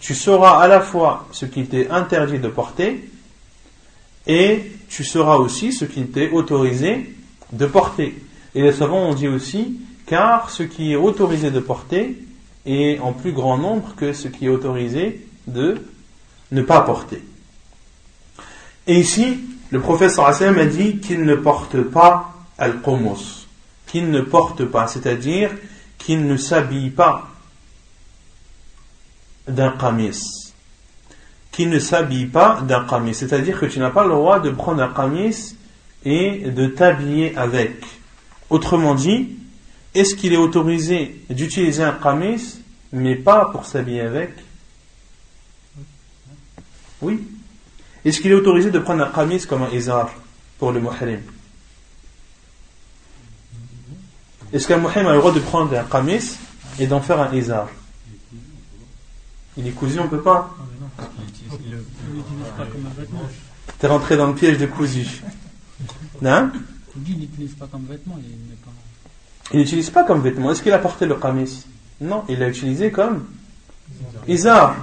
Tu 0.00 0.14
sauras 0.14 0.58
à 0.58 0.66
la 0.66 0.80
fois 0.80 1.28
ce 1.30 1.46
qu'il 1.46 1.68
t'est 1.68 1.88
interdit 1.88 2.38
de 2.38 2.48
porter 2.48 3.08
et 4.26 4.72
tu 4.88 5.04
sauras 5.04 5.36
aussi 5.36 5.72
ce 5.72 5.84
qu'il 5.84 6.10
t'est 6.10 6.30
autorisé 6.30 7.14
de 7.52 7.66
porter. 7.66 8.14
Et 8.54 8.62
les 8.62 8.72
savants 8.72 9.10
ont 9.10 9.14
dit 9.14 9.28
aussi, 9.28 9.78
car 10.06 10.50
ce 10.50 10.62
qui 10.62 10.92
est 10.92 10.96
autorisé 10.96 11.50
de 11.50 11.60
porter 11.60 12.18
est 12.66 12.98
en 13.00 13.12
plus 13.12 13.32
grand 13.32 13.58
nombre 13.58 13.94
que 13.96 14.12
ce 14.12 14.28
qui 14.28 14.46
est 14.46 14.48
autorisé 14.48 15.26
de 15.46 15.82
ne 16.52 16.62
pas 16.62 16.82
porter. 16.82 17.22
Et 18.86 19.00
ici, 19.00 19.40
le 19.70 19.80
professeur 19.80 20.26
Hassan 20.26 20.58
a 20.58 20.66
dit 20.66 20.98
qu'il 20.98 21.24
ne 21.24 21.34
porte 21.34 21.80
pas 21.82 22.34
al-qumus, 22.58 23.48
qu'il 23.86 24.10
ne 24.10 24.20
porte 24.20 24.64
pas, 24.66 24.86
c'est-à-dire 24.86 25.50
qu'il 25.98 26.26
ne 26.26 26.36
s'habille 26.36 26.90
pas 26.90 27.28
d'un 29.48 29.70
qamis, 29.70 30.52
qu'il 31.50 31.70
ne 31.70 31.78
s'habille 31.78 32.26
pas 32.26 32.60
d'un 32.60 32.84
qamis, 32.84 33.14
c'est-à-dire 33.14 33.58
que 33.58 33.66
tu 33.66 33.78
n'as 33.78 33.90
pas 33.90 34.04
le 34.04 34.10
droit 34.10 34.38
de 34.38 34.50
prendre 34.50 34.82
un 34.82 34.92
qamis 34.92 35.56
et 36.04 36.50
de 36.50 36.66
t'habiller 36.66 37.36
avec. 37.36 37.82
Autrement 38.50 38.94
dit, 38.94 39.36
est-ce 39.94 40.14
qu'il 40.14 40.32
est 40.32 40.38
autorisé 40.38 41.24
d'utiliser 41.30 41.82
un 41.82 41.92
qamis, 41.92 42.60
mais 42.92 43.14
pas 43.14 43.46
pour 43.46 43.64
s'habiller 43.64 44.02
avec 44.02 44.32
Oui. 47.02 47.20
Est-ce 48.04 48.20
qu'il 48.20 48.30
est 48.30 48.34
autorisé 48.34 48.70
de 48.70 48.78
prendre 48.78 49.02
un 49.04 49.10
qamis 49.10 49.44
comme 49.46 49.62
un 49.62 49.70
izar 49.70 50.10
pour 50.58 50.72
le 50.72 50.80
muhrim? 50.80 51.20
Est-ce 54.52 54.66
qu'un 54.68 54.78
muhrim 54.78 55.06
a 55.06 55.12
le 55.12 55.18
droit 55.18 55.32
de 55.32 55.40
prendre 55.40 55.76
un 55.76 55.84
qamis 55.84 56.36
et 56.78 56.86
d'en 56.86 57.00
faire 57.00 57.20
un 57.20 57.32
izar 57.34 57.68
Il 59.56 59.66
est 59.66 59.70
cousu, 59.72 59.98
on 59.98 60.04
ne 60.04 60.08
peut 60.08 60.22
pas 60.22 60.54
mais 60.58 60.80
non, 60.80 60.90
il 61.18 61.28
utilise- 61.28 61.66
il 61.66 61.70
le- 61.72 61.84
il 62.10 62.16
l'utilise 62.16 62.46
pas 62.56 62.66
comme 62.66 62.86
un 62.86 63.00
vêtement. 63.00 63.22
T'es 63.78 63.86
rentré 63.86 64.16
dans 64.16 64.26
le 64.28 64.34
piège 64.34 64.58
de 64.58 64.66
cousu. 64.66 65.22
Non? 66.20 66.50
Il 66.96 67.18
l'utilise 67.20 67.54
pas 67.54 67.66
comme 67.66 67.86
vêtement. 67.86 68.18
Il 69.52 69.58
n'utilise 69.58 69.90
pas 69.90 70.04
comme 70.04 70.22
vêtement. 70.22 70.50
Est-ce 70.52 70.62
qu'il 70.62 70.72
a 70.72 70.78
porté 70.78 71.06
le 71.06 71.14
qamis? 71.16 71.64
Non, 72.00 72.24
il 72.28 72.38
l'a 72.38 72.48
utilisé 72.48 72.90
comme 72.90 73.24
izar. 74.28 74.76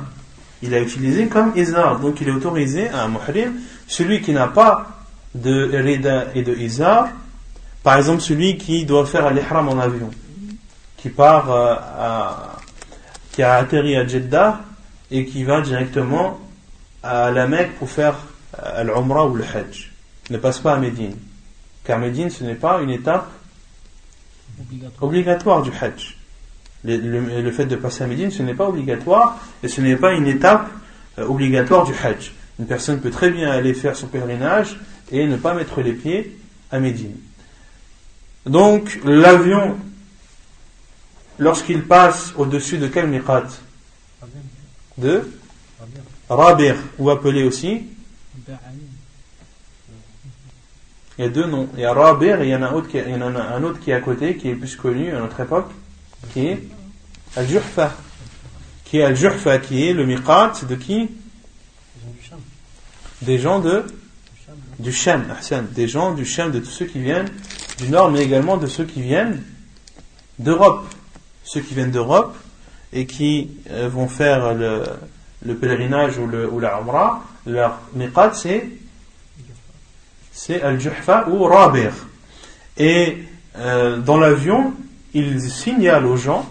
Il 0.62 0.72
l'a 0.72 0.82
utilisé 0.82 1.28
comme 1.28 1.54
izar. 1.56 2.00
Donc 2.00 2.20
il 2.22 2.28
est 2.28 2.32
autorisé 2.32 2.90
à 2.90 3.04
un 3.04 3.08
muhrim, 3.10 3.54
celui 3.88 4.22
qui 4.22 4.34
n'a 4.34 4.48
pas 4.48 4.88
de 5.36 5.70
rida 5.78 6.26
et 6.36 6.42
de 6.44 6.54
izar, 6.56 7.10
par 7.84 7.98
exemple 7.98 8.22
celui 8.22 8.58
qui 8.58 8.86
doit 8.86 9.06
faire 9.06 9.32
l'ihram 9.32 9.70
en 9.70 9.80
avion, 9.80 10.10
qui 10.98 11.10
part 11.10 11.50
euh, 11.52 11.76
à- 11.76 12.56
qui 13.32 13.42
a 13.44 13.54
atterri 13.56 13.96
à 13.96 14.06
Jeddah 14.06 14.60
et 15.12 15.26
qui 15.26 15.44
va 15.46 15.62
directement 15.62 16.40
à 17.04 17.32
la 17.32 17.48
Mecque 17.48 17.76
pour 17.80 17.90
faire 17.90 18.16
euh, 18.62 18.84
l'umrah 18.84 19.26
ou 19.28 19.36
le 19.36 19.44
hajj. 19.46 19.92
Ne 20.30 20.38
passe 20.38 20.60
pas 20.60 20.74
à 20.74 20.78
Médine. 20.78 21.16
Car 21.86 22.00
Médine 22.00 22.30
ce 22.30 22.44
n'est 22.44 22.56
pas 22.56 22.82
une 22.82 22.90
étape 22.90 23.28
Obligatoire. 24.60 25.04
obligatoire 25.08 25.62
du 25.62 25.72
Hajj. 25.72 26.18
Le, 26.84 27.52
fait 27.52 27.66
de 27.66 27.76
passer 27.76 28.04
à 28.04 28.08
Médine, 28.08 28.32
ce 28.32 28.42
n'est 28.42 28.54
pas 28.54 28.68
obligatoire 28.68 29.38
et 29.62 29.68
ce 29.68 29.82
n'est 29.82 29.98
pas 29.98 30.14
une 30.14 30.28
étape 30.28 30.70
euh, 31.18 31.26
obligatoire 31.26 31.86
du 31.86 31.94
Hajj. 31.94 32.34
Une 32.58 32.68
personne 32.68 33.02
peut 33.02 33.10
très 33.10 33.30
bien 33.30 33.52
aller 33.52 33.74
faire 33.74 33.96
son 33.96 34.08
pèlerinage 34.08 34.80
et 35.12 35.28
ne 35.28 35.36
pas 35.36 35.54
mettre 35.54 35.82
les 35.82 35.94
pieds 35.94 36.38
à 36.72 36.80
Médine. 36.80 37.16
Donc, 38.46 39.00
l'avion, 39.04 39.78
lorsqu'il 41.38 41.84
passe 41.84 42.34
au-dessus 42.38 42.78
de 42.78 42.88
quel 42.88 43.08
miqat? 43.08 43.48
De 44.98 45.30
Rabir, 46.30 46.76
ou 46.98 47.10
appelé 47.10 47.44
aussi, 47.44 47.84
il 51.18 51.26
y 51.26 51.28
a 51.28 51.30
deux 51.30 51.48
noms. 51.48 51.68
Il 51.74 51.82
y 51.82 51.86
a 51.86 51.94
Rabir 51.94 52.42
et 52.42 52.48
il 52.48 52.52
y 52.52 52.56
en 52.56 52.62
a 52.62 53.42
un 53.42 53.64
autre 53.64 53.80
qui 53.80 53.92
est 53.92 53.94
à 53.94 54.02
côté, 54.02 54.38
qui 54.38 54.50
est 54.50 54.56
plus 54.56 54.76
connu 54.76 55.12
à 55.12 55.20
notre 55.20 55.40
époque, 55.40 55.72
qui 56.34 56.48
est 56.48 56.68
Al-Juhfa. 57.36 57.96
Qui 58.86 58.98
est 58.98 59.04
Al-Juhfa, 59.04 59.60
qui 59.60 59.88
est 59.88 59.94
le 59.94 60.06
miqat 60.06 60.54
de 60.68 60.76
qui 60.76 61.10
Des 63.22 63.40
gens 63.40 63.60
du 64.80 64.90
Ahsan. 64.90 65.66
des 65.72 65.88
gens 65.88 66.14
du 66.14 66.26
Sham, 66.26 66.52
de 66.52 66.60
tous 66.60 66.70
ceux 66.70 66.86
qui 66.86 67.00
viennent 67.00 67.30
du 67.78 67.90
Nord, 67.90 68.12
mais 68.12 68.22
également 68.22 68.58
de 68.58 68.68
ceux 68.68 68.86
qui 68.86 69.02
viennent 69.02 69.44
d'Europe. 70.40 70.88
Ceux 71.44 71.62
qui 71.62 71.74
viennent 71.74 71.92
d'Europe 71.92 72.36
et 72.94 73.06
qui 73.06 73.52
euh, 73.70 73.90
vont 73.90 74.08
faire 74.08 74.54
le, 74.54 74.84
le 75.46 75.56
pèlerinage 75.56 76.18
ou, 76.18 76.28
le, 76.28 76.50
la 76.60 76.80
Umrah, 76.80 77.24
leur 77.46 77.80
miqat 77.94 78.34
c'est 78.34 78.70
c'est 80.32 80.62
Al-Juhfa 80.62 81.28
ou 81.30 81.44
Rabir. 81.44 81.92
Et 82.78 83.18
euh, 83.58 83.98
dans 83.98 84.18
l'avion, 84.18 84.74
ils 85.14 85.42
signalent 85.42 86.06
aux 86.06 86.18
gens 86.18 86.48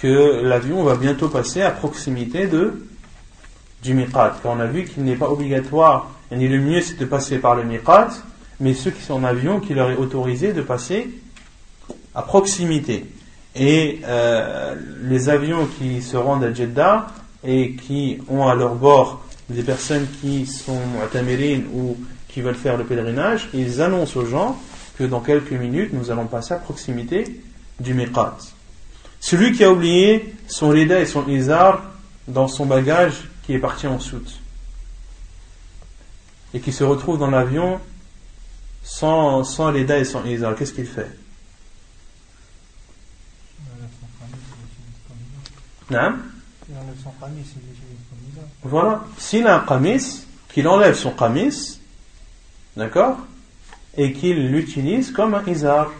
que 0.00 0.42
l'avion 0.42 0.82
va 0.82 0.96
bientôt 0.96 1.28
passer 1.28 1.62
à 1.62 1.70
proximité 1.70 2.46
de 2.46 2.86
du 3.82 3.94
miqat. 3.94 4.36
On 4.44 4.60
a 4.60 4.66
vu 4.66 4.84
qu'il 4.84 5.02
n'est 5.04 5.16
pas 5.16 5.28
obligatoire, 5.28 6.10
et 6.30 6.36
ni 6.36 6.48
le 6.48 6.60
mieux 6.60 6.80
c'est 6.80 6.98
de 6.98 7.04
passer 7.04 7.38
par 7.38 7.56
le 7.56 7.64
miqat, 7.64 8.10
mais 8.60 8.74
ceux 8.74 8.90
qui 8.90 9.02
sont 9.02 9.14
en 9.14 9.24
avion, 9.24 9.60
qu'il 9.60 9.76
leur 9.76 9.90
est 9.90 9.96
autorisé 9.96 10.52
de 10.52 10.62
passer 10.62 11.10
à 12.14 12.22
proximité. 12.22 13.06
Et 13.54 14.00
euh, 14.04 14.74
les 15.02 15.28
avions 15.28 15.66
qui 15.78 16.00
se 16.00 16.16
rendent 16.16 16.44
à 16.44 16.52
Jeddah 16.52 17.06
et 17.44 17.74
qui 17.74 18.18
ont 18.28 18.46
à 18.46 18.54
leur 18.54 18.76
bord 18.76 19.22
des 19.50 19.62
personnes 19.62 20.06
qui 20.20 20.46
sont 20.46 20.80
tamirines 21.12 21.66
ou 21.74 21.96
qui 22.28 22.40
veulent 22.40 22.54
faire 22.54 22.76
le 22.76 22.84
pèlerinage, 22.84 23.50
ils 23.52 23.82
annoncent 23.82 24.18
aux 24.18 24.24
gens 24.24 24.58
que 24.96 25.04
dans 25.04 25.20
quelques 25.20 25.52
minutes 25.52 25.92
nous 25.92 26.10
allons 26.10 26.26
passer 26.26 26.54
à 26.54 26.58
proximité 26.58 27.42
du 27.80 27.94
miqat. 27.94 28.36
Celui 29.20 29.52
qui 29.52 29.64
a 29.64 29.70
oublié 29.70 30.34
son 30.48 30.68
rida 30.70 31.00
et 31.00 31.06
son 31.06 31.28
izar 31.28 31.82
dans 32.28 32.48
son 32.48 32.66
bagage 32.66 33.28
qui 33.44 33.54
est 33.54 33.58
parti 33.58 33.86
en 33.86 33.98
soute 33.98 34.40
et 36.54 36.60
qui 36.60 36.72
se 36.72 36.84
retrouve 36.84 37.18
dans 37.18 37.30
l'avion 37.30 37.80
sans, 38.82 39.44
sans 39.44 39.72
rida 39.72 39.98
et 39.98 40.04
sans 40.04 40.24
izar, 40.24 40.54
qu'est-ce 40.54 40.74
qu'il 40.74 40.86
fait? 40.86 41.10
Ça. 45.90 46.14
Voilà. 48.62 49.04
S'il 49.18 49.46
a 49.46 49.56
un 49.56 49.66
qamis, 49.66 50.24
qu'il 50.48 50.66
enlève 50.68 50.94
son 50.94 51.10
qamis, 51.10 51.80
d'accord, 52.76 53.18
et 53.96 54.12
qu'il 54.12 54.50
l'utilise 54.50 55.10
comme 55.10 55.34
un 55.34 55.44
izar. 55.46 55.92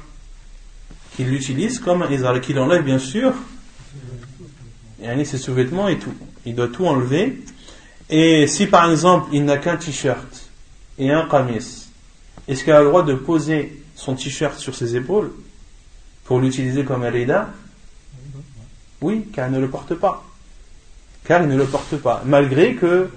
Qu'il 1.17 1.29
l'utilise 1.29 1.79
comme. 1.79 2.07
Et 2.11 2.41
qu'il 2.41 2.59
enlève, 2.59 2.85
bien 2.85 2.99
sûr, 2.99 3.33
yani 5.01 5.27
ses 5.27 5.39
sous-vêtements 5.39 5.89
et 5.89 5.99
tout. 5.99 6.15
Il 6.47 6.55
doit 6.55 6.69
tout 6.69 6.87
enlever. 6.87 7.43
Et 8.11 8.47
si 8.47 8.67
par 8.67 8.91
exemple, 8.91 9.29
il 9.33 9.45
n'a 9.45 9.59
qu'un 9.59 9.77
t-shirt 9.77 10.51
et 10.99 11.11
un 11.11 11.27
qamis, 11.27 11.89
est-ce 12.47 12.65
qu'il 12.65 12.73
a 12.73 12.81
le 12.81 12.89
droit 12.89 13.03
de 13.03 13.15
poser 13.15 13.83
son 13.95 14.15
t-shirt 14.15 14.59
sur 14.59 14.75
ses 14.75 14.97
épaules 14.97 15.33
pour 16.25 16.41
l'utiliser 16.41 16.85
comme 16.85 17.05
rida? 17.05 17.51
Oui, 19.01 19.27
car 19.33 19.49
il 19.49 19.55
ne 19.55 19.61
le 19.61 19.69
porte 19.69 19.95
pas 19.95 20.25
car 21.25 21.43
il 21.43 21.49
ne 21.49 21.57
le 21.57 21.65
porte 21.65 21.97
pas. 21.97 22.23
Malgré 22.25 22.75
que 22.75 23.09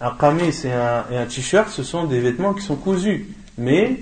un 0.00 0.10
qamis 0.12 0.64
et 0.64 0.72
un, 0.72 1.04
et 1.10 1.16
un 1.16 1.26
t-shirt, 1.26 1.68
ce 1.68 1.82
sont 1.82 2.04
des 2.04 2.20
vêtements 2.20 2.54
qui 2.54 2.62
sont 2.62 2.76
cousus. 2.76 3.28
Mais, 3.58 4.00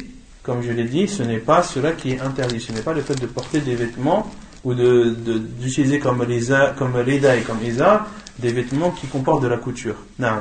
comme 0.49 0.63
je 0.63 0.73
l'ai 0.73 0.85
dit, 0.97 1.07
ce 1.07 1.23
n'est 1.23 1.45
pas 1.51 1.63
cela 1.63 1.93
qui 1.93 2.13
est 2.13 2.21
interdit. 2.21 2.59
Ce 2.67 2.73
n'est 2.73 2.81
pas 2.89 2.95
le 2.95 3.03
fait 3.03 3.15
de 3.21 3.27
porter 3.27 3.61
des 3.61 3.75
vêtements 3.77 4.23
ou 4.65 4.73
de, 4.73 5.15
de- 5.27 5.39
d'utiliser 5.61 5.99
comme 5.99 6.23
rida, 6.23 6.75
comme 6.79 6.97
rida 6.97 7.37
et 7.37 7.43
comme 7.43 7.63
isa 7.63 8.07
des 8.39 8.53
vêtements 8.59 8.91
qui 8.93 9.07
comportent 9.09 9.43
de 9.43 9.49
la 9.49 9.59
couture. 9.59 9.97
Non. 10.19 10.39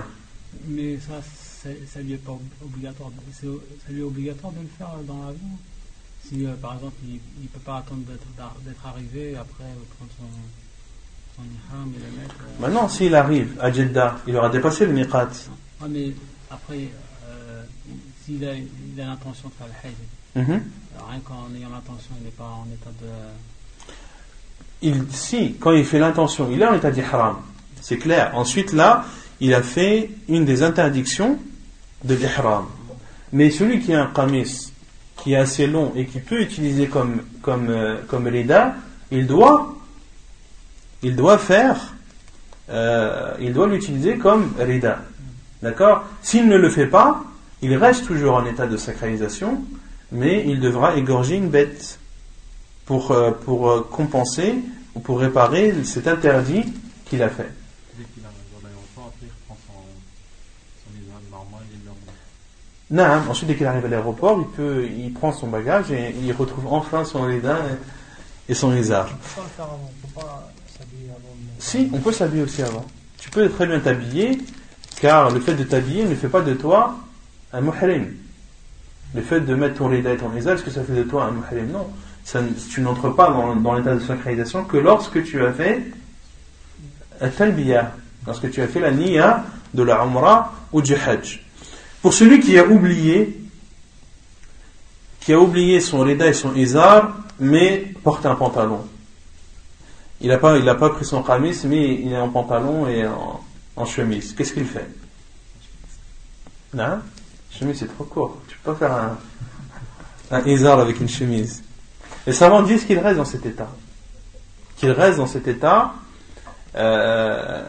Mais 0.70 0.98
ça, 1.08 1.16
ça 1.94 2.00
lui 2.00 2.14
est 2.14 2.24
pas 2.30 2.38
obligatoire. 2.64 3.10
Ça 3.42 3.48
lui 3.92 4.00
est 4.00 4.04
obligatoire 4.04 4.54
de 4.54 4.62
le 4.62 4.72
faire 4.78 4.92
dans 5.06 5.20
l'avion. 5.26 5.54
Si 6.26 6.46
euh, 6.46 6.54
par 6.62 6.76
exemple 6.76 6.96
il 7.06 7.20
ne 7.44 7.48
peut 7.56 7.60
pas 7.66 7.78
attendre 7.78 8.02
d'être, 8.08 8.86
arrivé 8.86 9.36
après 9.36 9.70
prendre 9.98 10.12
son, 10.18 10.30
son 11.36 11.44
ihram 11.44 11.92
et 11.96 12.00
le 12.00 12.22
mettre. 12.22 12.36
euh, 12.42 12.62
Maintenant, 12.62 12.88
s'il 12.90 13.14
arrive 13.14 13.50
à 13.60 13.72
Jeddah, 13.72 14.16
il 14.28 14.36
aura 14.38 14.50
dépassé 14.50 14.86
le 14.86 14.94
miqat. 14.94 15.30
Ouais, 15.82 15.88
mais 15.90 16.08
après, 16.50 16.90
euh, 17.30 17.64
s'il 18.28 18.44
a, 18.46 18.54
il 18.54 19.02
a 19.02 19.06
l'intention 19.06 19.48
de 19.50 19.54
faire 19.54 19.68
le 19.68 19.90
hajj, 19.90 19.96
Mhm. 20.36 20.62
alors 20.96 21.10
rien 21.10 21.20
qu'en 21.22 21.48
ayant 21.58 21.70
l'intention, 21.70 22.12
il 22.20 22.26
n'est 22.26 22.32
pas 22.32 22.44
en 22.44 22.66
état 22.72 22.92
de. 23.02 23.08
il, 24.82 25.06
si, 25.12 25.54
quand 25.60 25.72
il 25.72 25.86
fait 25.86 25.98
l'intention, 26.00 26.50
il 26.52 26.62
est 26.62 26.66
en 26.68 26.76
état 26.76 26.92
d'ihram, 26.92 27.38
c'est 27.82 27.98
clair. 27.98 28.32
Ensuite, 28.36 28.74
là, 28.74 29.06
il 29.40 29.54
a 29.54 29.62
fait 29.64 30.10
une 30.28 30.44
des 30.46 30.62
interdictions 30.62 31.40
de 32.04 32.16
l'ihram. 32.16 32.66
Mais 33.32 33.50
celui 33.50 33.80
qui 33.80 33.94
a 33.94 34.04
un 34.04 34.08
qamis, 34.08 34.72
qui 35.18 35.34
est 35.34 35.38
assez 35.38 35.66
long 35.68 35.94
et 35.96 36.06
qui 36.06 36.20
peut 36.20 36.42
utiliser 36.42 36.88
comme, 36.88 37.22
comme, 37.42 37.70
euh, 37.70 37.98
comme 38.08 38.28
rida, 38.28 38.76
il 39.12 39.26
doit, 39.26 39.76
il 41.02 41.16
doit 41.16 41.38
faire, 41.38 41.94
euh, 42.70 43.34
il 43.40 43.54
doit 43.54 43.68
l'utiliser 43.68 44.18
comme 44.18 44.54
rida. 44.60 45.00
D'accord? 45.62 46.04
S'il 46.22 46.48
ne 46.48 46.58
le 46.58 46.70
fait 46.70 46.88
pas, 46.88 47.24
il 47.62 47.76
reste 47.76 48.06
toujours 48.06 48.36
en 48.36 48.46
état 48.46 48.68
de 48.68 48.78
sacralisation, 48.78 49.62
mais 50.12 50.44
il 50.48 50.60
devra 50.60 50.96
égorger 50.96 51.36
une 51.36 51.50
bête 51.50 52.00
pour, 52.86 53.12
euh, 53.12 53.32
pour 53.32 53.70
euh, 53.70 53.82
compenser 53.92 54.56
ou 54.96 55.00
pour 55.00 55.20
réparer 55.20 55.74
cet 55.84 56.08
interdit 56.08 56.64
qu'il 57.06 57.22
a 57.24 57.30
fait. 57.30 57.52
Dès 57.98 58.04
qu'il 58.06 58.24
arrive 58.26 58.38
dans 58.54 58.68
l'aéroport, 58.68 59.12
après 59.14 59.26
il 59.26 59.32
reprend 59.50 59.58
son, 59.68 59.74
son 60.86 60.98
examen 60.98 61.20
normal 61.32 61.62
et 61.72 61.76
il 61.76 61.84
le 61.86 61.92
remet. 61.92 63.12
Naam, 63.20 63.30
ensuite 63.30 63.48
dès 63.50 63.56
qu'il 63.56 63.66
arrive 63.66 63.86
à 63.86 63.90
l'aéroport, 63.90 64.40
il 64.40 64.48
peut, 64.56 64.88
il 64.88 65.14
prend 65.14 65.32
son 65.34 65.48
bagage 65.48 65.92
et 65.92 66.16
il 66.24 66.32
retrouve 66.32 66.68
enfin 66.68 67.04
son 67.04 67.24
rida 67.24 67.58
et 68.48 68.54
son 68.54 68.72
lézard. 68.72 69.10
On 69.10 69.12
ne 69.12 69.18
peut 69.18 69.28
pas 69.36 69.42
le 69.44 69.50
faire 69.50 69.66
avant, 69.66 69.80
on 69.84 70.08
ne 70.08 70.14
peut 70.14 70.20
pas 70.22 70.52
s'habiller 70.78 71.10
avant. 71.10 71.36
de- 71.36 71.62
Si, 71.62 71.90
on 71.94 72.00
peut 72.00 72.12
s'habiller 72.14 72.44
aussi 72.44 72.62
avant. 72.62 72.86
Tu 73.18 73.30
peux 73.30 73.50
très 73.50 73.66
bien 73.68 73.80
t'habiller, 73.82 74.38
car 75.02 75.32
le 75.32 75.42
fait 75.42 75.56
de 75.56 75.64
t'habiller 75.66 76.06
ne 76.06 76.16
fait 76.16 76.30
pas 76.30 76.42
de 76.42 76.54
toi 76.54 76.96
un 77.54 77.62
muhrim. 77.62 78.08
Le 79.16 79.22
fait 79.22 79.42
de 79.42 79.56
mettre 79.56 79.76
ton 79.76 79.88
rida 79.88 80.14
et 80.14 80.18
ton 80.18 80.30
lézard, 80.30 80.56
est-ce 80.56 80.64
que 80.64 80.72
ça 80.72 80.84
fait 80.84 80.96
de 80.96 81.04
toi 81.04 81.26
un 81.26 81.32
muhrim? 81.32 81.72
Non. 81.72 81.88
Tu 82.70 82.82
n'entres 82.82 83.10
pas 83.16 83.30
dans, 83.30 83.74
l'état 83.76 83.96
de 83.96 84.02
sacralisation 84.02 84.66
que 84.66 84.76
lorsque 84.76 85.24
tu 85.24 85.46
as 85.46 85.54
fait 85.54 85.82
Al-Talbiya, 87.22 87.94
lorsque 88.26 88.52
tu 88.52 88.62
as 88.62 88.68
fait 88.68 88.82
la 88.82 88.92
niya 88.92 89.46
de 89.74 89.84
la 89.84 90.04
Umrah 90.04 90.54
ou 90.74 90.82
du 90.82 90.94
Hajj. 90.94 91.46
Pour 92.02 92.14
celui 92.14 92.42
qui 92.42 92.60
a 92.60 92.66
oublié, 92.66 93.40
qui 95.22 95.32
a 95.32 95.40
oublié 95.40 95.80
son 95.80 96.02
rida 96.02 96.28
et 96.28 96.34
son 96.34 96.54
izar, 96.54 97.16
mais 97.40 97.94
porte 98.04 98.26
un 98.26 98.36
pantalon. 98.36 98.86
Il 100.20 100.28
n'a 100.28 100.38
pas, 100.38 100.60
pas 100.76 100.90
pris 100.90 101.06
son 101.06 101.24
kamis, 101.24 101.62
mais 101.66 101.94
il 101.94 102.12
est 102.12 102.18
en 102.18 102.30
pantalon 102.30 102.88
et 102.90 103.08
en, 103.08 103.40
en 103.76 103.86
chemise. 103.86 104.34
Qu'est-ce 104.34 104.54
qu'il 104.54 104.66
fait? 104.66 104.90
Non 106.74 107.00
Chemise, 107.58 107.80
c'est 107.80 107.96
trop 107.96 108.04
court. 108.04 108.38
Tu 108.48 108.58
peux 108.58 108.74
pas 108.74 108.78
faire 108.78 108.94
un, 108.94 109.18
un 110.32 110.80
avec 110.80 111.00
une 111.00 111.10
chemise. 111.10 111.64
Les 112.28 112.34
savants 112.34 112.62
disent 112.62 112.86
qu'il 112.86 113.00
reste 113.00 113.18
dans 113.18 113.26
cet 113.26 113.46
état. 113.46 113.70
Qu'il 114.76 114.92
reste 114.92 115.18
dans 115.18 115.28
cet 115.28 115.48
état 115.48 115.94
euh, 116.76 117.64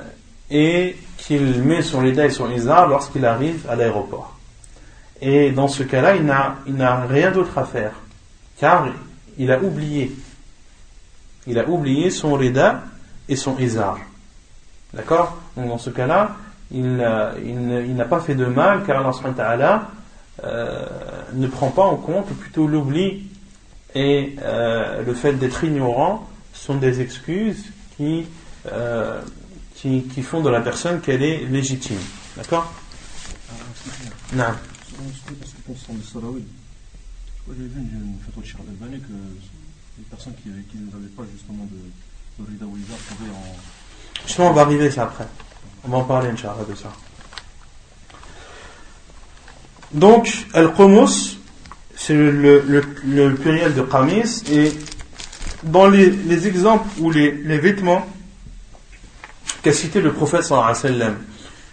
et 0.51 0.97
qu'il 1.17 1.63
met 1.63 1.81
son 1.81 2.01
rida 2.01 2.27
et 2.27 2.31
son 2.31 2.51
izar 2.51 2.87
lorsqu'il 2.87 3.25
arrive 3.25 3.67
à 3.69 3.77
l'aéroport. 3.77 4.37
Et 5.23 5.53
dans 5.53 5.69
ce 5.69 5.83
cas-là, 5.83 6.17
il 6.17 6.25
n'a, 6.25 6.57
il 6.67 6.75
n'a 6.75 7.07
rien 7.07 7.31
d'autre 7.31 7.57
à 7.57 7.65
faire. 7.65 7.93
Car 8.59 8.89
il 9.39 9.51
a 9.51 9.59
oublié. 9.59 10.15
Il 11.47 11.59
a 11.59 11.67
oublié 11.67 12.11
son 12.11 12.35
rida 12.35 12.83
et 13.27 13.37
son 13.37 13.57
izar. 13.59 13.99
D'accord? 14.93 15.39
Donc 15.57 15.69
dans 15.69 15.79
ce 15.79 15.91
cas-là, 15.91 16.37
il, 16.71 17.07
il 17.45 17.85
il 17.89 17.95
n'a 17.95 18.05
pas 18.05 18.21
fait 18.21 18.35
de 18.35 18.47
mal 18.47 18.85
car 18.85 19.05
Allah 19.39 19.91
euh, 20.45 20.87
ne 21.33 21.47
prend 21.49 21.71
pas 21.71 21.83
en 21.83 21.97
compte, 21.97 22.31
ou 22.31 22.35
plutôt 22.35 22.69
l'oubli 22.69 23.27
et 23.95 24.37
euh, 24.43 25.03
le 25.03 25.15
fait 25.15 25.33
d'être 25.33 25.65
ignorant 25.65 26.29
sont 26.53 26.77
des 26.77 27.01
excuses 27.01 27.65
qui, 27.97 28.27
euh, 28.71 29.21
qui, 29.75 30.03
qui 30.03 30.23
font 30.23 30.41
de 30.41 30.51
la 30.51 30.61
personne 30.61 31.01
qu'elle 31.01 31.23
est 31.23 31.45
légitime. 31.45 31.99
D'accord? 32.37 32.73
Non. 34.33 34.45
Parce 34.45 35.53
que 35.87 35.93
de 35.93 36.03
Sarawi. 36.03 36.45
Moi 37.47 37.57
j'avais 37.57 37.69
vu 37.69 37.81
une, 37.81 38.19
photo 38.25 38.41
de 38.41 38.47
Charles 38.47 38.67
Albani 38.69 39.01
que 39.01 39.13
les 39.97 40.05
personnes 40.05 40.35
qui 40.35 40.51
qui 40.71 40.77
n'avaient 40.79 41.09
pas 41.17 41.23
justement 41.33 41.65
de, 41.65 42.45
de 42.45 42.51
Rida 42.51 42.67
ou 42.67 42.77
Izar 42.77 42.99
pouvaient 42.99 43.31
en. 43.31 43.57
Justement, 44.27 44.51
on 44.51 44.53
va 44.53 44.63
arriver 44.63 44.91
ça 44.91 45.05
après. 45.05 45.27
On 45.85 45.89
va 45.89 45.99
en 45.99 46.05
parler, 46.05 46.31
Inch'Allah, 46.31 46.65
de 46.69 46.75
ça. 46.75 46.89
Donc, 49.93 50.47
Al-Qumus, 50.53 51.39
c'est 51.97 52.15
le, 52.15 53.35
pluriel 53.41 53.75
de 53.75 53.83
Qamis, 53.83 54.45
et 54.51 54.73
dans 55.63 55.89
les, 55.89 56.11
les 56.11 56.47
exemples 56.47 56.89
ou 56.99 57.11
les, 57.11 57.31
vêtements 57.59 58.07
qu'a 59.63 59.73
cité 59.73 60.01
le 60.01 60.13
prophète 60.13 60.45
sallallahu 60.45 60.77
alayhi 60.85 61.15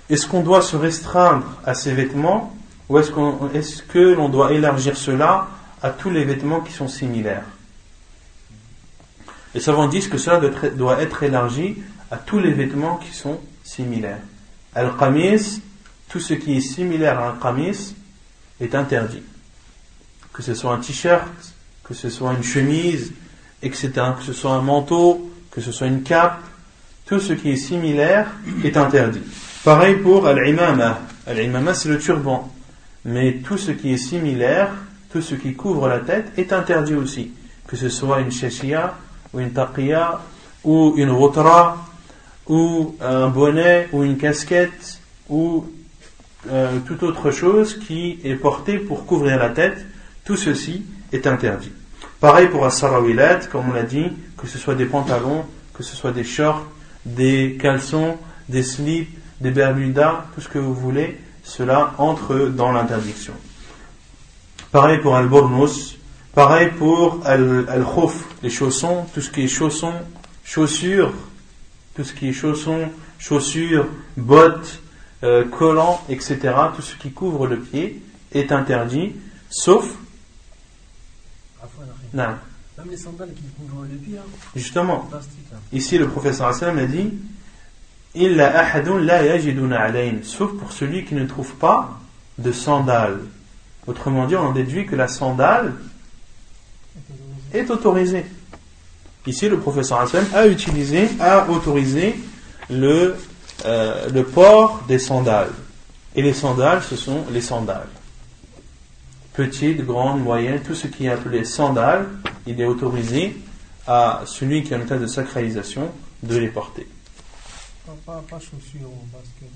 est-ce 0.10 0.28
qu'on 0.28 0.42
doit 0.42 0.62
se 0.62 0.76
restreindre 0.76 1.46
à 1.66 1.74
ces 1.74 1.94
vêtements 1.94 2.56
ou 2.90 3.00
est-ce 3.00 3.12
est-ce 3.54 3.84
que 3.84 4.14
l'on 4.14 4.30
doit 4.30 4.54
élargir 4.54 4.98
cela 4.98 5.48
à 5.82 5.90
tous 5.90 6.10
les 6.10 6.24
vêtements 6.24 6.62
qui 6.62 6.72
sont 6.72 6.88
similaires? 6.88 7.46
Les 9.54 9.62
savants 9.62 9.88
disent 9.88 10.08
que 10.08 10.18
cela 10.18 10.40
doit 10.72 11.02
être 11.02 11.24
élargi 11.24 11.78
à 12.12 12.18
tous 12.18 12.40
les 12.40 12.52
vêtements 12.52 12.98
qui 12.98 13.16
sont 13.16 13.40
similaires. 13.76 14.20
Al-qamis, 14.74 15.62
tout 16.10 16.20
ce 16.20 16.34
qui 16.34 16.58
est 16.58 16.62
similaire 16.62 17.20
à 17.20 17.30
un 17.30 17.34
qamis 17.34 17.96
est 18.62 18.76
interdit. 18.76 19.24
Que 20.34 20.42
ce 20.42 20.54
soit 20.54 20.74
un 20.74 20.80
t-shirt, 20.80 21.54
que 21.84 21.94
ce 21.94 22.10
soit 22.10 22.34
une 22.34 22.44
chemise, 22.44 23.14
etc., 23.62 23.92
que 24.18 24.24
ce 24.24 24.34
soit 24.34 24.54
un 24.54 24.62
manteau, 24.62 25.32
que 25.52 25.62
ce 25.62 25.72
soit 25.72 25.88
une 25.88 26.04
cape, 26.04 26.42
tout 27.06 27.20
ce 27.20 27.34
qui 27.34 27.52
est 27.52 27.58
similaire 27.58 28.28
est 28.64 28.78
interdit. 28.78 29.22
Pareil 29.64 29.96
pour 29.96 30.28
al-imama. 30.28 31.00
Al-imama, 31.28 31.74
c'est 31.74 31.90
le 31.90 32.00
turban. 32.00 32.52
Mais 33.06 33.38
tout 33.46 33.58
ce 33.58 33.72
qui 33.72 33.94
est 33.94 33.98
similaire, 33.98 34.72
tout 35.12 35.22
ce 35.22 35.36
qui 35.36 35.54
couvre 35.54 35.88
la 35.88 36.00
tête 36.00 36.32
est 36.38 36.52
interdit 36.52 36.96
aussi. 36.96 37.32
Que 37.68 37.76
ce 37.76 37.90
soit 37.90 38.22
une 38.22 38.32
shashia, 38.32 38.96
ou 39.34 39.40
une 39.40 39.52
taqiya, 39.52 40.22
ou 40.64 40.94
une 40.98 41.12
rotra, 41.12 41.78
ou 42.48 42.96
un 43.02 43.28
bonnet, 43.28 43.88
ou 43.92 44.04
une 44.04 44.18
casquette, 44.18 45.00
ou 45.30 45.66
euh, 46.50 46.80
toute 46.86 47.04
autre 47.04 47.32
chose 47.32 47.80
qui 47.80 48.20
est 48.24 48.36
portée 48.36 48.78
pour 48.78 49.06
couvrir 49.06 49.38
la 49.38 49.50
tête, 49.50 49.86
tout 50.24 50.36
ceci 50.36 50.84
est 51.12 51.28
interdit. 51.28 51.72
Pareil 52.20 52.48
pour 52.48 52.66
as-sarawilat, 52.66 53.48
comme 53.52 53.70
on 53.70 53.74
l'a 53.74 53.84
dit, 53.84 54.12
que 54.38 54.48
ce 54.48 54.58
soit 54.58 54.76
des 54.76 54.86
pantalons, 54.86 55.46
que 55.74 55.84
ce 55.84 55.96
soit 55.96 56.12
des 56.12 56.24
shorts, 56.24 56.66
des 57.06 57.58
caleçons, 57.60 58.18
des 58.50 58.64
slips, 58.64 59.10
des 59.42 59.52
bermudas, 59.52 60.26
tout 60.34 60.42
ce 60.42 60.50
que 60.50 60.60
vous 60.60 60.74
voulez, 60.74 61.18
cela 61.44 61.94
entre 61.98 62.48
dans 62.48 62.72
l'interdiction. 62.72 63.34
Pareil 64.72 65.00
pour 65.00 65.16
al-bornous, 65.16 65.98
pareil 66.34 66.70
pour 66.78 67.22
al-khouf, 67.26 68.26
les 68.44 68.50
chaussons, 68.50 69.06
tout 69.14 69.22
ce 69.22 69.30
qui 69.30 69.44
est 69.44 69.48
chaussons, 69.48 69.94
chaussures, 70.44 71.14
tout 71.96 72.04
ce 72.04 72.14
qui 72.14 72.30
est 72.30 72.34
chaussons, 72.34 72.90
chaussures, 73.18 73.88
bottes, 74.18 74.82
euh, 75.24 75.46
collants, 75.46 76.04
etc., 76.10 76.54
tout 76.76 76.82
ce 76.82 76.96
qui 76.96 77.12
couvre 77.12 77.48
le 77.48 77.60
pied 77.60 78.02
est 78.34 78.52
interdit, 78.52 79.16
sauf, 79.50 79.96
non, 82.14 82.24
Même 82.78 82.90
les 82.90 82.98
sandales 82.98 83.34
qui 83.34 83.44
couvrent 83.58 83.84
le 83.84 83.98
pied, 83.98 84.18
hein, 84.18 84.24
justement, 84.56 85.10
hein. 85.14 85.20
Ici, 85.74 85.98
le 85.98 86.08
professeur 86.08 86.48
Hassan 86.48 86.78
a 86.80 86.86
dit 86.86 87.14
Illa 88.14 88.58
ahadun 88.58 89.00
la 89.00 89.26
yajiduna 89.26 89.82
alayn 89.82 90.24
sauf 90.24 90.54
pour 90.58 90.72
celui 90.72 91.04
qui 91.04 91.16
ne 91.16 91.26
trouve 91.26 91.56
pas 91.56 92.00
de 92.38 92.52
sandales. 92.54 93.20
Autrement 93.88 94.26
dit, 94.28 94.36
on 94.36 94.48
en 94.48 94.52
déduit 94.54 94.86
que 94.86 94.96
la 94.96 95.08
sandale 95.10 95.74
est 97.54 97.70
autorisée. 97.70 98.26
Ici, 99.28 99.50
le 99.50 99.60
professeur 99.60 100.02
Hassan 100.02 100.26
a 100.34 100.46
utilisé, 100.48 101.10
a 101.20 101.50
autorisé 101.50 102.16
le, 102.70 103.16
euh, 103.66 104.10
le 104.10 104.24
port 104.24 104.84
des 104.88 105.00
sandales. 105.00 105.52
Et 106.16 106.22
les 106.22 106.34
sandales, 106.34 106.84
ce 106.84 106.96
sont 106.96 107.26
les 107.32 107.42
sandales. 107.42 107.88
Petites, 109.34 109.86
grandes, 109.86 110.22
moyennes, 110.24 110.62
tout 110.62 110.76
ce 110.76 110.88
qui 110.88 111.08
est 111.08 111.10
appelé 111.10 111.44
sandales, 111.44 112.08
il 112.48 112.60
est 112.62 112.66
autorisé 112.66 113.36
à 113.88 114.22
celui 114.26 114.64
qui 114.64 114.74
est 114.74 114.78
en 114.78 114.82
état 114.82 114.98
de 114.98 115.08
sacralisation 115.08 115.92
de 116.24 116.38
les 116.38 116.48
porter. 116.48 116.88
Pas, 117.86 117.94
pas, 118.06 118.24
pas 118.30 118.40
chaussures 118.40 118.88
au 118.88 119.06
basket, 119.12 119.50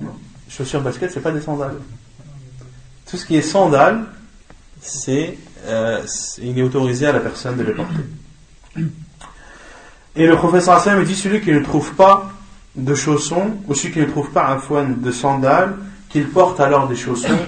non 0.00 0.10
Chaussures 0.48 0.80
basket, 0.80 1.12
c'est 1.12 1.20
pas 1.20 1.30
des 1.32 1.40
sandales. 1.42 1.76
Tout 3.06 3.16
ce 3.16 3.26
qui 3.26 3.36
est 3.36 3.42
sandales, 3.42 4.04
c'est, 4.80 5.36
euh, 5.66 6.02
c'est- 6.06 6.42
il 6.42 6.58
est 6.58 6.62
autorisé 6.62 7.06
à 7.06 7.12
la 7.12 7.20
personne 7.20 7.56
de 7.56 7.62
les 7.64 7.72
porter. 7.74 8.02
Et 10.18 10.26
le 10.26 10.34
professeur 10.34 10.74
Hassan 10.74 11.04
dit 11.04 11.14
celui 11.14 11.40
qui 11.40 11.52
ne 11.52 11.60
trouve 11.60 11.94
pas 11.94 12.32
de 12.74 12.92
chaussons, 12.92 13.52
ou 13.68 13.74
celui 13.74 13.92
qui 13.92 14.00
ne 14.00 14.06
trouve 14.06 14.30
pas 14.30 14.48
un 14.48 14.58
foin 14.58 14.84
de 14.84 15.10
sandales, 15.12 15.76
qu'il 16.08 16.28
porte 16.28 16.58
alors 16.58 16.88
des 16.88 16.96
chaussons 16.96 17.38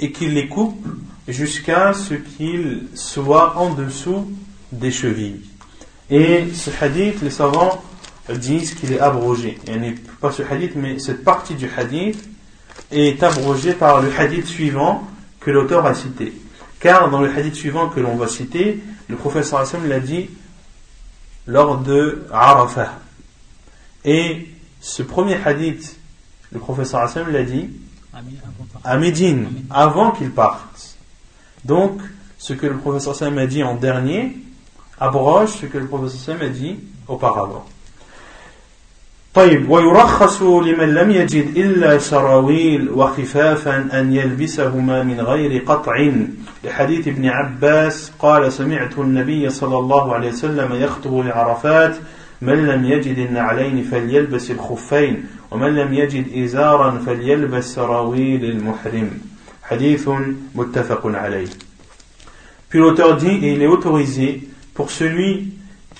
et 0.00 0.10
qu'il 0.10 0.32
les 0.32 0.48
coupe 0.48 0.86
jusqu'à 1.28 1.92
ce 1.92 2.14
qu'ils 2.14 2.84
soient 2.94 3.58
en 3.58 3.74
dessous 3.74 4.26
des 4.72 4.90
chevilles. 4.90 5.42
Et 6.08 6.46
ce 6.54 6.70
hadith, 6.80 7.20
les 7.20 7.28
savants 7.28 7.82
disent 8.30 8.72
qu'il 8.72 8.94
est 8.94 9.00
abrogé. 9.00 9.58
Et 9.66 9.94
pas 10.18 10.32
ce 10.32 10.42
hadith, 10.42 10.76
mais 10.76 10.98
cette 10.98 11.24
partie 11.24 11.54
du 11.54 11.68
hadith 11.76 12.26
est 12.90 13.22
abrogée 13.22 13.74
par 13.74 14.00
le 14.00 14.10
hadith 14.18 14.46
suivant 14.46 15.06
que 15.40 15.50
l'auteur 15.50 15.84
a 15.84 15.92
cité. 15.92 16.32
Car 16.80 17.10
dans 17.10 17.20
le 17.20 17.28
hadith 17.28 17.54
suivant 17.54 17.90
que 17.90 18.00
l'on 18.00 18.16
va 18.16 18.28
citer, 18.28 18.80
le 19.08 19.16
professeur 19.16 19.60
Hassan 19.60 19.86
l'a 19.86 20.00
dit 20.00 20.30
lors 21.46 21.78
de 21.78 22.26
Arafah. 22.32 22.94
Et 24.04 24.48
ce 24.80 25.02
premier 25.02 25.36
hadith, 25.36 25.98
le 26.52 26.58
professeur 26.58 27.00
Hassan 27.00 27.30
l'a 27.30 27.42
dit 27.42 27.70
à 28.84 28.96
Médine, 28.96 29.48
avant 29.70 30.12
qu'il 30.12 30.30
parte. 30.30 30.96
Donc, 31.64 32.00
ce 32.38 32.52
que 32.52 32.66
le 32.66 32.76
professeur 32.76 33.16
Sam 33.16 33.38
a 33.38 33.46
dit 33.46 33.62
en 33.62 33.74
dernier 33.74 34.36
abroge 35.00 35.48
ce 35.48 35.66
que 35.66 35.78
le 35.78 35.86
professeur 35.86 36.20
Sam 36.20 36.42
a 36.42 36.50
dit 36.50 36.78
auparavant. 37.08 37.64
طيب 39.34 39.70
ويرخص 39.70 40.42
لمن 40.42 40.94
لم 40.94 41.10
يجد 41.10 41.56
إلا 41.56 41.98
سراويل 41.98 42.90
وخفافا 42.90 43.88
أن 44.00 44.12
يلبسهما 44.12 45.02
من 45.02 45.20
غير 45.20 45.62
قطع. 45.64 46.10
لحديث 46.64 47.08
ابن 47.08 47.26
عباس 47.26 48.12
قال 48.18 48.52
سمعت 48.52 48.98
النبي 48.98 49.50
صلى 49.50 49.78
الله 49.78 50.14
عليه 50.14 50.28
وسلم 50.28 50.72
يخطب 50.72 51.26
لعرفات 51.26 51.96
من 52.42 52.66
لم 52.66 52.84
يجد 52.84 53.18
النعلين 53.18 53.82
فليلبس 53.82 54.50
الخفين 54.50 55.24
ومن 55.50 55.74
لم 55.74 55.94
يجد 55.94 56.44
إزارا 56.44 56.90
فليلبس 57.06 57.74
سراويل 57.74 58.44
المحرم. 58.44 59.10
حديث 59.62 60.08
متفق 60.54 61.06
عليه. 61.06 61.48
Puis 62.68 62.78
l'auteur 62.78 63.16
dit, 63.16 63.38
et 63.42 63.52
il 63.52 63.62
est 63.62 63.66
autorisé 63.66 64.48
pour 64.74 64.90
celui 64.90 65.52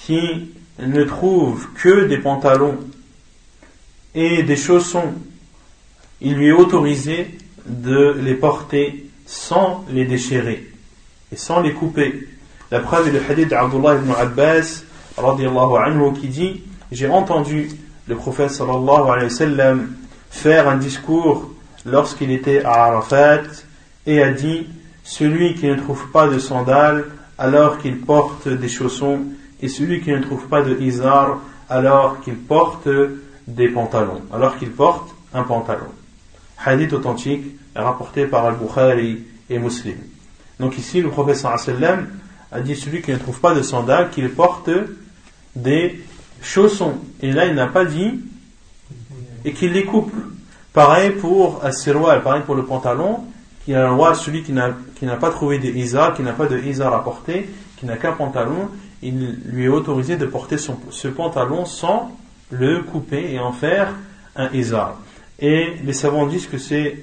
qui 0.07 0.51
ne 0.79 1.05
trouve 1.05 1.67
que 1.83 2.05
des 2.05 2.19
pantalons 2.19 2.79
et 4.15 4.43
des 4.43 4.57
chaussons, 4.57 5.15
il 6.21 6.35
lui 6.35 6.49
est 6.49 6.53
autorisé 6.53 7.39
de 7.67 8.17
les 8.21 8.35
porter 8.35 9.07
sans 9.27 9.85
les 9.91 10.05
déchirer 10.05 10.71
et 11.33 11.37
sans 11.37 11.61
les 11.61 11.73
couper. 11.73 12.29
La 12.71 12.81
preuve 12.81 13.09
est 13.09 13.13
le 13.13 13.21
hadith 13.29 13.49
d'Abdullah 13.49 13.97
ibn 13.97 14.13
Abbas 14.13 14.83
anhu, 15.19 16.13
qui 16.21 16.29
dit 16.29 16.63
J'ai 16.93 17.09
entendu 17.09 17.71
le 18.07 18.17
prophète 18.17 18.51
sallallahu 18.51 19.11
alayhi 19.11 19.25
wa 19.25 19.31
sallam 19.31 19.93
faire 20.31 20.69
un 20.69 20.77
discours 20.77 21.51
lorsqu'il 21.87 22.31
était 22.31 22.65
à 22.65 22.87
Arafat 22.87 23.43
et 24.07 24.23
a 24.23 24.31
dit 24.31 24.67
Celui 25.03 25.55
qui 25.55 25.67
ne 25.67 25.77
trouve 25.77 26.11
pas 26.11 26.29
de 26.29 26.39
sandales 26.39 27.07
alors 27.39 27.79
qu'il 27.79 28.01
porte 28.01 28.49
des 28.49 28.69
chaussons 28.69 29.21
et 29.61 29.69
celui 29.69 30.01
qui 30.01 30.11
ne 30.11 30.21
trouve 30.21 30.47
pas 30.47 30.63
de 30.63 30.79
izar 30.81 31.41
alors 31.69 32.21
qu'il 32.21 32.37
porte 32.37 32.89
des 33.47 33.69
pantalons, 33.69 34.23
alors 34.33 34.59
qu'il 34.59 34.71
porte 34.71 35.15
un 35.33 35.43
pantalon. 35.43 35.89
Hadith 36.65 36.93
authentique 36.93 37.45
rapporté 37.75 38.27
par 38.27 38.47
Al-Bukhari 38.47 39.25
et 39.51 39.59
Muslim. 39.59 39.97
Donc 40.61 40.79
ici, 40.79 41.01
le 41.01 41.11
professeur 41.11 41.59
sallam 41.59 42.09
a 42.53 42.61
dit 42.61 42.77
celui 42.77 43.03
qui 43.03 43.11
ne 43.11 43.17
trouve 43.17 43.41
pas 43.41 43.55
de 43.55 43.63
sandales 43.63 44.11
qu'il 44.11 44.31
porte 44.31 44.71
des 45.57 46.05
chaussons. 46.41 46.95
Et 47.21 47.33
là, 47.33 47.47
il 47.47 47.55
n'a 47.55 47.67
pas 47.67 47.85
dit 47.85 48.21
et 49.45 49.53
qu'il 49.53 49.73
les 49.73 49.85
coupe. 49.85 50.13
Pareil 50.73 51.11
pour 51.11 51.61
pareil 51.61 52.43
pour 52.45 52.55
le 52.55 52.65
pantalon, 52.65 53.25
qui 53.65 53.75
a 53.75 53.85
le 53.85 53.95
droit, 53.95 54.15
celui 54.15 54.43
qui 54.43 54.53
n'a 54.53 54.73
pas 55.21 55.31
trouvé 55.31 55.59
de 55.59 55.69
izar, 55.69 56.15
qui 56.15 56.23
n'a 56.23 56.33
pas 56.33 56.47
de 56.47 56.59
izar 56.59 56.95
à 56.95 57.05
porter, 57.05 57.49
qui 57.77 57.87
n'a 57.87 57.97
qu'un 57.97 58.13
pantalon, 58.13 58.69
il 59.03 59.39
lui 59.47 59.65
est 59.65 59.69
autorisé 59.69 60.17
de 60.17 60.27
porter 60.27 60.59
son, 60.59 60.79
ce 60.91 61.09
pantalon 61.09 61.65
sans 61.65 62.11
le 62.59 62.83
couper 62.83 63.33
et 63.33 63.39
en 63.39 63.53
faire 63.53 63.93
un 64.37 64.51
izar. 64.53 65.01
Et 65.39 65.75
les 65.85 65.93
savants 65.93 66.27
disent 66.27 66.47
que 66.47 66.59
c'est 66.59 66.99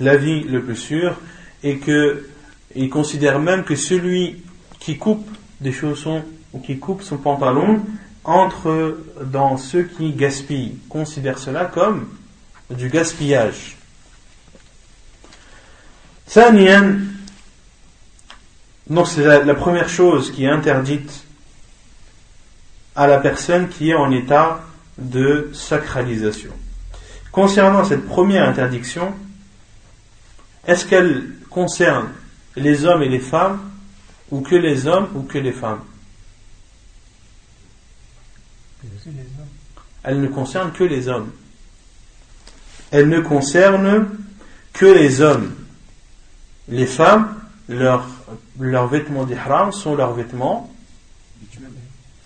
l'avis 0.00 0.42
le 0.44 0.62
plus 0.62 0.76
sûr 0.76 1.16
et 1.62 1.78
qu'ils 1.78 2.90
considèrent 2.90 3.40
même 3.40 3.64
que 3.64 3.74
celui 3.74 4.42
qui 4.78 4.96
coupe 4.96 5.28
des 5.60 5.72
chaussons 5.72 6.22
ou 6.52 6.60
qui 6.60 6.78
coupe 6.78 7.02
son 7.02 7.18
pantalon 7.18 7.82
entre 8.24 8.98
dans 9.24 9.56
ceux 9.56 9.84
qui 9.84 10.12
gaspillent, 10.12 10.78
considère 10.88 11.38
cela 11.38 11.64
comme 11.64 12.08
du 12.70 12.88
gaspillage. 12.88 13.76
Saniyan, 16.26 16.98
donc 18.88 19.06
c'est 19.08 19.24
la, 19.24 19.54
première 19.54 19.88
chose 19.88 20.30
qui 20.30 20.44
est 20.44 20.50
interdite 20.50 21.24
à 22.94 23.06
la 23.06 23.18
personne 23.18 23.68
qui 23.68 23.90
est 23.90 23.94
en 23.94 24.10
état 24.10 24.60
de 24.98 25.50
sacralisation. 25.54 26.50
Concernant 27.30 27.84
cette 27.84 28.06
première 28.06 28.48
interdiction, 28.48 29.14
est-ce 30.66 30.84
qu'elle 30.84 31.30
concerne 31.48 32.08
les 32.56 32.84
hommes 32.84 33.02
et 33.02 33.08
les 33.08 33.20
femmes 33.20 33.60
ou 34.30 34.40
que 34.40 34.56
les 34.56 34.86
hommes 34.86 35.08
ou 35.14 35.22
que 35.22 35.38
les 35.38 35.52
femmes? 35.52 35.80
Elle 40.02 40.20
ne 40.20 40.28
concerne 40.28 40.72
que 40.72 40.84
les 40.84 41.08
hommes. 41.08 41.30
Elle 42.90 43.08
ne 43.08 43.20
concerne 43.20 44.08
que 44.72 44.86
les 44.86 45.20
hommes. 45.20 45.54
Les 46.68 46.86
femmes, 46.86 47.34
leurs, 47.68 48.06
leurs 48.58 48.88
vêtements 48.88 49.24
d'ihram 49.24 49.72
sont 49.72 49.94
leurs 49.94 50.14
vêtements 50.14 50.72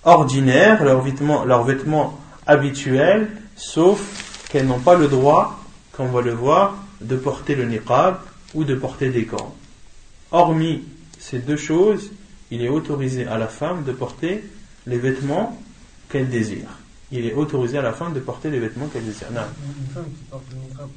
ordinaires, 0.05 0.85
leurs 0.85 1.05
leurs 1.47 1.64
vêtements 1.64 2.22
habituels, 2.47 3.28
sauf 3.57 4.47
qu'elles 4.49 4.66
n'ont 4.66 4.80
pas 4.80 4.97
le 4.97 5.09
droit, 5.09 5.62
comme 5.93 6.07
on 6.07 6.12
va 6.12 6.22
le 6.22 6.32
voir, 6.32 6.76
de 7.01 7.16
porter 7.16 7.55
le 7.55 7.66
niqab 7.66 8.16
ou 8.55 8.64
de 8.64 8.74
porter 8.74 9.11
des 9.11 9.24
gants. 9.24 9.55
Hormis 10.30 10.82
ces 11.18 11.38
deux 11.38 11.57
choses, 11.57 12.11
il 12.51 12.62
est 12.62 12.68
autorisé 12.68 13.26
à 13.26 13.38
la 13.38 13.47
femme 13.47 13.84
de 13.84 13.93
porter 13.93 14.45
les 14.86 14.99
vêtements 14.99 15.59
qu'elle 16.09 16.28
désire. 16.28 16.68
Il 17.12 17.26
est 17.26 17.34
autorisé 17.34 17.78
à 17.78 17.82
la 17.82 17.93
femme 17.93 18.12
de 18.12 18.20
porter 18.20 18.51
les 18.51 18.59
vêtements 18.59 18.88
qu'elle 18.88 19.05
désire. 19.05 19.28
Une 19.30 19.95
femme 19.95 20.05
qui 20.05 20.24
porte 20.30 20.45
le 20.51 20.57
niqab 20.57 20.88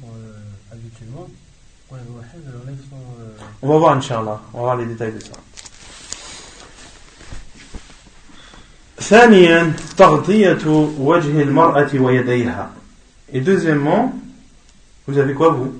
habituellement, 0.72 1.28
quand 1.88 1.96
elle 1.96 2.52
va 2.52 2.62
enlève 2.62 2.76
son. 2.90 2.96
Euh... 2.96 3.36
On 3.62 3.68
va 3.68 3.78
voir, 3.78 3.96
Inch'Allah. 3.96 4.40
On 4.52 4.58
va 4.58 4.62
voir 4.64 4.76
les 4.76 4.86
détails 4.86 5.12
de 5.12 5.20
ça. 5.20 5.32
ثانيا 9.05 9.73
تغطية 9.97 10.67
وجه 10.99 11.41
المرأة 11.41 11.89
ويديها 11.93 12.71
et 13.33 13.39
deuxièmement 13.39 14.13
vous 15.07 15.17
avez 15.17 15.33
quoi 15.33 15.49
vous 15.49 15.73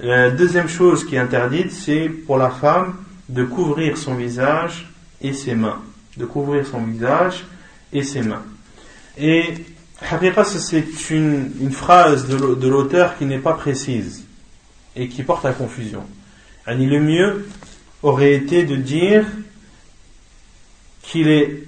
la 0.00 0.30
deuxième 0.30 0.68
chose 0.68 1.06
qui 1.06 1.14
est 1.14 1.18
interdite, 1.18 1.72
c'est 1.72 2.10
pour 2.10 2.36
la 2.36 2.50
femme 2.50 2.96
de 3.30 3.44
couvrir 3.44 3.96
son 3.96 4.14
visage 4.14 4.90
et 5.22 5.32
ses 5.32 5.54
mains. 5.54 5.80
De 6.18 6.26
couvrir 6.26 6.66
son 6.66 6.82
visage 6.82 7.46
et 7.94 8.02
ses 8.02 8.20
mains. 8.20 8.42
Et 9.16 9.54
c'est 10.44 10.84
une, 11.10 11.50
une 11.60 11.72
phrase 11.72 12.28
de 12.28 12.68
l'auteur 12.68 13.16
qui 13.16 13.24
n'est 13.24 13.38
pas 13.38 13.54
précise 13.54 14.26
et 14.94 15.08
qui 15.08 15.22
porte 15.22 15.46
à 15.46 15.52
confusion. 15.52 16.02
le 16.66 17.00
mieux 17.00 17.48
aurait 18.03 18.33
été 18.33 18.63
de 18.63 18.75
dire 18.75 19.25
qu'il 21.01 21.29
est 21.29 21.63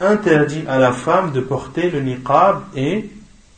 interdit 0.00 0.64
à 0.66 0.78
la 0.78 0.92
femme 0.92 1.32
de 1.32 1.40
porter 1.40 1.90
le 1.90 2.00
niqab 2.00 2.62
et 2.74 3.10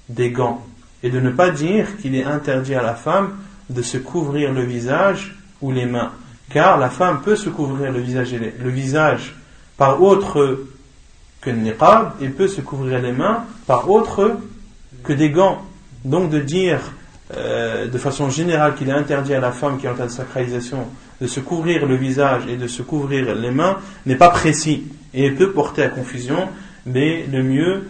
des 0.08 0.30
gants 0.30 0.64
et 1.02 1.10
de 1.10 1.20
ne 1.20 1.30
pas 1.30 1.50
dire 1.50 1.96
qu'il 1.98 2.14
est 2.14 2.24
interdit 2.24 2.74
à 2.74 2.82
la 2.82 2.94
femme 2.94 3.36
de 3.70 3.82
se 3.82 3.96
couvrir 3.96 4.52
le 4.52 4.62
visage 4.62 5.36
ou 5.60 5.72
les 5.72 5.86
mains. 5.86 6.12
Car 6.50 6.78
la 6.78 6.90
femme 6.90 7.22
peut 7.22 7.36
se 7.36 7.48
couvrir 7.48 7.92
le 7.92 8.00
visage, 8.00 9.34
par 9.76 10.02
autre 10.02 10.66
que 11.40 11.50
le 11.50 11.56
niqab 11.56 12.12
et 12.20 12.28
peut 12.28 12.48
se 12.48 12.60
couvrir 12.60 13.00
les 13.00 13.12
mains 13.12 13.44
par 13.66 13.90
autre 13.90 14.36
que 15.04 15.12
des 15.12 15.30
gants. 15.30 15.62
Donc 16.04 16.30
de 16.30 16.40
dire 16.40 16.80
euh, 17.36 17.88
de 17.88 17.98
façon 17.98 18.30
générale 18.30 18.74
qu'il 18.74 18.88
est 18.88 18.92
interdit 18.92 19.34
à 19.34 19.40
la 19.40 19.52
femme 19.52 19.78
qui 19.78 19.86
est 19.86 19.88
en 19.88 19.94
train 19.94 20.06
de 20.06 20.10
sacralisation 20.10 20.86
de 21.19 21.27
se 21.27 21.39
couvrir 21.39 21.85
le 21.85 21.95
visage 21.95 22.43
et 22.47 22.57
de 22.57 22.67
se 22.67 22.81
couvrir 22.81 23.35
les 23.35 23.51
mains 23.51 23.77
n'est 24.05 24.15
pas 24.15 24.29
précis 24.29 24.83
et 25.13 25.31
peut 25.31 25.51
porter 25.51 25.83
à 25.83 25.89
confusion, 25.89 26.49
mais 26.85 27.25
le 27.31 27.43
mieux 27.43 27.83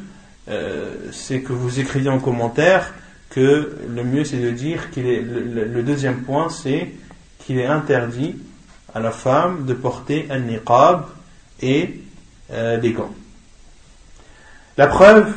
euh, 0.49 0.95
c'est 1.11 1.41
que 1.41 1.53
vous 1.53 1.79
écriviez 1.79 2.09
en 2.09 2.19
commentaire 2.19 2.93
que 3.29 3.77
le 3.87 4.03
mieux 4.03 4.25
c'est 4.25 4.39
de 4.39 4.49
dire 4.49 4.89
qu'il 4.91 5.07
est 5.07 5.21
le, 5.21 5.83
deuxième 5.83 6.23
point 6.23 6.49
c'est 6.49 6.91
qu'il 7.39 7.57
est 7.59 7.67
interdit 7.67 8.35
à 8.93 8.99
la 8.99 9.11
femme 9.11 9.65
de 9.65 9.73
porter 9.73 10.27
un 10.29 10.39
niqab 10.39 11.05
et 11.61 12.01
euh, 12.51 12.77
des 12.79 12.91
gants. 12.91 13.13
La 14.77 14.87
preuve, 14.87 15.31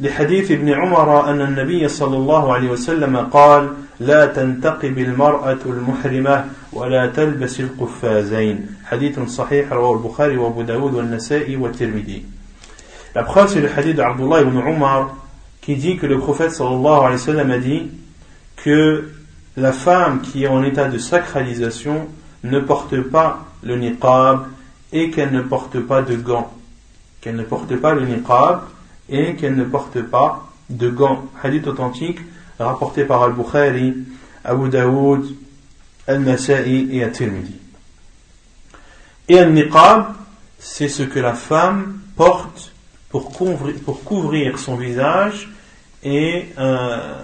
les 0.00 0.10
hadiths 0.10 0.50
ibn 0.50 0.68
Umar 0.68 1.28
أن 1.28 1.40
النبي 1.40 1.88
صلى 1.88 2.16
الله 2.16 2.54
عليه 2.54 2.70
وسلم 2.70 3.16
قال 3.16 3.72
لا 4.00 4.26
تنتقب 4.26 4.98
المرأة 4.98 5.58
المحرمة 5.66 6.44
ولا 6.72 7.06
تلبس 7.06 7.60
القفازين 7.60 8.66
حديث 8.84 9.20
صحيح 9.20 9.72
رواه 9.72 9.92
البخاري 9.92 10.36
وابو 10.36 10.62
داود 10.62 10.94
والنسائي 10.94 11.56
والترمذي 11.56 12.24
La 13.14 13.22
preuve, 13.22 13.48
c'est 13.48 13.60
le 13.60 13.68
hadith 13.68 13.94
d'Abdullah 13.94 14.42
ibn 14.42 14.58
Umar 14.58 15.14
qui 15.60 15.76
dit 15.76 15.96
que 15.96 16.06
le 16.06 16.18
prophète 16.18 16.50
sallallahu 16.50 16.98
alayhi 16.98 17.12
wa 17.12 17.18
sallam 17.18 17.50
a 17.52 17.58
dit 17.58 17.90
que 18.56 19.08
la 19.56 19.72
femme 19.72 20.20
qui 20.20 20.42
est 20.42 20.48
en 20.48 20.64
état 20.64 20.88
de 20.88 20.98
sacralisation 20.98 22.08
ne 22.42 22.58
porte 22.58 23.00
pas 23.00 23.46
le 23.62 23.76
niqab 23.76 24.46
et 24.92 25.10
qu'elle 25.10 25.32
ne 25.32 25.42
porte 25.42 25.78
pas 25.78 26.02
de 26.02 26.16
gants. 26.16 26.52
Qu'elle 27.20 27.36
ne 27.36 27.44
porte 27.44 27.76
pas 27.76 27.94
le 27.94 28.04
niqab 28.04 28.62
et 29.08 29.36
qu'elle 29.36 29.54
ne 29.54 29.64
porte 29.64 30.02
pas 30.02 30.48
de 30.68 30.90
gants. 30.90 31.24
Hadith 31.40 31.68
authentique 31.68 32.18
rapporté 32.65 33.05
par 33.05 33.23
Al-Bukhari, 33.23 33.95
Abu 34.43 34.69
Daoud, 34.69 35.35
Al-Nasa'i 36.07 36.89
et 36.91 37.03
At-Tirmidhi. 37.03 37.55
Et 39.29 39.37
al 39.37 39.53
niqab, 39.53 40.07
c'est 40.57 40.89
ce 40.89 41.03
que 41.03 41.19
la 41.19 41.33
femme 41.33 41.99
porte 42.15 42.73
pour 43.09 43.31
couvrir, 43.33 44.59
son 44.59 44.75
visage 44.75 45.49
et, 46.03 46.47
euh, 46.57 47.15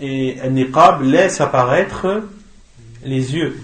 et 0.00 0.38
niqab 0.50 1.02
laisse 1.02 1.40
apparaître 1.40 2.22
les 3.04 3.34
yeux 3.34 3.58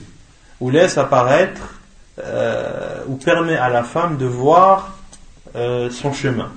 ou 0.60 0.70
laisse 0.70 0.98
apparaître 0.98 1.80
euh, 2.18 3.02
ou 3.08 3.16
permet 3.16 3.56
à 3.56 3.68
la 3.68 3.82
femme 3.82 4.18
de 4.18 4.26
voir 4.26 4.98
euh, 5.56 5.90
son 5.90 6.12
chemin 6.12 6.52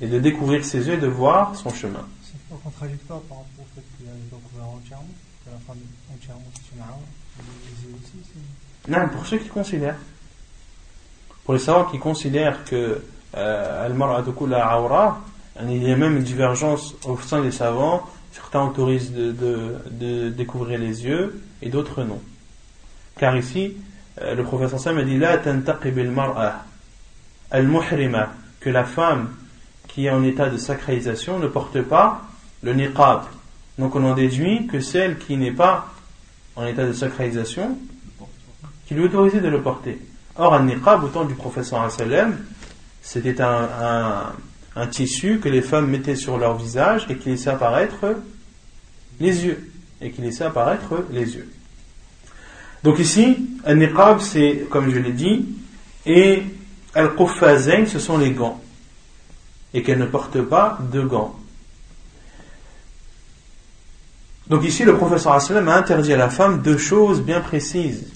et 0.00 0.06
de 0.06 0.18
découvrir 0.18 0.64
ses 0.64 0.88
yeux 0.88 0.94
et 0.94 0.98
de 0.98 1.06
voir 1.06 1.54
son 1.56 1.70
chemin. 1.70 2.06
Pas 2.48 2.56
contradictoire 2.64 3.20
par 3.22 3.38
rapport 3.38 3.64
au 3.64 3.66
fait 3.74 3.82
qu'il 3.96 4.06
a 4.08 4.64
entièrement, 4.64 5.08
que 5.44 5.50
la 5.50 5.58
femme 5.66 5.76
entièrement 6.14 6.42
c'est 6.54 7.86
une 7.88 7.96
c'est- 8.04 8.90
Non, 8.90 9.08
pour 9.08 9.26
ceux 9.26 9.38
qui 9.38 9.48
considèrent. 9.48 9.98
Pour 11.44 11.54
les 11.54 11.60
savants 11.60 11.84
qui 11.90 11.98
considèrent 11.98 12.64
que 12.64 13.02
euh, 13.34 13.86
Al-Mar'atu 13.86 14.32
kulla 14.32 14.66
awra, 14.68 15.20
il 15.62 15.82
y 15.82 15.90
a 15.92 15.96
même 15.96 16.16
une 16.18 16.22
divergence 16.22 16.94
au 17.04 17.18
sein 17.18 17.42
des 17.42 17.52
savants. 17.52 18.02
Certains 18.32 18.62
autorisent 18.64 19.12
de, 19.12 19.32
de- 19.32 19.76
de 19.90 20.28
découvrir 20.30 20.78
les 20.78 21.04
yeux 21.04 21.42
et 21.60 21.68
d'autres 21.68 22.02
non. 22.04 22.20
Car 23.18 23.36
ici, 23.36 23.76
euh, 24.20 24.34
le 24.34 24.42
professeur 24.42 24.80
Sam 24.80 24.98
a 24.98 25.02
dit 25.02 25.18
La 25.18 25.38
tantaqib 25.38 25.98
al-mar'a 25.98 26.64
al-muhrima, 27.50 28.32
que 28.60 28.70
la 28.70 28.84
femme 28.84 29.34
qui 29.92 30.06
est 30.06 30.10
en 30.10 30.24
état 30.24 30.48
de 30.48 30.56
sacralisation 30.56 31.38
ne 31.38 31.46
porte 31.46 31.80
pas 31.82 32.22
le 32.62 32.72
niqab. 32.72 33.24
Donc 33.78 33.94
on 33.94 34.04
en 34.04 34.14
déduit 34.14 34.66
que 34.66 34.80
celle 34.80 35.18
qui 35.18 35.36
n'est 35.36 35.52
pas 35.52 35.92
en 36.56 36.66
état 36.66 36.86
de 36.86 36.92
sacralisation 36.92 37.76
qui 38.86 38.94
lui 38.94 39.04
autorisait 39.04 39.40
de 39.40 39.48
le 39.48 39.60
porter. 39.60 39.98
Or, 40.36 40.54
un 40.54 40.64
niqab, 40.64 41.04
au 41.04 41.08
temps 41.08 41.24
du 41.24 41.34
professeur 41.34 41.86
c'était 43.02 43.40
un, 43.40 44.32
un, 44.76 44.86
tissu 44.86 45.40
que 45.40 45.48
les 45.48 45.60
femmes 45.60 45.88
mettaient 45.88 46.16
sur 46.16 46.38
leur 46.38 46.56
visage 46.56 47.06
et 47.10 47.16
qui 47.16 47.30
laissait 47.30 47.50
apparaître 47.50 48.16
les 49.20 49.44
yeux. 49.44 49.72
Et 50.00 50.10
qui 50.10 50.22
laissait 50.22 50.44
apparaître 50.44 51.04
les 51.10 51.34
yeux. 51.34 51.50
Donc 52.82 52.98
ici, 52.98 53.50
un 53.64 53.74
niqab, 53.74 54.20
c'est, 54.20 54.66
comme 54.70 54.90
je 54.92 54.98
l'ai 54.98 55.12
dit, 55.12 55.46
et 56.06 56.44
al-quffazain, 56.94 57.86
ce 57.86 57.98
sont 57.98 58.18
les 58.18 58.30
gants 58.30 58.61
Et 59.73 59.83
qu'elle 59.83 59.99
ne 59.99 60.05
porte 60.05 60.41
pas 60.41 60.79
de 60.91 61.01
gants. 61.01 61.35
Donc 64.49 64.63
ici, 64.63 64.85
le 64.85 64.95
professeur 64.95 65.41
sallam 65.41 65.67
a 65.67 65.75
interdit 65.75 66.13
à 66.13 66.17
la 66.17 66.29
femme 66.29 66.61
deux 66.61 66.77
choses 66.77 67.21
bien 67.21 67.41
précises. 67.41 68.07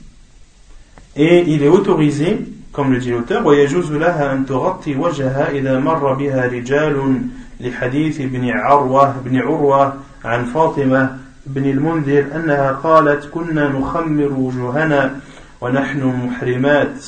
Et 1.16 1.44
il 1.48 1.62
est 1.62 1.68
autorisé, 1.68 2.40
comme 2.72 2.94
le 2.94 3.00
dit 3.00 3.12
l'auteur, 3.12 3.46
ويجوز 3.46 3.92
لها 3.92 4.34
أن 4.34 4.46
تغطي 4.46 4.96
وجهها 4.96 5.52
إذا 5.52 5.80
مر 5.80 6.14
بها 6.14 6.48
رجال 6.48 7.22
لحديث 7.60 8.22
ابن 8.22 8.50
عروة 8.50 9.16
بن 9.26 9.38
عروة 9.38 9.94
عن 10.26 10.46
فاطمة 10.46 11.18
بن 11.46 11.70
المنذر 11.70 12.26
أنها 12.36 12.72
قالت 12.72 13.26
كنا 13.26 13.68
نخمر 13.70 14.34
وجوهنا 14.34 15.20
ونحن 15.62 16.04
محرمات 16.04 17.06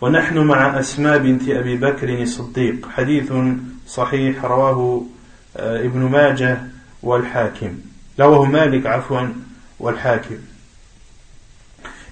ونحن 0.00 0.38
مع 0.38 0.78
أسماء 0.80 1.18
بنت 1.18 1.48
أبي 1.48 1.76
بكر 1.76 2.22
الصديق 2.22 2.88
حديث 2.90 3.32
صحيح 3.86 4.44
رواه 4.44 5.02
آه، 5.56 5.80
ابن 5.84 5.98
ماجه 6.00 6.62
والحاكم 7.02 7.72
رواه 8.20 8.44
مالك 8.46 8.86
عفوا 8.86 9.20
والحاكم 9.80 10.36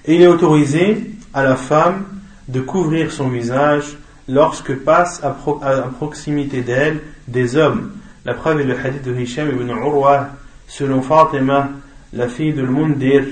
Et 0.05 0.15
il 0.15 0.21
est 0.21 0.27
autorisé 0.27 1.11
à 1.33 1.43
la 1.43 1.55
femme 1.55 2.05
de 2.49 2.59
couvrir 2.61 3.11
son 3.11 3.29
visage 3.29 3.97
lorsque 4.27 4.75
passent 4.75 5.23
à, 5.23 5.29
pro- 5.31 5.59
à- 5.63 5.77
à 5.77 5.81
proximité 5.83 6.61
d'elle 6.61 6.99
des 7.27 7.55
hommes. 7.55 7.91
La 8.25 8.33
preuve 8.33 8.61
est 8.61 8.65
le 8.65 8.77
hadith 8.77 9.03
de 9.03 9.15
Hisham 9.17 9.47
ibn 9.49 9.69
Urwa, 9.69 10.29
selon 10.67 11.01
Fatima, 11.01 11.69
la 12.11 12.27
fille 12.27 12.53
de 12.53 12.63
Mundir, 12.63 13.23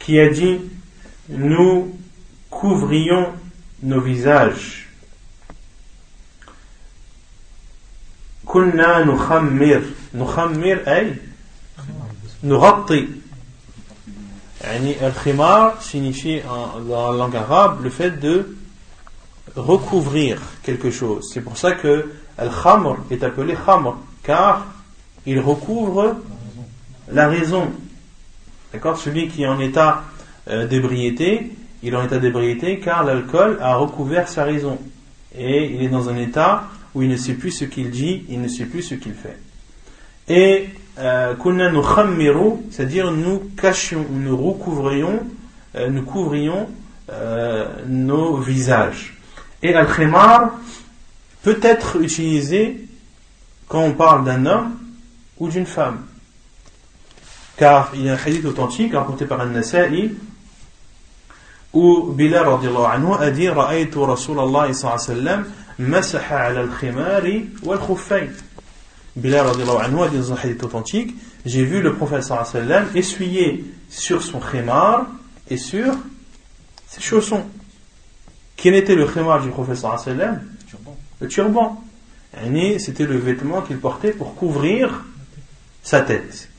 qui 0.00 0.18
a 0.18 0.28
dit 0.28 0.58
Nous 1.28 1.96
couvrions 2.50 3.26
nos 3.83 4.01
visages. 4.01 4.87
Kunna 8.45 9.03
nukhammir. 9.05 9.81
Nukhammir 10.13 10.87
ay? 10.87 11.19
Nughatti. 12.43 13.07
Yani, 14.63 14.95
Al-khimar 15.01 15.81
signifie 15.81 16.41
dans 16.87 17.11
la 17.11 17.17
langue 17.17 17.35
arabe 17.35 17.83
le 17.83 17.89
fait 17.89 18.11
de 18.11 18.55
recouvrir 19.55 20.41
quelque 20.63 20.89
chose. 20.89 21.29
C'est 21.33 21.41
pour 21.41 21.57
ça 21.57 21.73
que 21.73 22.13
Al-khamr 22.37 22.97
est 23.11 23.23
appelé 23.23 23.55
khamr, 23.65 23.97
car 24.23 24.65
il 25.25 25.39
recouvre 25.39 26.15
la 27.11 27.27
raison. 27.27 27.71
D'accord? 28.71 28.97
Celui 28.97 29.27
qui 29.27 29.43
est 29.43 29.47
en 29.47 29.59
état 29.59 30.03
euh, 30.47 30.65
d'ébriété, 30.65 31.51
il 31.83 31.93
est 31.93 31.97
en 31.97 32.05
état 32.05 32.17
d'ébriété 32.17 32.79
car 32.79 33.03
l'alcool 33.03 33.57
a 33.61 33.75
recouvert 33.75 34.27
sa 34.27 34.45
raison. 34.45 34.79
Et 35.37 35.65
il 35.73 35.83
est 35.83 35.89
dans 35.89 36.09
un 36.09 36.17
état 36.17 36.63
où 36.95 37.01
il 37.01 37.09
ne 37.09 37.17
sait 37.17 37.33
plus 37.33 37.51
ce 37.51 37.65
qu'il 37.65 37.89
dit, 37.89 38.23
il 38.29 38.41
ne 38.41 38.47
sait 38.47 38.65
plus 38.65 38.81
ce 38.81 38.95
qu'il 38.95 39.13
fait. 39.13 39.37
Et 40.29 40.69
euh, 40.99 41.35
kunna 41.35 41.71
nukhammiru, 41.71 42.61
c'est-à-dire 42.71 43.11
nous 43.11 43.39
cachions, 43.57 44.05
nous 44.09 44.37
recouvrions, 44.37 45.19
euh, 45.75 45.89
nous 45.89 46.03
couvrions 46.03 46.69
euh, 47.11 47.67
nos 47.87 48.37
visages. 48.37 49.17
Et 49.61 49.73
al-khimar 49.73 50.51
peut 51.41 51.59
être 51.61 52.01
utilisé 52.01 52.87
quand 53.67 53.81
on 53.81 53.91
parle 53.91 54.23
d'un 54.23 54.45
homme 54.45 54.77
ou 55.39 55.49
d'une 55.49 55.65
femme. 55.65 56.05
Car 57.57 57.91
il 57.95 58.05
y 58.05 58.09
a 58.09 58.13
un 58.13 58.17
hadith 58.17 58.45
authentique 58.45 58.93
rapporté 58.93 59.25
par 59.25 59.41
An-Nasa'i 59.41 60.11
où 61.73 62.11
Bilal 62.11 62.45
anhu 62.47 63.13
a 63.19 63.31
dit 63.31 63.49
Ra'aytu 63.49 63.97
Rasulallah 63.99 64.71
sallam 64.73 65.45
masaha 65.79 66.45
ala 66.45 66.61
al-khimari 66.61 67.49
wal 67.63 67.79
khuffayn. 67.79 68.29
Bilal 69.15 69.47
anhu 69.47 70.01
a 70.01 70.07
dit 70.09 70.17
dans 70.17 70.33
un 70.33 70.35
hadith 70.35 70.63
authentique 70.63 71.15
J'ai 71.45 71.65
vu 71.65 71.81
le 71.81 71.95
prophète 71.95 72.23
sallam 72.23 72.85
essuyer 72.95 73.65
sur 73.89 74.21
son 74.21 74.39
khimar 74.39 75.07
et 75.49 75.57
sur 75.57 75.93
ses 76.87 77.01
chaussons. 77.01 77.43
Quel 78.55 78.75
était 78.75 78.95
le 78.95 79.07
khimar 79.07 79.41
du 79.41 79.49
prophète 79.49 79.77
sallam? 79.77 80.41
Turban. 80.67 80.95
Le 81.19 81.27
turban. 81.27 81.83
Yani, 82.35 82.79
C'était 82.79 83.05
le 83.05 83.17
vêtement 83.17 83.61
qu'il 83.61 83.77
portait 83.77 84.11
pour 84.11 84.35
couvrir 84.35 85.03
sa 85.81 86.01
tête. 86.01 86.49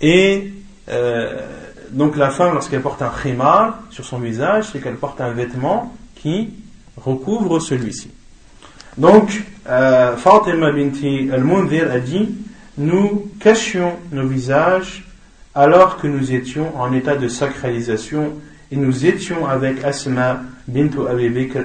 Et 0.00 0.52
euh, 0.88 1.55
donc 1.90 2.16
la 2.16 2.30
femme, 2.30 2.54
lorsqu'elle 2.54 2.82
porte 2.82 3.02
un 3.02 3.10
khimar 3.22 3.78
sur 3.90 4.04
son 4.04 4.18
visage, 4.18 4.66
c'est 4.72 4.80
qu'elle 4.80 4.96
porte 4.96 5.20
un 5.20 5.30
vêtement 5.30 5.94
qui 6.14 6.50
recouvre 6.96 7.60
celui-ci. 7.60 8.10
Donc, 8.96 9.42
euh, 9.68 10.16
Fatima 10.16 10.72
binti 10.72 11.28
al-Munzir 11.32 11.90
a 11.90 11.98
dit 11.98 12.34
Nous 12.78 13.30
cachions 13.40 13.92
nos 14.12 14.26
visages 14.26 15.04
alors 15.54 15.98
que 15.98 16.06
nous 16.06 16.32
étions 16.32 16.78
en 16.78 16.92
état 16.92 17.16
de 17.16 17.28
sacralisation 17.28 18.34
et 18.70 18.76
nous 18.76 19.06
étions 19.06 19.46
avec 19.46 19.84
Asma 19.84 20.40
bintu 20.66 20.98
Abi 21.08 21.28
Bakr, 21.28 21.58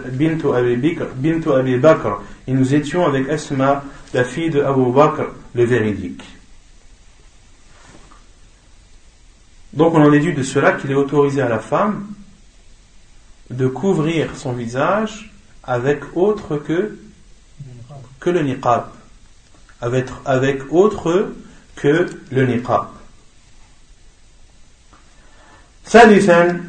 Abi 1.55 1.77
Bakr, 1.77 2.21
et 2.47 2.53
nous 2.53 2.73
étions 2.73 3.05
avec 3.05 3.29
Asma, 3.29 3.83
la 4.13 4.23
fille 4.23 4.49
de 4.49 4.61
Abu 4.61 4.91
Bakr, 4.91 5.31
le 5.55 5.63
véridique. 5.63 6.23
Donc 9.72 9.94
on 9.94 10.02
en 10.02 10.10
déduit 10.10 10.34
de 10.34 10.42
cela 10.42 10.72
qu'il 10.72 10.90
est 10.90 10.94
autorisé 10.94 11.42
à 11.42 11.48
la 11.48 11.58
femme 11.58 12.06
de 13.50 13.66
couvrir 13.66 14.36
son 14.36 14.52
visage 14.52 15.32
avec 15.62 16.16
autre 16.16 16.56
que, 16.56 16.98
que 18.20 18.30
le 18.30 18.42
niqab. 18.42 18.86
Avec, 19.80 20.06
avec 20.24 20.72
autre 20.72 21.32
que 21.76 22.06
le 22.30 22.46
niqab. 22.46 22.88
ثالثا 25.86 26.60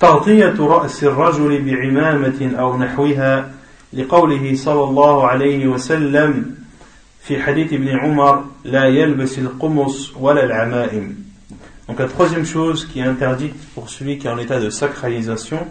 تغطية 0.00 0.54
رأس 0.60 1.04
الرجل 1.04 1.62
بعمامة 1.62 2.56
أو 2.58 2.78
نحوها 2.78 3.52
لقوله 3.92 4.56
صلى 4.56 4.84
الله 4.84 5.26
عليه 5.26 5.66
وسلم 5.66 6.56
la. 10.45 10.65
Donc 11.87 11.99
la 11.99 12.07
troisième 12.07 12.45
chose 12.45 12.85
qui 12.85 12.99
est 12.99 13.03
interdite 13.03 13.55
pour 13.73 13.89
celui 13.89 14.17
qui 14.17 14.27
est 14.27 14.29
en 14.29 14.37
état 14.37 14.59
de 14.59 14.69
sacralisation, 14.69 15.67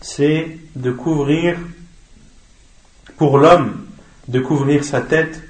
c'est 0.00 0.58
de 0.76 0.90
couvrir 0.90 1.56
pour 3.16 3.38
l'homme 3.38 3.84
de 4.28 4.40
couvrir 4.40 4.84
sa 4.84 5.00
tête 5.00 5.42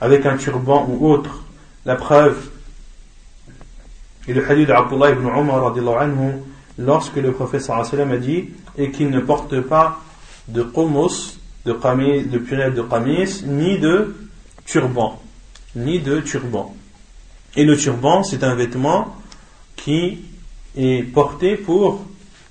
avec 0.00 0.26
un 0.26 0.36
turban 0.36 0.86
ou 0.88 1.08
autre. 1.08 1.42
La 1.86 1.96
preuve 1.96 2.50
et 4.26 4.32
le 4.32 4.50
hadith 4.50 4.68
d'Abdullah 4.68 5.10
ibn 5.10 5.26
Umar 5.26 5.74
anhu, 5.74 6.32
lorsque 6.78 7.16
le 7.16 7.32
prophète 7.32 7.68
a 7.70 8.16
dit 8.16 8.48
et 8.76 8.90
qu'il 8.90 9.10
ne 9.10 9.20
porte 9.20 9.60
pas 9.60 10.00
de 10.48 10.62
qumos, 10.62 11.38
de, 11.64 11.72
qamis, 11.72 12.24
de 12.24 12.38
punette 12.38 12.74
de 12.74 12.82
qamis, 12.82 13.44
ni 13.46 13.78
de 13.78 14.14
turban, 14.66 15.20
ni 15.76 16.00
de 16.00 16.20
turban. 16.20 16.74
Et 17.56 17.64
le 17.64 17.76
turban, 17.76 18.22
c'est 18.24 18.42
un 18.42 18.54
vêtement 18.54 19.16
qui 19.76 20.24
est 20.76 21.02
porté 21.02 21.56
pour 21.56 22.04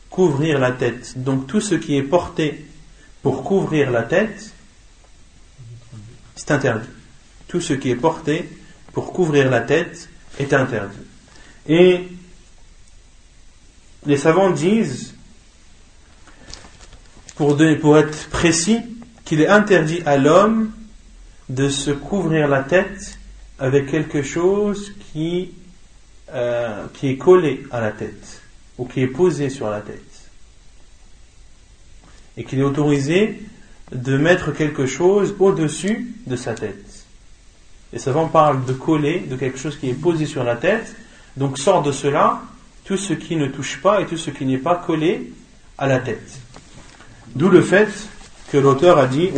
couvrir 0.09 0.59
la 0.59 0.71
tête. 0.71 1.13
Donc 1.17 1.47
tout 1.47 1.61
ce 1.61 1.75
qui 1.75 1.97
est 1.97 2.03
porté 2.03 2.65
pour 3.21 3.43
couvrir 3.43 3.91
la 3.91 4.03
tête, 4.03 4.53
c'est 6.35 6.51
interdit. 6.51 6.87
tout 7.47 7.61
ce 7.61 7.73
qui 7.73 7.91
est 7.91 7.95
porté 7.95 8.49
pour 8.93 9.13
couvrir 9.13 9.49
la 9.49 9.61
tête 9.61 10.09
est 10.39 10.53
interdit. 10.53 10.97
Et 11.67 12.07
les 14.05 14.17
savants 14.17 14.49
disent, 14.49 15.13
pour, 17.35 17.57
pour 17.79 17.97
être 17.97 18.29
précis, 18.29 18.79
qu'il 19.23 19.41
est 19.41 19.47
interdit 19.47 20.01
à 20.05 20.17
l'homme 20.17 20.71
de 21.49 21.69
se 21.69 21.91
couvrir 21.91 22.47
la 22.47 22.63
tête 22.63 23.17
avec 23.59 23.89
quelque 23.89 24.23
chose 24.23 24.93
qui, 25.11 25.51
euh, 26.33 26.85
qui 26.93 27.09
est 27.09 27.17
collé 27.17 27.63
à 27.71 27.81
la 27.81 27.91
tête 27.91 28.41
ou 28.77 28.85
qui 28.85 29.01
est 29.01 29.07
posé 29.07 29.49
sur 29.49 29.69
la 29.69 29.81
tête. 29.81 30.01
Et 32.37 32.43
qu'il 32.43 32.59
est 32.59 32.63
autorisé 32.63 33.41
de 33.91 34.17
mettre 34.17 34.51
quelque 34.51 34.85
chose 34.85 35.35
au-dessus 35.39 36.15
de 36.25 36.35
sa 36.35 36.53
tête. 36.53 37.05
Les 37.91 37.99
savants 37.99 38.27
parlent 38.27 38.65
de 38.65 38.73
coller, 38.73 39.19
de 39.19 39.35
quelque 39.35 39.59
chose 39.59 39.77
qui 39.77 39.89
est 39.89 39.93
posé 39.93 40.25
sur 40.25 40.43
la 40.43 40.55
tête. 40.55 40.95
Donc 41.37 41.59
sort 41.59 41.83
de 41.83 41.91
cela 41.91 42.41
tout 42.85 42.97
ce 42.97 43.13
qui 43.13 43.35
ne 43.35 43.47
touche 43.47 43.81
pas 43.81 44.01
et 44.01 44.05
tout 44.05 44.17
ce 44.17 44.29
qui 44.29 44.45
n'est 44.45 44.57
pas 44.57 44.75
collé 44.75 45.31
à 45.77 45.87
la 45.87 45.99
tête. 45.99 46.39
D'où 47.35 47.49
le 47.49 47.61
fait 47.61 47.89
que 48.53 48.57
l'auteur 48.59 48.99
a 48.99 49.07
dit 49.07 49.31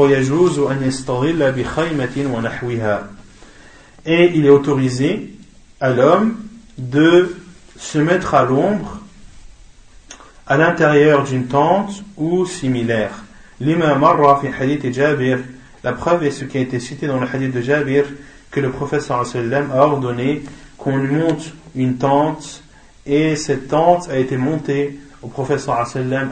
et 4.06 4.32
il 4.36 4.46
est 4.46 4.50
autorisé 4.50 5.34
à 5.80 5.92
l'homme 5.92 6.36
de 6.78 7.34
se 7.78 7.98
mettre 7.98 8.34
à 8.34 8.44
l'ombre 8.44 9.00
à 10.46 10.58
l'intérieur 10.58 11.24
d'une 11.24 11.48
tente 11.48 12.04
ou 12.18 12.46
similaire. 12.46 13.24
La 13.62 13.96
preuve 15.94 16.26
est 16.26 16.32
ce 16.32 16.44
qui 16.44 16.58
a 16.58 16.62
été 16.62 16.82
cité 16.82 17.08
dans 17.08 17.22
le 17.22 17.26
hadith 17.26 17.54
de 17.54 17.62
Jabir 17.62 18.04
que 18.52 18.60
le 18.60 18.70
professeur 18.70 19.22
a 19.22 19.78
ordonné 19.78 20.44
qu'on 20.78 20.98
monte 20.98 21.54
une 21.74 21.96
tente 21.96 22.64
et 23.06 23.38
cette 23.38 23.70
tente 23.70 24.10
a 24.10 24.18
été 24.18 24.36
montée 24.36 25.00
au 25.22 25.28
professeur 25.28 25.76
à 25.76 25.86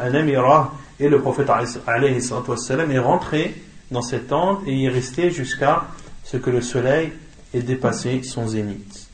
Namira 0.09 0.73
et 0.99 1.09
le 1.09 1.19
prophète 1.19 1.49
est 1.49 2.99
rentré 2.99 3.55
dans 3.91 4.01
cette 4.01 4.27
tente 4.27 4.61
et 4.67 4.73
y 4.73 4.85
est 4.85 4.89
resté 4.89 5.31
jusqu'à 5.31 5.85
ce 6.23 6.37
que 6.37 6.49
le 6.49 6.61
soleil 6.61 7.11
ait 7.53 7.61
dépassé 7.61 8.23
son 8.23 8.47
zénith. 8.47 9.07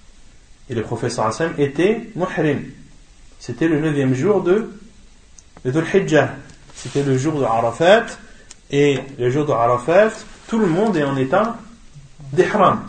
Et 0.70 0.76
le 0.76 0.84
professeur 0.84 1.34
était 1.58 2.10
muhrim. 2.16 2.64
C'était 3.40 3.68
le 3.68 3.80
neuvième 3.80 4.14
jour 4.14 4.44
de, 4.44 4.70
de 5.66 5.82
Hijjah. 5.82 6.36
C'était 6.76 7.04
le 7.04 7.18
jour 7.18 7.40
de 7.40 7.44
Arafat. 7.44 8.06
Et 8.72 9.00
le 9.18 9.32
jour 9.32 9.46
de 9.46 9.52
Arafat, 9.52 10.12
tout 10.48 10.60
le 10.60 10.68
monde 10.68 10.96
est 10.96 11.04
en 11.04 11.18
état 11.18 11.58
d'ihram. 12.34 12.82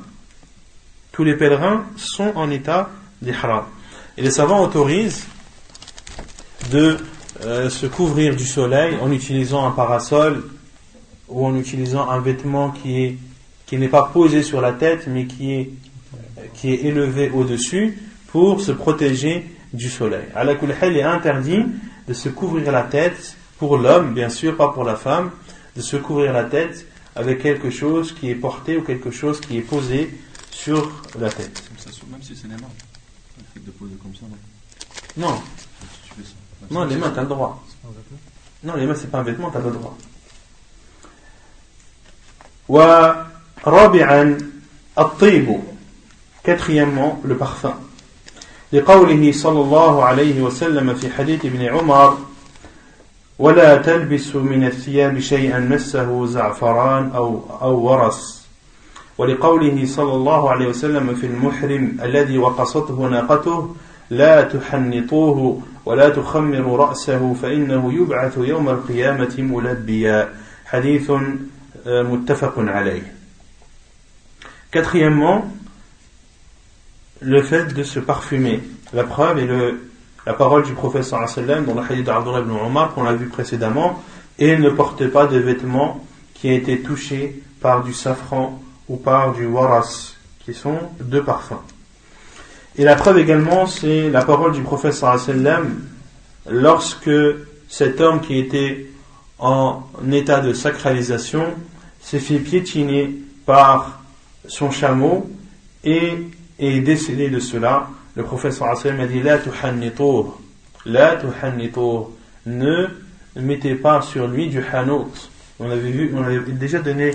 Tous 1.13 1.25
les 1.25 1.37
pèlerins 1.37 1.87
sont 1.97 2.33
en 2.35 2.51
état 2.51 2.91
d'ihram. 3.23 3.65
Et 4.17 4.23
les 4.23 4.31
savants 4.31 4.63
autorisent 4.63 5.27
de 6.71 6.99
euh, 7.45 7.71
se 7.71 7.87
couvrir 7.87 8.37
du 8.37 8.45
soleil 8.45 8.97
en 9.01 9.11
utilisant 9.11 9.67
un 9.67 9.71
parasol 9.71 10.45
ou 11.29 11.47
en 11.47 11.57
utilisant 11.57 12.09
un 12.11 12.21
vêtement 12.21 12.71
qui 12.71 13.03
est 13.03 13.19
qui 13.67 13.79
n'est 13.79 13.89
pas 13.89 14.11
posé 14.13 14.43
sur 14.43 14.61
la 14.61 14.73
tête 14.73 15.07
mais 15.07 15.27
qui 15.27 15.53
est 15.53 15.71
qui 16.55 16.73
est 16.73 16.85
élevé 16.85 17.31
au-dessus 17.31 17.99
pour 18.29 18.61
se 18.61 18.73
protéger 18.73 19.47
du 19.73 19.89
soleil. 19.89 20.25
La 20.35 20.53
il 20.89 20.97
est 20.97 21.03
interdit 21.03 21.65
de 22.09 22.15
se 22.15 22.29
couvrir 22.29 22.73
la 22.73 22.83
tête 22.83 23.37
pour 23.59 23.79
l'homme, 23.79 24.15
bien 24.15 24.29
sûr, 24.29 24.57
pas 24.57 24.73
pour 24.73 24.85
la 24.85 24.97
femme, 24.97 25.31
de 25.77 25.83
se 25.83 25.97
couvrir 25.97 26.33
la 26.33 26.45
tête 26.45 26.87
avec 27.15 27.43
quelque 27.43 27.71
chose 27.71 28.13
qui 28.13 28.31
est 28.31 28.35
porté 28.35 28.77
ou 28.77 28.83
quelque 28.83 29.11
chose 29.11 29.41
qui 29.41 29.59
est 29.59 29.63
posé 29.63 30.11
sur 30.51 31.03
la 31.19 31.31
tête. 31.31 31.63
Même 32.11 32.23
si 32.23 32.35
c'est 32.35 32.49
les 32.49 32.55
mains, 32.55 32.69
de 33.57 33.71
poser 33.73 33.95
comme 34.03 34.15
ça, 34.15 34.23
non? 35.17 35.29
Non. 35.29 35.43
Non, 36.71 36.85
les 36.85 36.97
mains, 36.97 37.11
tu 37.11 37.19
as 37.19 37.23
le 37.23 37.29
droit. 37.29 37.63
Non, 38.63 38.75
les 38.77 38.87
mains, 38.87 38.95
c'est 38.95 39.11
pas 39.11 39.19
un 39.19 39.23
vêtement, 39.23 39.51
tu 39.51 39.57
as 39.57 39.61
le 39.61 39.71
droit. 39.71 39.97
ورابعا 42.71 44.39
الطيب 44.99 45.61
quatrièmement 46.45 47.21
le 47.25 47.37
parfum 47.37 47.75
لقوله 48.73 49.33
صلى 49.33 49.61
الله 49.61 50.05
عليه 50.05 50.43
وسلم 50.43 50.95
في 50.95 51.11
حديث 51.11 51.45
ابن 51.45 51.63
عمر 51.63 52.19
ولا 53.39 53.77
تلبس 53.77 54.37
من 54.37 54.67
الثياب 54.67 55.19
شيئا 55.19 55.59
مسه 55.59 56.27
زعفران 56.27 57.11
أو, 57.15 57.43
أو 57.63 57.79
ورس 57.79 58.47
ولقوله 59.19 59.87
صلى 59.87 60.13
الله 60.13 60.51
عليه 60.51 60.67
وسلم 60.69 61.15
في 61.15 61.27
المحرم 61.27 61.97
الذي 62.03 62.39
وقصته 62.39 63.09
ناقته 63.09 63.75
لا 64.10 64.42
تحنطوه 64.42 65.62
ولا 65.86 66.10
تخمروا 66.10 66.78
رأسه 66.78 67.34
فإنه 67.34 67.94
يبعث 67.94 68.38
يوم 68.38 68.70
القيامة 68.70 69.36
ملبيا 69.38 70.30
حديث 70.66 71.12
متفق 71.86 72.54
عليه 72.58 73.16
Quatrièmement, 74.72 75.46
le 77.22 77.42
fait 77.42 77.74
de 77.74 77.84
se 77.84 78.00
parfumer. 78.00 78.62
La 78.92 79.06
preuve 79.06 79.40
est 79.40 79.46
le, 79.46 79.90
la 80.26 80.34
parole 80.34 80.64
du 80.64 80.74
professeur 80.74 81.30
sallam 81.30 81.64
dans 81.64 81.76
le 81.76 81.82
hadith 81.82 82.04
d'Abdullah 82.04 82.42
ibn 82.42 82.52
Omar 82.52 82.94
qu'on 82.94 83.06
a 83.06 83.14
vu 83.14 83.28
précédemment 83.28 84.04
et 84.38 84.58
ne 84.58 84.70
portait 84.70 85.08
pas 85.08 85.28
de 85.28 85.38
vêtements 85.38 86.06
qui 86.34 86.50
a 86.50 86.54
été 86.54 86.82
touchés 86.82 87.42
par 87.62 87.86
du 87.86 87.94
safran 87.94 88.62
ou 88.90 88.98
par 88.98 89.34
du 89.34 89.46
waras 89.46 90.16
qui 90.44 90.54
sont 90.54 90.78
deux 91.00 91.24
parfums. 91.24 91.62
Et 92.77 92.85
la 92.85 92.95
preuve 92.95 93.19
également, 93.19 93.67
c'est 93.67 94.11
la 94.11 94.25
parole 94.25 94.53
du 94.53 94.63
prophète 94.63 94.95
sallam 94.95 95.81
lorsque 96.49 97.11
cet 97.69 98.01
homme 98.01 98.21
qui 98.21 98.39
était 98.39 98.87
en 99.39 99.83
état 100.13 100.41
de 100.41 100.53
sacralisation 100.53 101.47
s'est 102.01 102.21
fait 102.21 102.39
piétiner 102.39 103.15
par 103.45 104.03
son 104.47 104.71
chameau 104.71 105.29
et 105.83 106.13
est 106.59 106.81
décédé 106.81 107.29
de 107.29 107.41
cela. 107.41 107.89
Le 108.15 108.23
prophète 108.23 108.53
sallam 108.53 109.01
a 109.01 109.07
dit 109.07 109.21
La 109.21 109.39
tuhannitour, 109.39 110.41
la 110.87 111.17
tuhannitour, 111.17 112.13
ne 112.47 112.87
mettez 113.35 113.75
pas 113.75 114.01
sur 114.01 114.29
lui 114.29 114.49
du 114.49 114.63
hanout. 114.73 115.11
On 115.59 115.71
avait 115.71 116.11
on 116.15 116.23
avait 116.23 116.41
déjà 116.53 116.79
donné 116.79 117.11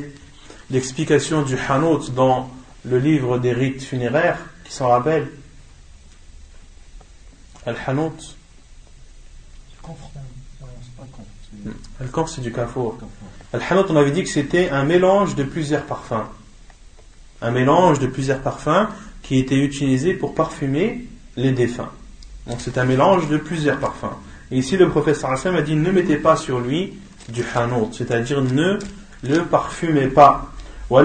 l'explication 0.70 1.43
du 1.43 1.56
hanout 1.70 2.12
dans 2.14 2.49
le 2.84 2.99
livre 2.99 3.38
des 3.39 3.53
rites 3.53 3.84
funéraires, 3.84 4.39
qui 4.66 4.74
s'en 4.74 4.89
rappelle 4.89 5.28
Al-Hanout. 7.66 8.36
Al-Kanf, 11.99 12.30
c'est 12.30 12.41
du 12.41 12.51
kafour. 12.51 12.97
Al-Hanout, 13.53 13.86
on 13.89 13.95
avait 13.95 14.11
dit 14.11 14.24
que 14.24 14.30
c'était 14.30 14.70
un 14.70 14.84
mélange 14.84 15.36
de 15.36 15.43
plusieurs 15.43 15.84
parfums. 15.84 16.26
Un 17.41 17.51
mélange 17.51 17.99
de 17.99 18.07
plusieurs 18.07 18.39
parfums 18.39 18.88
qui 19.22 19.39
était 19.39 19.57
utilisé 19.57 20.13
pour 20.13 20.36
parfumer 20.36 21.05
les 21.36 21.51
défunts. 21.51 21.91
Donc 22.47 22.57
c'est 22.59 22.78
un 22.78 22.86
mélange 22.86 23.28
de 23.28 23.38
plusieurs 23.38 23.80
parfums. 23.80 24.16
Et 24.51 24.57
ici, 24.57 24.78
le 24.78 24.89
professeur 24.89 25.32
Hassan 25.32 25.55
a 25.55 25.61
dit 25.61 25.76
ne 25.76 25.91
mettez 25.91 26.18
pas 26.18 26.36
sur 26.36 26.59
lui 26.59 26.93
du 27.30 27.43
hanout, 27.55 27.89
c'est-à-dire 27.91 28.41
ne 28.41 28.78
le 29.24 29.43
parfumez 29.45 30.07
pas. 30.07 30.51
Et 30.91 30.95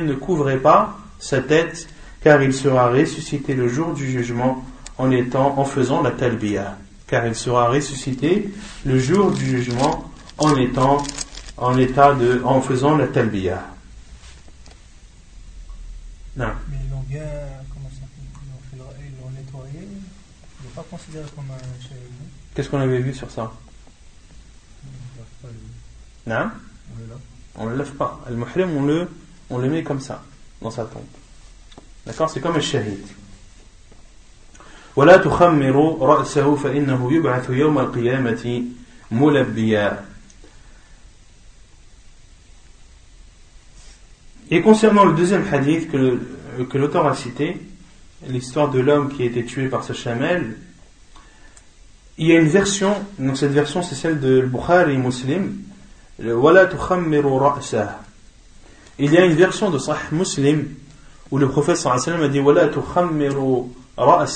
ne 0.00 0.14
couvrez 0.14 0.56
pas 0.56 0.98
sa 1.18 1.40
tête, 1.42 1.86
car 2.22 2.42
il 2.42 2.54
sera 2.54 2.88
ressuscité 2.88 3.54
le 3.54 3.68
jour 3.68 3.92
du 3.92 4.10
jugement 4.10 4.64
en 5.00 5.10
étant, 5.10 5.58
en 5.58 5.64
faisant 5.64 6.02
la 6.02 6.10
talbiya. 6.10 6.76
Car 7.06 7.26
il 7.26 7.34
sera 7.34 7.68
ressuscité 7.68 8.50
le 8.84 8.98
jour 8.98 9.30
du 9.32 9.44
jugement 9.44 10.10
en 10.38 10.54
étant, 10.56 11.02
en 11.56 11.76
état 11.78 12.14
de, 12.14 12.42
en 12.44 12.60
faisant 12.60 12.96
la 12.96 13.08
talbiya. 13.08 13.66
Non. 16.36 16.48
Mais 16.68 16.76
ils 16.84 16.90
l'ont 16.90 17.04
bien, 17.08 17.22
comment 17.72 17.88
ça 17.90 18.06
Ils 18.72 18.78
l'ont 18.78 19.30
nettoyé. 19.30 19.88
Il 19.88 20.66
n'est 20.66 20.74
pas 20.74 20.84
considéré 20.90 21.24
comme 21.34 21.50
un 21.50 21.82
shahid. 21.82 22.00
Qu'est-ce 22.54 22.68
qu'on 22.68 22.80
avait 22.80 23.00
vu 23.00 23.14
sur 23.14 23.30
ça? 23.30 23.50
Non 26.26 26.50
On 26.94 26.98
le 26.98 27.06
lave. 27.08 27.18
On 27.56 27.66
le 27.66 27.76
lave 27.76 27.92
pas. 27.92 28.20
Le 28.28 28.36
muhrim, 28.36 28.76
on 28.76 28.84
le, 28.84 29.08
on 29.48 29.58
le 29.58 29.68
met 29.68 29.82
comme 29.82 30.00
ça, 30.00 30.22
dans 30.60 30.70
sa 30.70 30.84
tombe. 30.84 31.02
D'accord? 32.06 32.28
C'est 32.28 32.40
comme 32.40 32.56
un 32.56 32.60
shahid. 32.60 33.00
ولا 34.99 35.17
تخمروا 35.17 36.07
رأسه 36.07 36.55
فإنه 36.55 37.13
يبعث 37.13 37.49
يوم 37.49 37.79
القيامة 37.79 38.63
ملبيا 39.11 40.05
Et 44.51 44.61
concernant 44.61 45.05
le 45.05 45.13
deuxième 45.13 45.43
hadith 45.51 45.91
que, 45.91 46.19
que 46.69 46.77
l'auteur 46.77 47.07
a 47.07 47.15
cité, 47.15 47.57
l'histoire 48.27 48.69
de 48.69 48.79
l'homme 48.79 49.11
qui 49.11 49.23
a 49.23 49.25
été 49.25 49.43
tué 49.43 49.67
par 49.69 49.83
sa 49.83 49.95
chamelle, 49.95 50.55
il 52.19 52.27
y 52.27 52.31
a 52.31 52.39
une 52.39 52.47
version, 52.47 52.93
donc 53.17 53.37
cette 53.37 53.51
version 53.51 53.81
c'est 53.81 53.95
celle 53.95 54.19
de 54.19 54.41
Bukhari 54.41 54.97
Muslim, 54.97 55.57
le 56.19 56.35
Wala 56.35 56.67
tukhammiru 56.67 57.39
ra'sah. 57.39 57.99
il 58.99 59.11
y 59.11 59.17
a 59.17 59.25
une 59.25 59.33
version 59.33 59.71
de 59.71 59.79
Sahih 59.79 60.13
Muslim 60.13 60.67
où 61.31 61.37
le 61.39 61.49
prophète 61.49 61.77
sallallahu 61.77 62.03
alayhi 62.07 62.11
wa 62.11 62.17
sallam 62.17 62.29
a 62.29 62.29
dit 62.29 62.39
وَلَا 62.39 62.67
dans 63.96 64.26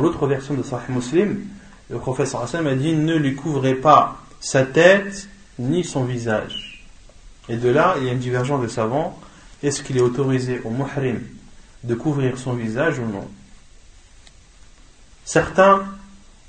l'autre 0.00 0.26
version 0.26 0.54
de 0.54 0.62
Sahih 0.62 0.90
Muslim, 0.90 1.46
le 1.90 1.98
prophète 1.98 2.34
a 2.34 2.74
dit 2.74 2.94
Ne 2.94 3.16
lui 3.16 3.34
couvrez 3.34 3.74
pas 3.74 4.18
sa 4.40 4.64
tête 4.64 5.28
ni 5.58 5.84
son 5.84 6.04
visage. 6.04 6.86
Et 7.48 7.56
de 7.56 7.68
là, 7.68 7.96
il 7.98 8.06
y 8.06 8.08
a 8.08 8.12
une 8.12 8.18
divergence 8.18 8.62
de 8.62 8.68
savants. 8.68 9.18
Est-ce 9.62 9.82
qu'il 9.82 9.96
est 9.96 10.02
autorisé 10.02 10.60
au 10.64 10.70
muhrim 10.70 11.20
de 11.82 11.94
couvrir 11.94 12.38
son 12.38 12.54
visage 12.54 12.98
ou 12.98 13.06
non? 13.06 13.28
Certains 15.24 15.84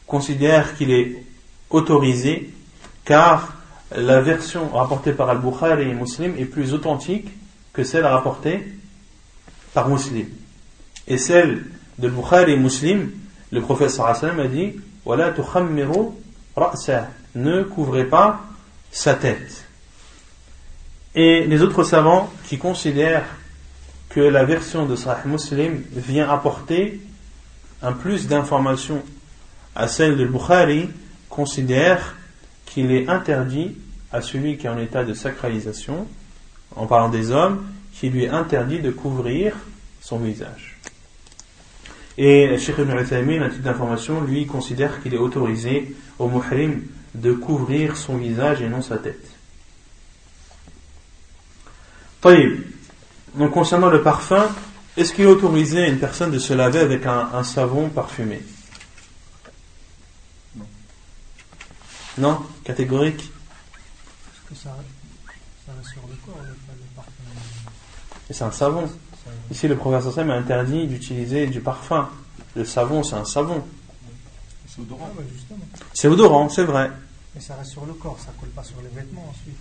considèrent 0.08 0.76
qu'il 0.76 0.92
est 0.92 1.24
autorisé 1.70 2.54
car 3.04 3.54
la 3.96 4.22
version 4.22 4.70
rapportée 4.70 5.14
par 5.14 5.30
Al-Bukhari 5.30 5.90
et 5.90 5.94
Muslim 5.94 6.36
est 6.38 6.46
plus 6.46 6.74
authentique 6.74 7.30
que 7.74 7.84
celle 7.84 8.06
rapportée 8.06 8.68
par 9.76 9.90
Muslim. 9.90 10.26
Et 11.08 11.20
celle 11.20 11.66
de 12.00 12.10
Bukhari 12.10 12.58
Muslim, 12.58 13.12
le 13.52 13.62
prophète 13.62 13.92
sallam 13.92 14.40
a 14.40 14.48
dit 14.48 14.74
Voilà, 15.04 15.32
ne 17.36 17.64
couvrez 17.64 18.06
pas 18.06 18.42
sa 18.92 19.14
tête. 19.14 19.66
Et 21.14 21.46
les 21.46 21.62
autres 21.62 21.84
savants 21.84 22.32
qui 22.46 22.58
considèrent 22.58 23.26
que 24.10 24.22
la 24.22 24.46
version 24.46 24.86
de 24.86 24.96
Sahih 24.96 25.28
Muslim 25.28 25.84
vient 25.92 26.30
apporter 26.30 27.02
un 27.82 27.92
plus 27.92 28.28
d'informations 28.28 29.04
à 29.76 29.88
celle 29.90 30.16
de 30.16 30.26
Bukhari 30.26 30.90
considèrent 31.30 32.16
qu'il 32.66 32.92
est 32.92 33.10
interdit 33.10 33.76
à 34.14 34.22
celui 34.22 34.58
qui 34.58 34.68
est 34.68 34.70
en 34.70 34.78
état 34.78 35.04
de 35.04 35.14
sacralisation, 35.14 36.08
en 36.78 36.88
parlant 36.88 37.10
des 37.10 37.32
hommes, 37.32 37.66
qui 38.00 38.10
lui 38.10 38.26
est 38.26 38.30
interdit 38.30 38.80
de 38.80 38.92
couvrir 38.92 39.56
son 40.02 40.20
visage. 40.20 40.78
Et 42.18 42.58
Sheikh 42.58 42.78
Ibn 42.78 42.98
Uthaymin, 42.98 43.42
à 43.42 43.50
titre 43.50 43.64
d'information, 43.64 44.22
lui 44.22 44.46
considère 44.46 45.02
qu'il 45.02 45.14
est 45.14 45.18
autorisé 45.18 45.96
au 46.20 46.30
muhrim 46.30 46.84
de 47.14 47.34
couvrir 47.34 47.98
son 47.98 48.18
visage 48.18 48.62
et 48.62 48.70
non 48.70 48.82
sa 48.82 48.98
tête. 48.98 49.36
Donc 53.36 53.52
concernant 53.52 53.90
le 53.90 54.02
parfum, 54.02 54.50
est-ce 54.98 55.14
qu'il 55.14 55.26
est 55.26 55.28
autorisé 55.28 55.84
à 55.84 55.88
une 55.88 56.00
personne 56.00 56.32
de 56.32 56.40
se 56.40 56.54
laver 56.54 56.80
avec 56.80 57.06
un, 57.06 57.44
savon 57.44 57.90
parfumé? 57.90 58.42
Non. 60.56 60.66
Non? 62.18 62.46
Catégorique? 62.64 63.32
Parce 64.26 64.50
que 64.50 64.56
ça, 64.56 64.76
ça 65.68 65.74
sur 65.88 66.02
le 66.08 66.16
corps, 66.26 66.42
le, 66.42 66.56
parfum. 66.96 67.12
Et 68.25 68.25
c'est 68.36 68.44
un 68.44 68.52
savon. 68.52 68.84
Ici, 69.50 69.68
le 69.68 69.78
professeur 69.78 70.26
m'a 70.26 70.34
interdit 70.34 70.88
d'utiliser 70.88 71.48
du 71.48 71.62
parfum. 71.62 72.10
Le 72.56 72.66
savon, 72.66 73.02
c'est 73.02 73.16
un 73.16 73.24
savon. 73.24 73.64
C'est 74.68 74.82
odorant. 74.82 75.10
Ah, 75.18 75.22
justement. 75.34 75.60
C'est 75.94 76.08
odorant, 76.10 76.50
c'est 76.50 76.64
vrai. 76.66 76.92
Mais 77.34 77.40
ça 77.40 77.56
reste 77.56 77.72
sur 77.72 77.86
le 77.86 77.94
corps, 77.94 78.18
ça 78.20 78.34
colle 78.40 78.50
pas 78.50 78.64
sur 78.64 78.76
les 78.82 78.90
vêtements 78.94 79.26
ensuite. 79.30 79.56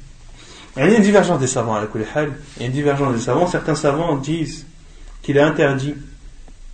Il 0.77 0.81
y 0.81 0.83
a 0.83 0.97
une 0.97 1.03
divergence 1.03 1.39
des 1.39 1.47
savants 1.47 1.77
à 1.77 1.83
la 1.83 1.89
Il 1.95 2.63
y 2.63 2.65
a 2.65 2.67
une 2.67 2.73
divergence 2.73 3.15
des 3.15 3.21
savants. 3.21 3.47
Certains 3.47 3.77
savants 3.77 4.17
disent 4.17 4.67
qu'il 5.23 5.37
est 5.37 5.43
interdit 5.43 5.95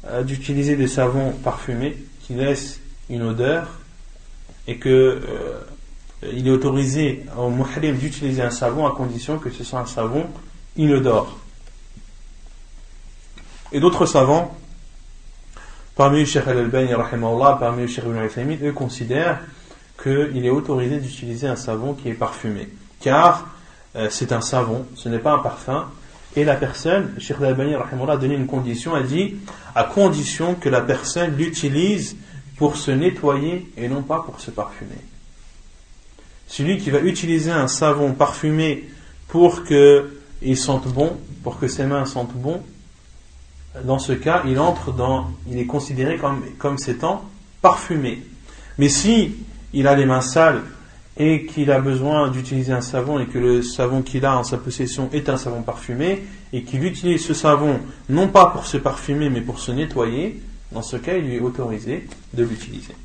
euh, 0.07 0.23
d'utiliser 0.23 0.77
des 0.77 0.89
savons 0.89 1.33
parfumés 1.33 2.03
qui 2.23 2.33
laissent 2.33 2.81
une 3.11 3.23
odeur 3.23 3.79
et 4.67 4.79
que 4.79 4.89
euh, 4.89 5.61
il 6.33 6.49
est 6.49 6.51
autorisé 6.51 7.27
au 7.37 7.51
muhrim 7.51 7.97
d'utiliser 7.97 8.41
un 8.41 8.51
savon 8.51 8.87
à 8.87 8.93
condition 8.93 9.39
que 9.39 9.51
ce 9.51 9.65
soit 9.65 9.81
un 9.81 9.87
savon 9.87 10.27
inodore. 10.77 11.39
Et 13.73 13.81
d'autres 13.81 14.07
savants, 14.07 14.57
parmi 15.97 16.27
Cheikh 16.27 16.47
Al-Albani, 16.47 16.93
parmi 17.59 17.87
Cheikh 17.89 18.05
Ibn 18.05 18.67
eux 18.67 18.73
considèrent 18.73 19.41
qu'il 20.03 20.45
est 20.45 20.51
autorisé 20.51 20.99
d'utiliser 20.99 21.47
un 21.47 21.57
savon 21.57 21.95
qui 21.95 22.09
est 22.09 22.15
parfumé. 22.15 22.69
Car 23.01 23.47
euh, 23.97 24.09
c'est 24.11 24.33
un 24.33 24.41
savon, 24.41 24.87
ce 24.95 25.09
n'est 25.09 25.19
pas 25.19 25.33
un 25.33 25.39
parfum. 25.39 25.87
Et 26.37 26.45
la 26.45 26.55
personne, 26.55 27.15
Cheikh 27.19 27.39
Al-Albani 27.39 27.75
a 27.75 28.17
donné 28.17 28.35
une 28.35 28.47
condition, 28.47 28.95
a 28.95 29.03
dit 29.03 29.37
à 29.75 29.85
condition 29.85 30.55
que 30.55 30.69
la 30.69 30.81
personne 30.81 31.37
l'utilise 31.37 32.17
pour 32.57 32.77
se 32.77 32.91
nettoyer 32.91 33.71
et 33.77 33.89
non 33.89 34.03
pas 34.03 34.23
pour 34.25 34.41
se 34.41 34.51
parfumer. 34.51 34.91
Celui 36.47 36.79
qui 36.79 36.91
va 36.91 37.01
utiliser 37.01 37.51
un 37.51 37.69
savon 37.69 38.13
parfumé 38.13 38.89
pour 39.29 39.65
qu'il 39.65 40.57
sente 40.57 40.89
bon, 40.89 41.17
pour 41.43 41.59
que 41.59 41.69
ses 41.69 41.85
mains 41.85 42.05
sentent 42.05 42.35
bon, 42.35 42.63
dans 43.84 44.00
ce 44.00 44.14
cas, 44.14 44.44
il 44.48 44.60
entre 44.60 44.92
dans, 44.92 45.32
il 45.50 45.60
est 45.60 45.66
considéré 45.66 46.18
comme, 46.18 46.42
comme 46.58 46.78
s'étant 46.78 47.24
parfumé. 47.62 48.24
Mais 48.78 48.90
si 48.90 49.36
il 49.74 49.88
a 49.88 49.96
les 49.96 50.06
mains 50.06 50.22
sales 50.22 50.62
et 51.18 51.46
qu'il 51.46 51.72
a 51.72 51.80
besoin 51.80 52.30
d'utiliser 52.30 52.74
un 52.74 52.82
savon 52.82 53.20
et 53.20 53.26
que 53.26 53.38
le 53.38 53.62
savon 53.62 54.02
qu'il 54.02 54.26
a 54.26 54.38
en 54.38 54.44
sa 54.44 54.58
possession 54.58 55.10
est 55.14 55.30
un 55.30 55.38
savon 55.38 55.62
parfumé 55.62 56.24
et 56.52 56.64
qu'il 56.64 56.84
utilise 56.84 57.26
ce 57.26 57.34
savon 57.34 57.80
non 58.10 58.28
pas 58.28 58.48
pour 58.48 58.66
se 58.66 58.78
parfumer 58.78 59.30
mais 59.30 59.42
pour 59.42 59.60
se 59.60 59.72
nettoyer, 59.72 60.42
dans 60.72 60.82
ce 60.82 60.98
cas 60.98 61.16
il 61.16 61.26
lui 61.26 61.36
est 61.36 61.42
autorisé 61.42 62.08
de 62.34 62.44
l'utiliser. 62.44 62.96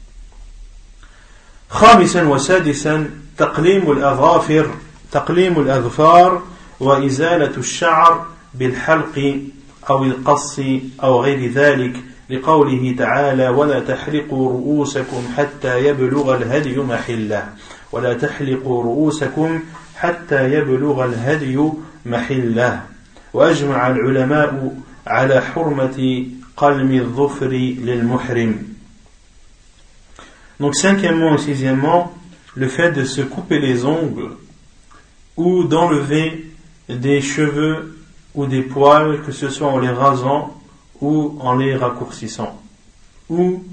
خامسا 1.71 2.23
وسادسا 2.23 3.11
تقليم 3.39 3.93
الأظافر 3.93 4.71
تقليم 5.13 5.61
الأظفار 5.61 6.43
وإزالة 6.81 7.57
الشعر 7.57 8.27
بالحلق 8.55 9.39
أو 9.90 10.04
القص 10.04 10.60
أو 11.04 11.22
غير 11.22 11.52
ذلك 11.52 12.04
لقوله 12.30 12.96
تعالى 12.98 13.50
ولا 13.50 13.80
تحلقوا 13.80 14.50
رؤوسكم 14.50 15.24
حتى 15.38 15.86
يبلغ 15.86 16.36
الهدي 16.36 16.78
محلة. 16.78 17.50
ولا 17.92 18.14
تحلقوا 18.14 18.84
رؤوسكم 18.84 19.60
حتى 19.96 20.54
يبلغ 20.54 21.06
الهدي 21.06 21.60
محلة. 22.06 22.82
وأجمع 23.34 23.88
العلماء 23.88 24.78
على 25.08 25.42
حرمة 25.42 26.26
قلم 26.58 26.92
الظفر 26.92 27.50
للمحرم. 27.84 28.56
Donc 30.60 30.76
cinquièmement 30.76 31.36
et 31.36 31.38
sixièmement, 31.38 32.14
le 32.56 32.68
fait 32.70 32.92
de 32.92 33.04
se 33.04 33.22
couper 33.22 33.60
les 33.60 33.86
ongles 33.86 34.32
ou 35.36 35.66
d'enlever 35.66 36.46
des 36.88 37.20
cheveux 37.22 37.98
ou 38.36 38.46
des 38.46 38.62
poils, 38.62 39.22
que 39.26 39.32
ce 39.32 39.50
soit 39.50 39.68
en 39.68 39.80
les 39.80 39.90
rasant 39.90 40.54
ou 41.02 41.38
en 41.40 41.56
les 41.56 41.76
raccourcissant, 41.76 42.62
ou 43.30 43.64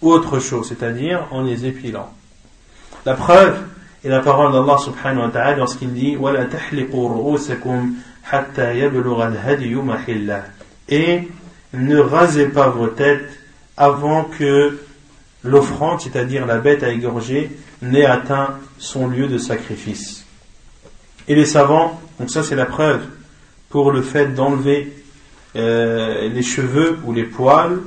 autre 0.00 0.38
chose, 0.38 0.68
c'est-à-dire 0.68 1.26
en 1.30 1.42
les 1.42 1.66
épilant. 1.66 2.10
La 3.04 3.14
preuve 3.14 3.56
est 4.04 4.08
la 4.08 4.20
parole 4.20 4.52
d'Allah 4.52 4.78
subhanahu 4.78 5.24
wa 5.24 5.28
ta'ala 5.30 5.56
lorsqu'il 5.56 5.92
dit 5.92 6.16
Et 10.88 11.28
ne 11.72 11.98
rasez 11.98 12.46
pas 12.46 12.68
vos 12.68 12.86
têtes 12.88 13.30
avant 13.76 14.24
que 14.24 14.78
l'offrande, 15.44 16.00
c'est-à-dire 16.00 16.46
la 16.46 16.58
bête 16.58 16.82
à 16.82 16.90
égorger, 16.90 17.50
n'ait 17.82 18.04
atteint 18.04 18.58
son 18.78 19.08
lieu 19.08 19.26
de 19.26 19.38
sacrifice. 19.38 20.26
Et 21.28 21.34
les 21.34 21.46
savants, 21.46 22.00
donc 22.18 22.30
ça 22.30 22.42
c'est 22.42 22.56
la 22.56 22.66
preuve 22.66 23.00
pour 23.70 23.92
le 23.92 24.02
fait 24.02 24.34
d'enlever 24.34 24.92
euh, 25.56 26.28
les 26.28 26.42
cheveux 26.42 26.98
ou 27.04 27.14
les 27.14 27.24
poils. 27.24 27.80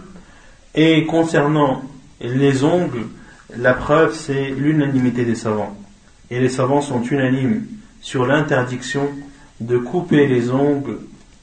Et 0.74 1.06
concernant 1.06 1.84
les 2.20 2.64
ongles, 2.64 3.06
la 3.56 3.76
preuve 3.76 4.16
c'est 4.16 4.50
l'unanimité 4.50 5.24
des 5.24 5.36
savants. 5.36 5.78
Et 6.32 6.40
les 6.40 6.50
savants 6.50 6.82
sont 6.82 7.04
unanimes 7.04 7.68
sur 8.02 8.26
l'interdiction 8.26 9.08
de 9.60 9.78
couper 9.78 10.26
les 10.26 10.50
ongles 10.50 10.98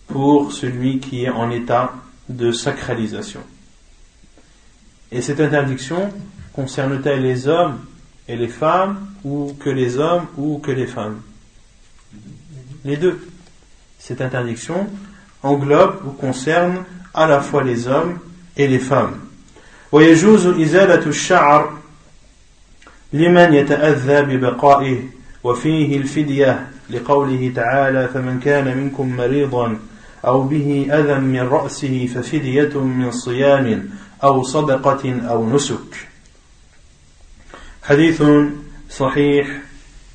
pour 0.09 0.51
celui 0.53 0.99
qui 0.99 1.25
est 1.25 1.31
en 1.31 1.51
état 1.51 1.93
de 2.29 2.51
sacralisation. 2.51 3.41
Et 5.13 5.23
cette 5.23 5.41
interdiction 5.41 6.11
concerne-t-elle 6.53 7.23
les 7.23 7.47
hommes 7.47 7.79
et 8.29 8.37
les 8.37 8.49
femmes 8.49 9.07
ou 9.25 9.53
que 9.59 9.71
les 9.71 9.99
hommes 9.99 10.27
ou 10.37 10.59
que 10.59 10.71
les 10.71 10.87
femmes? 10.87 11.21
Les 12.85 12.97
deux 12.97 13.21
Cette 14.00 14.22
interdiction 14.22 14.88
englobe 15.44 16.02
ou 16.06 16.12
concerne 16.12 16.84
à 17.14 17.28
la 17.28 17.42
fois 17.42 17.64
les 17.64 17.88
hommes 17.88 18.20
et 18.58 18.68
les 18.68 18.80
femmes. 18.80 19.20
ويجوز 19.92 20.48
إزالة 20.48 21.06
الشعر 21.08 21.78
لمن 23.14 23.54
يتأذى 23.54 24.22
ببقائه 24.22 25.04
وفيه 25.44 25.98
الفدية 25.98 26.68
لقوله 26.90 27.52
تعالى 27.56 28.08
فمن 28.08 28.40
كان 28.40 28.78
منكم 28.78 29.16
مريضا 29.16 29.78
أو 30.26 30.42
به 30.42 30.88
أذى 30.92 31.20
من 31.20 31.40
رأسه 31.40 32.10
ففدية 32.16 32.80
من 32.80 33.12
صيام 33.12 33.90
أو 34.24 34.44
صدقة 34.44 35.22
أو 35.30 35.50
نسك 35.50 36.08
حديث 37.84 38.24
صحيح 38.90 39.48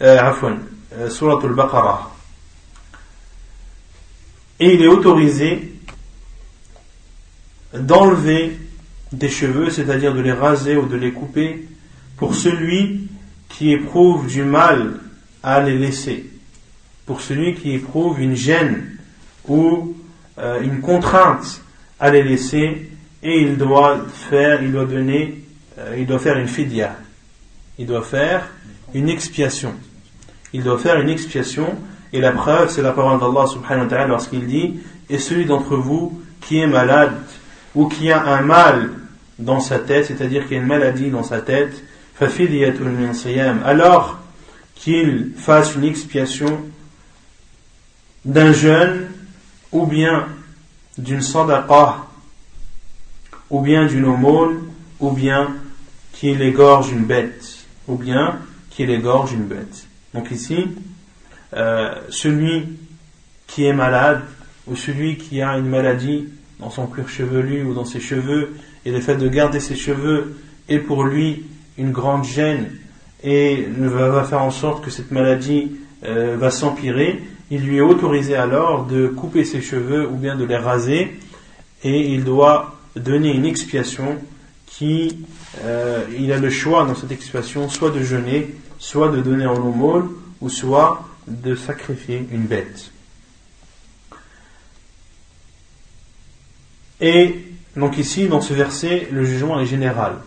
آه 0.03 0.19
عفوا 0.19 0.51
euh, 0.93 1.09
Surat 1.09 1.39
al-Baqarah. 1.45 2.14
et 4.60 4.74
il 4.74 4.82
est 4.82 4.88
autorisé 4.88 5.74
d'enlever 7.74 8.58
des 9.12 9.30
cheveux, 9.30 9.70
c'est-à-dire 9.70 10.14
de 10.14 10.22
les 10.22 10.32
raser 10.32 10.78
ou 10.78 10.88
de 10.88 10.96
les 10.96 11.12
couper, 11.12 11.68
pour 12.18 12.36
celui 12.36 13.08
qui 13.50 13.72
éprouve 13.72 14.28
du 14.28 14.44
mal 14.44 15.00
à 15.44 15.62
les 15.62 15.78
laisser, 15.78 16.26
pour 17.06 17.22
celui 17.22 17.56
qui 17.56 17.74
éprouve 17.74 18.22
une 18.22 18.36
gêne 18.36 18.98
ou 19.48 19.96
euh, 20.38 20.62
une 20.62 20.82
contrainte 20.82 21.62
à 22.00 22.10
les 22.10 22.24
laisser, 22.24 22.90
et 23.24 23.42
il 23.42 23.58
doit 23.58 24.06
faire, 24.30 24.62
il 24.64 24.72
doit 24.72 24.86
donner, 24.86 25.42
euh, 25.78 25.96
il 25.98 26.06
doit 26.06 26.20
faire 26.20 26.38
une 26.38 26.48
fidya, 26.48 26.96
il 27.78 27.86
doit 27.86 28.04
faire 28.04 28.48
une 28.94 29.10
expiation. 29.10 29.74
Il 30.54 30.64
doit 30.64 30.78
faire 30.78 31.00
une 31.02 31.10
expiation, 31.10 31.76
et 32.16 32.22
la 32.22 32.32
preuve, 32.32 32.70
c'est 32.70 32.82
la 32.82 32.94
parole 32.94 33.20
d'Allah 33.20 33.46
subhanahu 33.46 33.84
wa 33.84 33.90
ta'ala 33.90 34.08
lorsqu'il 34.08 34.48
dit, 34.48 34.80
et 35.10 35.20
celui 35.20 35.46
d'entre 35.46 35.76
vous 35.76 36.22
qui 36.40 36.60
est 36.60 36.68
malade, 36.68 37.12
ou 37.76 37.88
qui 37.88 38.10
a 38.10 38.24
un 38.24 38.42
mal 38.42 38.90
dans 39.38 39.60
sa 39.60 39.80
tête, 39.80 40.06
c'est-à-dire 40.06 40.48
qu'il 40.48 40.58
a 40.58 40.62
une 40.62 40.66
maladie 40.66 41.10
dans 41.10 41.24
sa 41.24 41.42
tête, 41.42 41.84
alors 43.66 44.20
qu'il 44.76 45.32
fasse 45.36 45.76
une 45.76 45.84
expiation 45.84 46.62
d'un 48.24 48.54
jeûne 48.54 49.08
ou 49.74 49.86
bien 49.86 50.28
d'une 50.98 51.22
sadaqa 51.22 52.06
ou 53.50 53.60
bien 53.60 53.86
d'une 53.88 54.06
aumône 54.06 54.62
ou 55.02 55.12
bien 55.12 55.54
qu'il 56.14 56.42
égorge 56.42 56.94
une 56.94 57.04
bête 57.04 57.66
ou 57.90 57.96
bien 57.98 58.40
qu'il 58.70 58.90
égorge 58.90 59.34
une 59.34 59.44
bête. 59.44 59.88
Donc 60.14 60.32
ici, 60.32 60.68
euh, 61.56 61.94
celui 62.10 62.68
qui 63.48 63.66
est 63.66 63.74
malade 63.74 64.22
ou 64.68 64.76
celui 64.76 65.18
qui 65.18 65.42
a 65.42 65.58
une 65.58 65.70
maladie 65.70 66.26
dans 66.60 66.70
son 66.70 66.88
cuir 66.88 67.08
chevelu 67.10 67.64
ou 67.64 67.74
dans 67.74 67.86
ses 67.86 68.00
cheveux, 68.00 68.56
et 68.86 68.92
le 68.92 69.00
fait 69.00 69.16
de 69.16 69.28
garder 69.28 69.60
ses 69.60 69.76
cheveux 69.76 70.38
est 70.70 70.80
pour 70.80 71.04
lui 71.04 71.46
une 71.78 71.92
grande 71.92 72.24
gêne 72.24 72.72
et 73.24 73.66
va 73.78 74.24
faire 74.24 74.42
en 74.42 74.52
sorte 74.52 74.84
que 74.84 74.92
cette 74.92 75.12
maladie 75.12 75.72
euh, 76.06 76.38
va 76.38 76.52
s'empirer, 76.52 77.22
il 77.52 77.62
lui 77.62 77.78
est 77.78 77.82
autorisé 77.82 78.36
alors 78.36 78.86
de 78.86 79.08
couper 79.08 79.44
ses 79.44 79.62
cheveux 79.62 80.08
ou 80.08 80.16
bien 80.16 80.36
de 80.36 80.46
les 80.46 80.58
raser 80.58 81.20
et 81.84 82.14
il 82.14 82.24
doit 82.24 82.76
donner 82.96 83.34
une 83.34 83.46
expiation 83.46 84.18
qui, 84.66 85.26
euh, 85.64 86.04
il 86.18 86.32
a 86.32 86.38
le 86.38 86.50
choix 86.50 86.86
dans 86.86 86.96
cette 86.96 87.12
expiation 87.12 87.70
soit 87.70 87.92
de 87.92 88.02
jeûner, 88.02 88.56
soit 88.80 89.10
de 89.10 89.22
donner 89.22 89.46
en 89.46 89.56
aumône 89.56 90.10
ou 90.42 90.50
soit 90.50 91.08
de 91.28 91.56
sacrifier 91.56 92.28
une 92.32 92.44
bête. 92.44 92.92
Et 97.02 97.46
donc 97.76 97.98
ici, 97.98 98.28
dans 98.28 98.42
ce 98.42 98.54
verset, 98.54 99.08
le 99.12 99.26
jugement 99.26 99.60
est 99.60 99.66
général. 99.66 100.18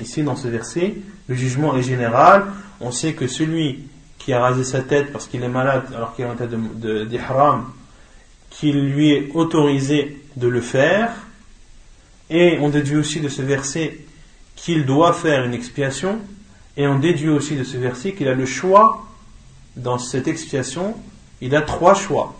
Ici, 0.00 0.22
dans 0.22 0.36
ce 0.36 0.48
verset, 0.48 0.94
le 1.28 1.34
jugement 1.34 1.76
est 1.76 1.82
général. 1.82 2.44
On 2.80 2.90
sait 2.90 3.14
que 3.14 3.26
celui 3.26 3.84
qui 4.18 4.32
a 4.32 4.40
rasé 4.40 4.64
sa 4.64 4.80
tête 4.80 5.12
parce 5.12 5.26
qu'il 5.26 5.42
est 5.42 5.48
malade 5.48 5.84
alors 5.94 6.14
qu'il 6.14 6.24
est 6.24 6.28
en 6.28 6.34
tête 6.34 6.54
d'ihram, 7.08 7.66
qu'il 8.50 8.92
lui 8.92 9.10
est 9.10 9.30
autorisé 9.34 10.20
de 10.36 10.48
le 10.48 10.60
faire. 10.60 11.10
Et 12.30 12.58
on 12.60 12.68
déduit 12.68 12.96
aussi 12.96 13.20
de 13.20 13.28
ce 13.28 13.42
verset 13.42 13.98
qu'il 14.56 14.86
doit 14.86 15.12
faire 15.12 15.44
une 15.44 15.54
expiation. 15.54 16.18
Et 16.76 16.86
on 16.86 16.98
déduit 16.98 17.28
aussi 17.28 17.56
de 17.56 17.64
ce 17.64 17.76
verset 17.76 18.12
qu'il 18.12 18.28
a 18.28 18.34
le 18.34 18.46
choix 18.46 19.06
dans 19.75 19.97
cette 19.97 20.27
expiation. 20.27 20.95
Il 21.41 21.55
a 21.55 21.61
trois 21.61 21.93
choix. 21.93 22.35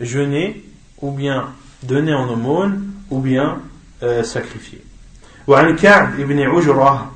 Jeûner 0.00 0.64
ou 1.02 1.10
bien 1.10 1.48
donner 1.82 2.14
en 2.14 2.28
aumône 2.28 2.92
ou 3.10 3.20
bien 3.20 3.60
euh, 4.02 4.22
sacrifier. 4.22 4.82
وعن 5.46 5.76
كعب 5.76 6.16
بن 6.20 6.40
عجرة 6.40 7.10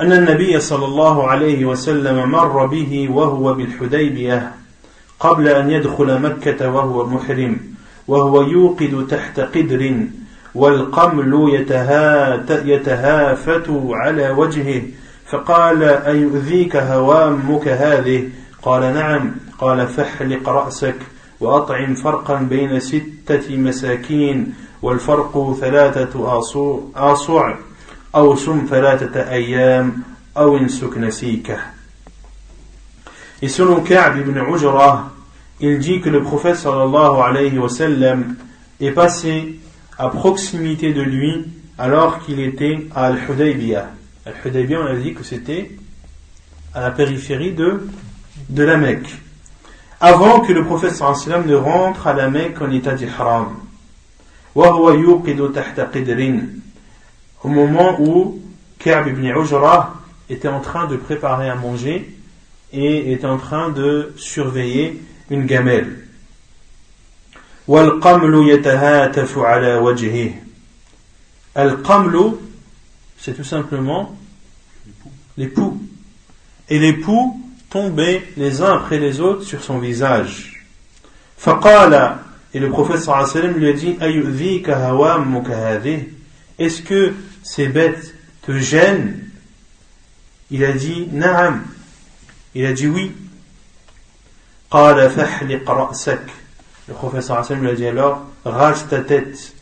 أن 0.00 0.12
النبي 0.12 0.60
صلى 0.60 0.84
الله 0.84 1.28
عليه 1.28 1.64
وسلم 1.64 2.30
مر 2.30 2.66
به 2.66 3.08
وهو 3.10 3.54
بالحديبية 3.54 4.52
قبل 5.20 5.48
أن 5.48 5.70
يدخل 5.70 6.20
مكة 6.20 6.70
وهو 6.70 7.06
محرم 7.06 7.60
وهو 8.08 8.42
يوقد 8.42 9.06
تحت 9.10 9.40
قدر 9.40 10.06
والقمل 10.54 11.62
يتهافت 12.64 13.66
على 13.90 14.30
وجهه 14.30 14.82
فقال 15.31 15.83
أيؤذيك 15.83 16.75
هوامك 16.75 17.67
هذه؟ 17.67 18.29
قال 18.61 18.81
نعم. 18.81 19.31
قال 19.59 19.87
فاحلق 19.87 20.49
رأسك 20.49 20.95
وأطعم 21.39 21.95
فرقا 21.95 22.35
بين 22.35 22.79
ستة 22.79 23.57
مساكين 23.57 24.53
والفرق 24.81 25.57
ثلاثة 25.61 26.41
آصوع 26.95 27.57
أو 28.15 28.35
سم 28.35 28.65
ثلاثة 28.69 29.29
أيام 29.31 29.93
أو 30.37 30.57
انسك 30.57 30.97
نسيكه. 30.97 31.57
Et 33.43 33.61
كعب 33.89 34.17
بن 34.17 34.37
عجرة 34.37 35.11
il 35.61 35.77
dit 35.79 36.01
que 36.01 36.09
le 36.09 36.23
prophète 36.23 36.55
صلى 36.55 36.83
الله 36.83 37.23
عليه 37.23 37.59
وسلم 37.59 38.35
est 38.81 38.91
passé 38.91 39.59
à 39.97 40.09
proximité 40.09 40.91
de 40.93 41.01
lui 41.01 41.45
alors 41.77 42.19
qu'il 42.19 42.39
était 42.39 42.87
à 42.95 43.05
Al-Hudaybiyah. 43.05 44.00
Al-Hudaybiyah, 44.25 44.79
on 44.79 44.85
a 44.85 44.95
dit 44.95 45.13
que 45.13 45.23
c'était 45.23 45.71
à 46.73 46.81
la 46.81 46.91
périphérie 46.91 47.53
de, 47.53 47.87
de 48.49 48.63
la 48.63 48.77
Mecque. 48.77 49.09
avant 50.01 50.39
que 50.41 50.51
le 50.51 50.65
prophète 50.65 50.95
sallam 50.95 51.45
ne 51.45 51.55
rentre 51.55 52.07
à 52.07 52.13
la 52.13 52.27
Mecque 52.27 52.59
en 52.59 52.71
état 52.71 52.93
d'ihram. 52.93 53.55
Au 54.55 54.63
moment 57.47 58.01
où 58.01 58.41
Ka'b 58.79 59.07
ibn 59.07 59.25
Ujra 59.25 59.93
était 60.27 60.47
en 60.47 60.59
train 60.59 60.87
de 60.87 60.97
préparer 60.97 61.49
à 61.49 61.55
manger 61.55 62.17
et 62.73 63.13
était 63.13 63.27
en 63.27 63.37
train 63.37 63.69
de 63.69 64.11
surveiller 64.17 64.99
une 65.29 65.45
gamelle. 65.45 65.99
Al-qamlu, 71.53 72.31
c'est 73.21 73.33
tout 73.33 73.43
simplement 73.43 74.15
les 75.37 75.47
poux. 75.47 75.79
Et 76.69 76.79
les 76.79 76.93
poux 76.93 77.39
tombaient 77.69 78.23
les 78.35 78.63
uns 78.63 78.73
après 78.73 78.97
les 78.97 79.19
autres 79.19 79.43
sur 79.43 79.63
son 79.63 79.77
visage. 79.77 80.65
Et 82.53 82.59
le 82.59 82.69
prophète 82.69 82.99
sallam 82.99 83.57
lui 83.57 83.69
a 83.69 83.73
dit 83.73 83.97
Est-ce 86.59 86.81
que 86.81 87.13
ces 87.43 87.67
bêtes 87.67 88.15
te 88.41 88.57
gênent? 88.57 89.29
Il 90.49 90.65
a 90.65 90.73
dit 90.73 91.07
Naam. 91.11 91.63
Il 92.55 92.65
a 92.65 92.73
dit 92.73 92.87
oui. 92.87 93.11
Le 94.73 95.59
prophète 96.93 97.21
sallam 97.21 97.61
lui 97.61 97.69
a 97.69 97.75
dit 97.75 97.85
alors 97.85 98.25
Rase 98.45 98.87
ta 98.89 99.01
tête. 99.01 99.53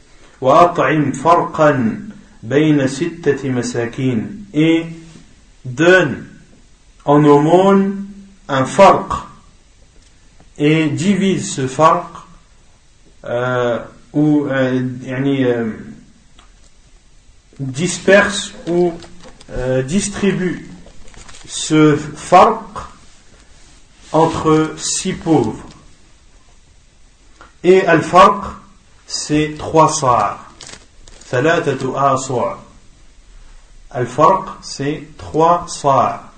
Et 4.54 4.86
donne 5.66 6.26
en 7.06 7.24
aumône 7.26 8.06
un 8.48 8.66
farq 8.66 9.12
et 10.58 10.88
divise 10.88 11.54
ce 11.54 11.68
farq 11.68 12.08
euh, 13.26 13.80
ou 14.14 14.46
euh, 14.46 14.82
euh, 15.08 15.72
disperse 17.60 18.54
ou 18.68 18.94
distribue 19.86 20.70
ce 21.48 21.96
farq 21.96 22.90
entre 24.12 24.76
six 24.78 25.14
pauvres. 25.14 25.66
Et 27.64 27.86
al-farq, 27.86 28.44
c'est 29.08 29.56
trois 29.58 29.90
sa'a. 29.90 30.49
ثلاثة 31.31 32.15
آصع. 32.15 32.57
Al-farq, 33.91 34.49
c'est 34.61 35.05
trois 35.17 35.67
sa'a. 35.69 36.33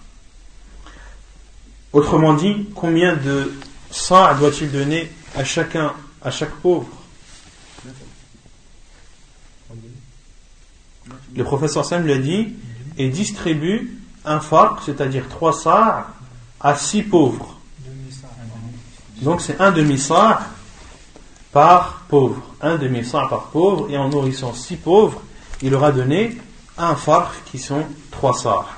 Autrement 1.95 2.35
dit, 2.35 2.69
combien 2.75 3.17
de 3.17 3.51
sa 3.91 4.35
doit-il 4.35 4.71
donner 4.71 5.11
à 5.35 5.43
chacun, 5.43 5.95
à 6.23 6.31
chaque 6.31 6.55
pauvre 6.57 6.89
Le 11.35 11.45
professeur 11.45 11.85
Sam 11.85 12.07
l'a 12.07 12.19
dit, 12.19 12.55
et 12.99 13.09
distribue 13.09 13.99
un 14.27 14.41
farq, 14.41 14.81
c'est-à-dire 14.85 15.27
trois 15.29 15.55
sa 15.55 16.09
à 16.61 16.75
six 16.75 17.03
pauvres. 17.03 17.59
Donc 19.23 19.41
c'est 19.41 19.61
un 19.61 19.73
demi-sa 19.73 20.41
par 21.52 22.04
pauvre, 22.08 22.42
un 22.62 22.78
demi-sa 22.78 23.26
par 23.30 23.48
pauvre, 23.48 23.90
et 23.90 23.98
en 23.98 24.10
nourrissant 24.10 24.54
six 24.54 24.78
pauvres, 24.78 25.22
il 25.62 25.72
leur 25.72 25.84
a 25.84 25.92
donné 25.92 26.38
un 26.78 26.96
far 26.96 27.34
qui 27.46 27.60
sont 27.60 27.84
trois 28.10 28.34
sars. 28.34 28.78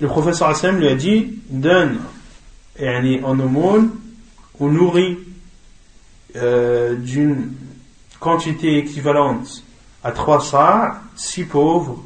Le 0.00 0.08
professeur 0.08 0.48
Hassan 0.48 0.78
lui 0.78 0.88
a 0.88 0.94
dit 0.94 1.38
donne 1.48 1.98
et 2.78 3.20
en 3.24 3.38
aumône 3.40 3.90
ou 4.60 4.68
nourrit 4.68 5.18
euh, 6.36 6.94
d'une 6.94 7.52
quantité 8.20 8.78
équivalente 8.78 9.64
à 10.04 10.12
trois 10.12 10.40
sars, 10.40 11.00
six 11.16 11.44
pauvres, 11.44 12.02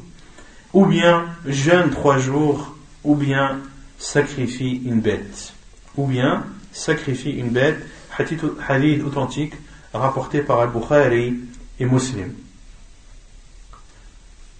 ou 0.73 0.85
bien 0.85 1.25
jeûne 1.45 1.91
trois 1.91 2.17
jours, 2.17 2.75
ou 3.03 3.15
bien 3.15 3.59
sacrifie 3.99 4.81
une 4.85 4.99
bête, 4.99 5.53
ou 5.95 6.07
bien 6.07 6.45
sacrifie 6.71 7.31
une 7.31 7.49
bête 7.49 7.85
hadith, 8.17 9.03
authentique 9.05 9.53
rapporté 9.93 10.41
par 10.41 10.59
Al-Bukhari 10.59 11.35
et 11.79 11.85
Muslim. 11.85 12.33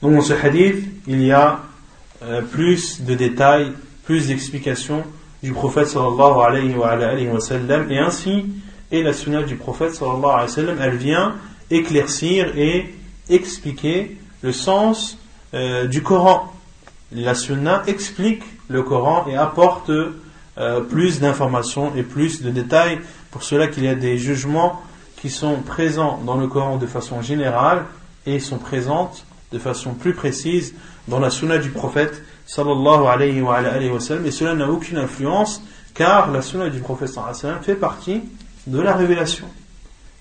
Donc 0.01 0.15
dans 0.15 0.21
ce 0.21 0.33
hadith, 0.33 0.85
il 1.07 1.23
y 1.23 1.31
a 1.31 1.61
euh, 2.23 2.41
plus 2.41 3.01
de 3.01 3.15
détails, 3.15 3.71
plus 4.05 4.27
d'explications 4.27 5.03
du 5.41 5.51
prophète 5.51 5.87
sallallahu 5.87 6.41
alayhi 6.45 6.75
wa, 6.75 6.89
alayhi 6.89 7.27
wa 7.27 7.39
sallam, 7.39 7.91
et 7.91 7.99
ainsi, 7.99 8.45
et 8.91 9.01
la 9.01 9.13
sunna 9.13 9.43
du 9.43 9.55
prophète 9.55 9.93
sallallahu 9.93 10.25
alayhi 10.25 10.49
wa 10.49 10.55
sallam, 10.55 10.77
elle 10.81 10.95
vient 10.95 11.35
éclaircir 11.69 12.57
et 12.57 12.93
expliquer 13.29 14.17
le 14.41 14.51
sens 14.51 15.17
euh, 15.53 15.87
du 15.87 16.03
Coran. 16.03 16.53
La 17.11 17.35
sunna 17.35 17.83
explique 17.87 18.43
le 18.67 18.83
Coran 18.83 19.25
et 19.27 19.35
apporte 19.35 19.89
euh, 19.89 20.81
plus 20.81 21.19
d'informations 21.19 21.93
et 21.95 22.03
plus 22.03 22.41
de 22.41 22.49
détails, 22.49 22.99
pour 23.33 23.41
cela 23.41 23.67
qu'il 23.67 23.83
y 23.83 23.87
a 23.87 23.95
des 23.95 24.19
jugements 24.19 24.79
qui 25.17 25.31
sont 25.31 25.61
présents 25.61 26.21
dans 26.23 26.37
le 26.37 26.47
Coran 26.47 26.77
de 26.77 26.85
façon 26.85 27.23
générale 27.23 27.85
et 28.27 28.39
sont 28.39 28.59
présentes 28.59 29.25
de 29.51 29.57
façon 29.57 29.95
plus 29.95 30.13
précise 30.13 30.75
dans 31.07 31.19
la 31.19 31.31
sunna 31.31 31.57
du 31.57 31.71
prophète 31.71 32.21
sallallahu 32.45 33.07
alayhi 33.07 33.41
wa, 33.41 33.59
cela 33.99 34.53
n'a 34.53 34.69
aucune 34.69 34.99
influence 34.99 35.63
car 35.95 36.29
la 36.29 36.43
sunna 36.43 36.69
du 36.69 36.79
prophète 36.79 37.09
sallallahu 37.09 37.35
alayhi 37.41 37.55
wa 37.55 37.63
fait 37.63 37.75
partie 37.75 38.21
de 38.67 38.79
la 38.79 38.93
révélation. 38.93 39.47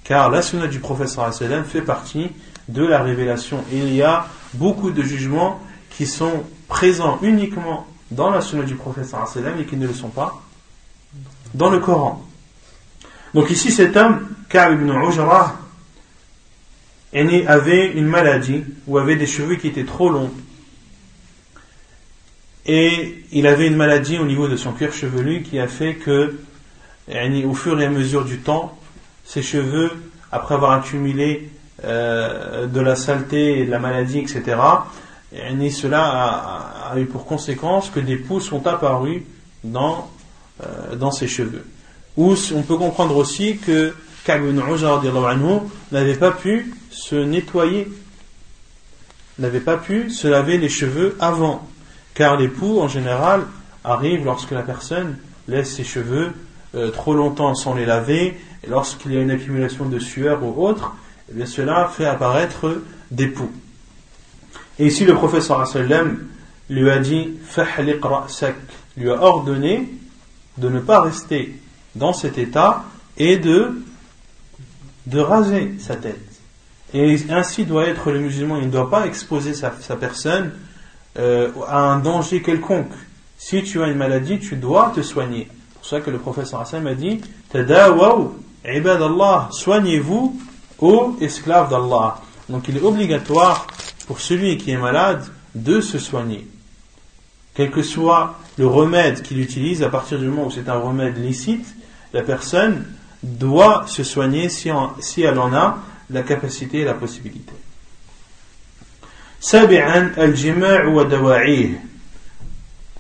Car 0.05 0.31
la 0.31 0.41
sunna 0.41 0.67
du 0.67 0.81
prophète 0.81 1.09
sallallahu 1.09 1.37
alayhi 1.37 1.51
wa 1.51 1.57
sallam 1.57 1.65
fait 1.65 1.83
partie 1.83 2.31
de 2.69 2.83
la 2.83 3.03
révélation. 3.03 3.63
Il 3.73 3.93
y 3.95 4.03
a 4.03 4.25
beaucoup 4.55 4.91
de 4.91 5.03
jugements 5.03 5.61
qui 5.91 6.07
sont 6.07 6.45
présents 6.67 7.19
uniquement 7.21 7.87
dans 8.11 8.31
la 8.31 8.41
sunna 8.41 8.63
du 8.63 8.75
prophète 8.75 9.05
sallallahu 9.05 9.39
alayhi 9.39 9.57
wa 9.57 9.61
et 9.61 9.67
qui 9.67 9.77
ne 9.77 9.87
le 9.87 9.93
sont 9.93 10.09
pas 10.09 10.41
dans 11.53 11.69
le 11.69 11.79
Coran. 11.79 12.25
Donc 13.35 13.51
ici 13.51 13.71
cet 13.71 13.97
homme, 13.97 14.29
Ka'b 14.49 14.75
ibn 14.75 14.91
avait 17.47 17.87
une 17.93 18.07
maladie 18.07 18.65
ou 18.87 18.99
avait 18.99 19.17
des 19.17 19.27
cheveux 19.27 19.57
qui 19.57 19.69
étaient 19.69 19.85
trop 19.85 20.11
longs. 20.11 20.31
Et 22.65 23.25
il 23.33 23.47
avait 23.47 23.67
une 23.67 23.77
maladie 23.77 24.19
au 24.19 24.25
niveau 24.25 24.49
de 24.49 24.57
son 24.57 24.73
cuir 24.73 24.93
chevelu 24.93 25.43
qui 25.43 25.59
a 25.59 25.67
fait 25.67 25.95
que, 25.95 26.39
au 27.09 27.55
fur 27.55 27.81
et 27.81 27.87
à 27.87 27.91
mesure 27.91 28.25
du 28.25 28.39
temps, 28.39 28.79
ses 29.25 29.43
cheveux, 29.43 29.91
après 30.31 30.55
avoir 30.55 30.73
accumulé 30.73 31.51
euh, 31.85 32.67
de 32.67 32.81
la 32.81 32.95
saleté 32.95 33.61
et 33.61 33.67
de 33.67 33.71
la 33.71 33.79
maladie, 33.79 34.19
etc., 34.19 34.57
cela 35.71 36.91
a, 36.93 36.99
eu 36.99 37.07
pour 37.07 37.25
conséquence 37.25 37.91
que 37.91 38.01
des 38.01 38.17
poux 38.17 38.41
sont 38.41 38.67
apparus 38.67 39.23
dans, 39.65 40.11
euh, 40.63 40.95
dans 40.95 41.11
ses 41.11 41.27
cheveux. 41.27 41.65
Ou 42.17 42.35
on 42.55 42.63
peut 42.63 42.77
comprendre 42.77 43.17
aussi 43.17 43.57
que 43.57 43.95
Ka'b 44.25 44.45
ibn 44.45 44.61
n'avait 45.91 46.15
pas 46.15 46.31
pu 46.31 46.75
se 46.91 47.17
nettoyer, 47.17 47.91
n'avait 49.39 49.61
pas 49.61 49.79
pu 49.79 50.11
se 50.11 50.29
laver 50.29 50.59
les 50.59 50.69
cheveux 50.69 51.17
avant. 51.21 51.67
Car 52.15 52.37
les 52.37 52.49
poux, 52.49 52.81
en 52.81 52.89
général, 52.89 53.47
arrivent 53.83 54.25
lorsque 54.25 54.51
la 54.51 54.63
personne 54.63 55.17
laisse 55.49 55.75
ses 55.75 55.85
cheveux 55.85 56.33
euh, 56.75 56.91
trop 56.91 57.15
longtemps 57.15 57.55
sans 57.55 57.75
les 57.75 57.87
laver, 57.87 58.39
et 58.65 58.69
lorsqu'il 58.69 59.13
y 59.13 59.17
a 59.17 59.21
une 59.21 59.31
accumulation 59.31 59.87
de 59.87 59.99
sueur 59.99 60.43
ou 60.45 60.65
autre, 60.65 60.95
eh 61.31 61.35
bien 61.35 61.47
cela 61.47 61.89
fait 61.89 62.07
apparaître 62.07 62.83
des 63.11 63.29
poux. 63.29 63.51
Et 64.79 64.87
ici, 64.87 65.05
le 65.05 65.15
professeur 65.15 65.67
sallam 65.67 66.27
lui 66.71 66.91
a 66.91 66.99
dit 66.99 67.31
lui 68.97 69.11
a 69.11 69.23
ordonné 69.23 69.89
de 70.59 70.69
ne 70.69 70.81
pas 70.81 71.01
rester 71.01 71.55
dans 71.95 72.13
cet 72.13 72.39
état 72.39 72.85
et 73.19 73.37
de, 73.37 73.83
de 75.07 75.21
raser 75.21 75.75
sa 75.79 75.97
tête. 75.97 76.21
Et 76.95 77.19
ainsi 77.31 77.65
doit 77.65 77.87
être 77.87 78.11
le 78.11 78.21
musulman, 78.21 78.59
il 78.59 78.67
ne 78.67 78.71
doit 78.71 78.91
pas 78.91 79.07
exposer 79.07 79.55
sa, 79.55 79.71
personne 79.97 80.53
euh, 81.19 81.51
à 81.67 81.79
un 81.79 81.99
danger 81.99 82.43
quelconque. 82.43 82.93
Si 83.39 83.63
tu 83.63 83.83
as 83.83 83.89
une 83.89 83.97
maladie, 83.97 84.39
tu 84.39 84.57
dois 84.57 84.93
te 84.95 85.01
soigner. 85.01 85.49
C'est 85.49 85.79
pour 85.79 85.87
ça 85.87 86.01
que 86.01 86.11
le 86.11 86.19
professeur 86.19 86.61
Hassan 86.61 86.83
m'a 86.83 86.95
dit 86.95 87.21
Tadawaw, 87.51 88.37
ibadallah, 88.65 89.49
soignez-vous, 89.53 90.39
ô 90.81 91.17
esclaves 91.21 91.71
d'Allah. 91.71 92.21
Donc 92.49 92.69
il 92.69 92.77
est 92.77 92.83
obligatoire 92.83 93.67
pour 94.07 94.21
celui 94.21 94.59
qui 94.59 94.71
est 94.71 94.77
malade 94.77 95.25
de 95.55 95.81
se 95.81 95.99
soigner. 95.99 96.47
Quel 97.55 97.71
que 97.71 97.83
soit 97.83 98.39
le 98.59 98.67
remède 98.67 99.23
qu'il 99.23 99.41
utilise, 99.41 99.83
à 99.83 99.89
partir 99.89 100.19
du 100.19 100.27
moment 100.27 100.47
où 100.47 100.51
c'est 100.51 100.69
un 100.69 100.79
remède 100.79 101.17
licite, 101.19 101.67
la 102.14 102.22
personne 102.22 102.86
doit 103.24 103.86
se 103.88 104.04
soigner 104.04 104.50
si, 104.50 104.70
si 105.00 105.22
elle 105.22 105.40
en 105.40 105.54
a 105.54 105.80
la 106.10 106.24
capacité 106.24 106.80
et 106.80 106.86
la 106.86 106.94
possibilité. 106.94 107.54
سابعا 109.40 110.14
الجماع 110.18 110.86
ودواعيه 110.86 111.84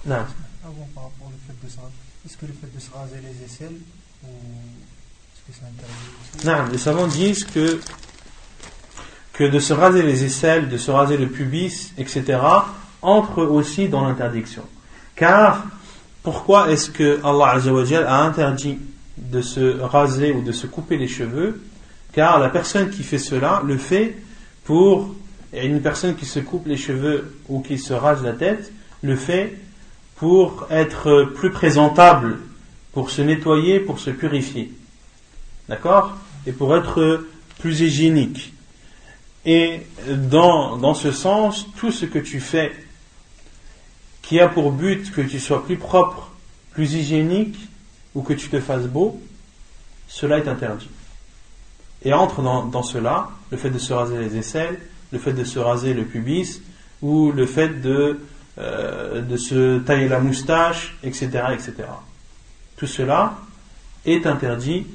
نعم 0.05 0.25
Avant, 0.63 0.87
par 0.93 1.03
rapport 1.05 1.27
au 1.27 1.31
fait 1.47 1.65
de 1.65 1.69
se 1.69 1.77
raser, 1.77 1.93
est-ce 2.25 2.37
que 2.37 2.45
le 2.45 2.53
fait 2.53 2.75
de 2.75 2.79
se 2.79 2.91
raser 2.91 3.19
les 3.21 3.45
aisselles 3.45 3.79
ou 4.23 4.27
est-ce 4.27 5.41
que 5.47 5.59
c'est 5.59 5.65
interdit 5.65 6.09
aussi 6.21 6.45
Non, 6.45 6.71
les 6.71 6.77
savants 6.77 7.07
disent 7.07 7.43
que 7.43 7.79
que 9.33 9.43
de 9.43 9.59
se 9.59 9.73
raser 9.73 10.01
les 10.01 10.23
aisselles, 10.23 10.67
de 10.67 10.77
se 10.77 10.89
raser 10.89 11.15
le 11.15 11.27
pubis, 11.27 11.93
etc., 11.97 12.39
entre 13.03 13.43
aussi 13.43 13.87
dans 13.87 14.07
l'interdiction. 14.07 14.63
Car, 15.15 15.63
pourquoi 16.23 16.71
est-ce 16.71 16.89
que 16.89 17.19
Allah 17.23 17.59
a 18.07 18.23
interdit 18.23 18.79
de 19.16 19.40
se 19.40 19.80
raser 19.80 20.32
ou 20.32 20.42
de 20.42 20.52
se 20.52 20.66
couper 20.66 20.96
les 20.96 21.08
cheveux 21.08 21.60
car 22.12 22.38
la 22.38 22.48
personne 22.48 22.90
qui 22.90 23.02
fait 23.02 23.18
cela 23.18 23.62
le 23.64 23.76
fait 23.78 24.16
pour 24.64 25.14
une 25.52 25.80
personne 25.80 26.14
qui 26.16 26.26
se 26.26 26.40
coupe 26.40 26.66
les 26.66 26.76
cheveux 26.76 27.38
ou 27.48 27.60
qui 27.60 27.78
se 27.78 27.92
rase 27.92 28.22
la 28.22 28.32
tête 28.32 28.72
le 29.02 29.16
fait 29.16 29.58
pour 30.16 30.66
être 30.70 31.32
plus 31.34 31.50
présentable, 31.50 32.38
pour 32.92 33.10
se 33.10 33.22
nettoyer, 33.22 33.80
pour 33.80 33.98
se 33.98 34.10
purifier. 34.10 34.72
D'accord? 35.68 36.16
Et 36.46 36.52
pour 36.52 36.76
être 36.76 37.26
plus 37.58 37.80
hygiénique. 37.80 38.52
Et 39.44 39.80
dans, 40.08 40.76
dans 40.76 40.94
ce 40.94 41.10
sens, 41.10 41.66
tout 41.76 41.90
ce 41.90 42.06
que 42.06 42.18
tu 42.18 42.40
fais 42.40 42.72
qui 44.22 44.38
a 44.38 44.48
pour 44.48 44.70
but 44.70 45.10
que 45.10 45.20
tu 45.20 45.40
sois 45.40 45.64
plus 45.64 45.76
propre, 45.76 46.30
plus 46.72 46.94
hygiénique, 46.94 47.58
ou 48.14 48.22
que 48.22 48.32
tu 48.32 48.48
te 48.48 48.60
fasses 48.60 48.86
beau, 48.86 49.20
cela 50.08 50.38
est 50.38 50.48
interdit. 50.48 50.90
Et 52.04 52.12
entre 52.12 52.42
dans, 52.42 52.82
cela 52.82 53.30
le 53.50 53.56
fait 53.56 53.70
de 53.70 53.78
se 53.78 53.92
raser 53.92 54.18
les 54.18 54.36
aisselles, 54.36 54.78
le 55.12 55.18
fait 55.18 55.32
de 55.32 55.44
se 55.44 55.58
raser 55.58 55.94
le 55.94 56.04
pubis, 56.04 56.60
ou 57.00 57.32
le 57.32 57.46
fait 57.46 57.80
de, 57.80 58.20
euh, 58.58 59.22
de 59.22 59.36
se 59.36 59.78
tailler 59.78 60.08
la 60.08 60.18
moustache, 60.18 60.96
etc., 61.02 61.26
etc. 61.52 61.74
Tout 62.76 62.86
cela 62.86 63.38
est 64.04 64.26
interdit 64.26 64.86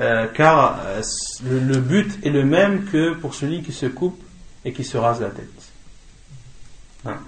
euh, 0.00 0.26
car 0.26 0.80
euh, 0.84 1.02
le, 1.48 1.78
but 1.78 2.18
est 2.24 2.30
le 2.30 2.44
même 2.44 2.84
que 2.86 3.14
pour 3.14 3.34
celui 3.34 3.62
qui 3.62 3.72
se 3.72 3.86
coupe 3.86 4.20
et 4.64 4.72
qui 4.72 4.82
se 4.82 4.96
rase 4.96 5.20
la 5.20 5.28
tête. 5.28 5.72
Hein. 7.06 7.18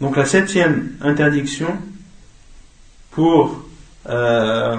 Donc 0.00 0.16
la 0.16 0.26
septième 0.26 0.92
interdiction 1.00 1.78
pour 3.10 3.64
euh, 4.08 4.76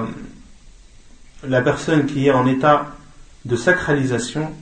la 1.42 1.60
personne 1.60 2.06
qui 2.06 2.26
est 2.28 2.30
en 2.30 2.46
état 2.46 2.86
de 3.44 3.56
sacralisation, 3.56 4.52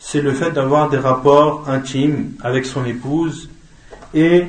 c'est 0.00 0.20
le 0.20 0.32
fait 0.32 0.50
d'avoir 0.50 0.90
des 0.90 0.98
rapports 0.98 1.68
intimes 1.68 2.32
avec 2.42 2.66
son 2.66 2.84
épouse 2.84 3.50
et 4.12 4.48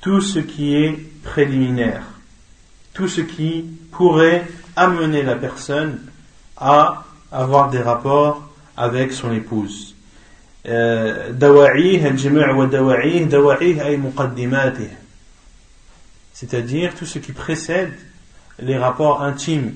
tout 0.00 0.20
ce 0.20 0.38
qui 0.38 0.76
est 0.76 0.98
préliminaire, 1.24 2.02
tout 2.94 3.08
ce 3.08 3.22
qui 3.22 3.64
pourrait 3.90 4.46
amener 4.76 5.22
la 5.22 5.34
personne 5.34 5.98
à 6.56 7.04
avoir 7.32 7.70
des 7.70 7.80
rapports 7.80 8.48
avec 8.76 9.12
son 9.12 9.32
épouse. 9.32 9.89
دواعيه 10.64 12.08
الجماع 12.08 12.50
ودواعيه 12.50 13.24
دواعيه 13.24 13.86
أي 13.86 13.96
مقدماته 13.96 14.90
c'est-à-dire 16.34 16.94
tout 16.94 17.06
ce 17.06 17.18
qui 17.18 17.32
précède 17.32 17.92
les 18.58 18.76
rapports 18.78 19.22
intimes 19.22 19.72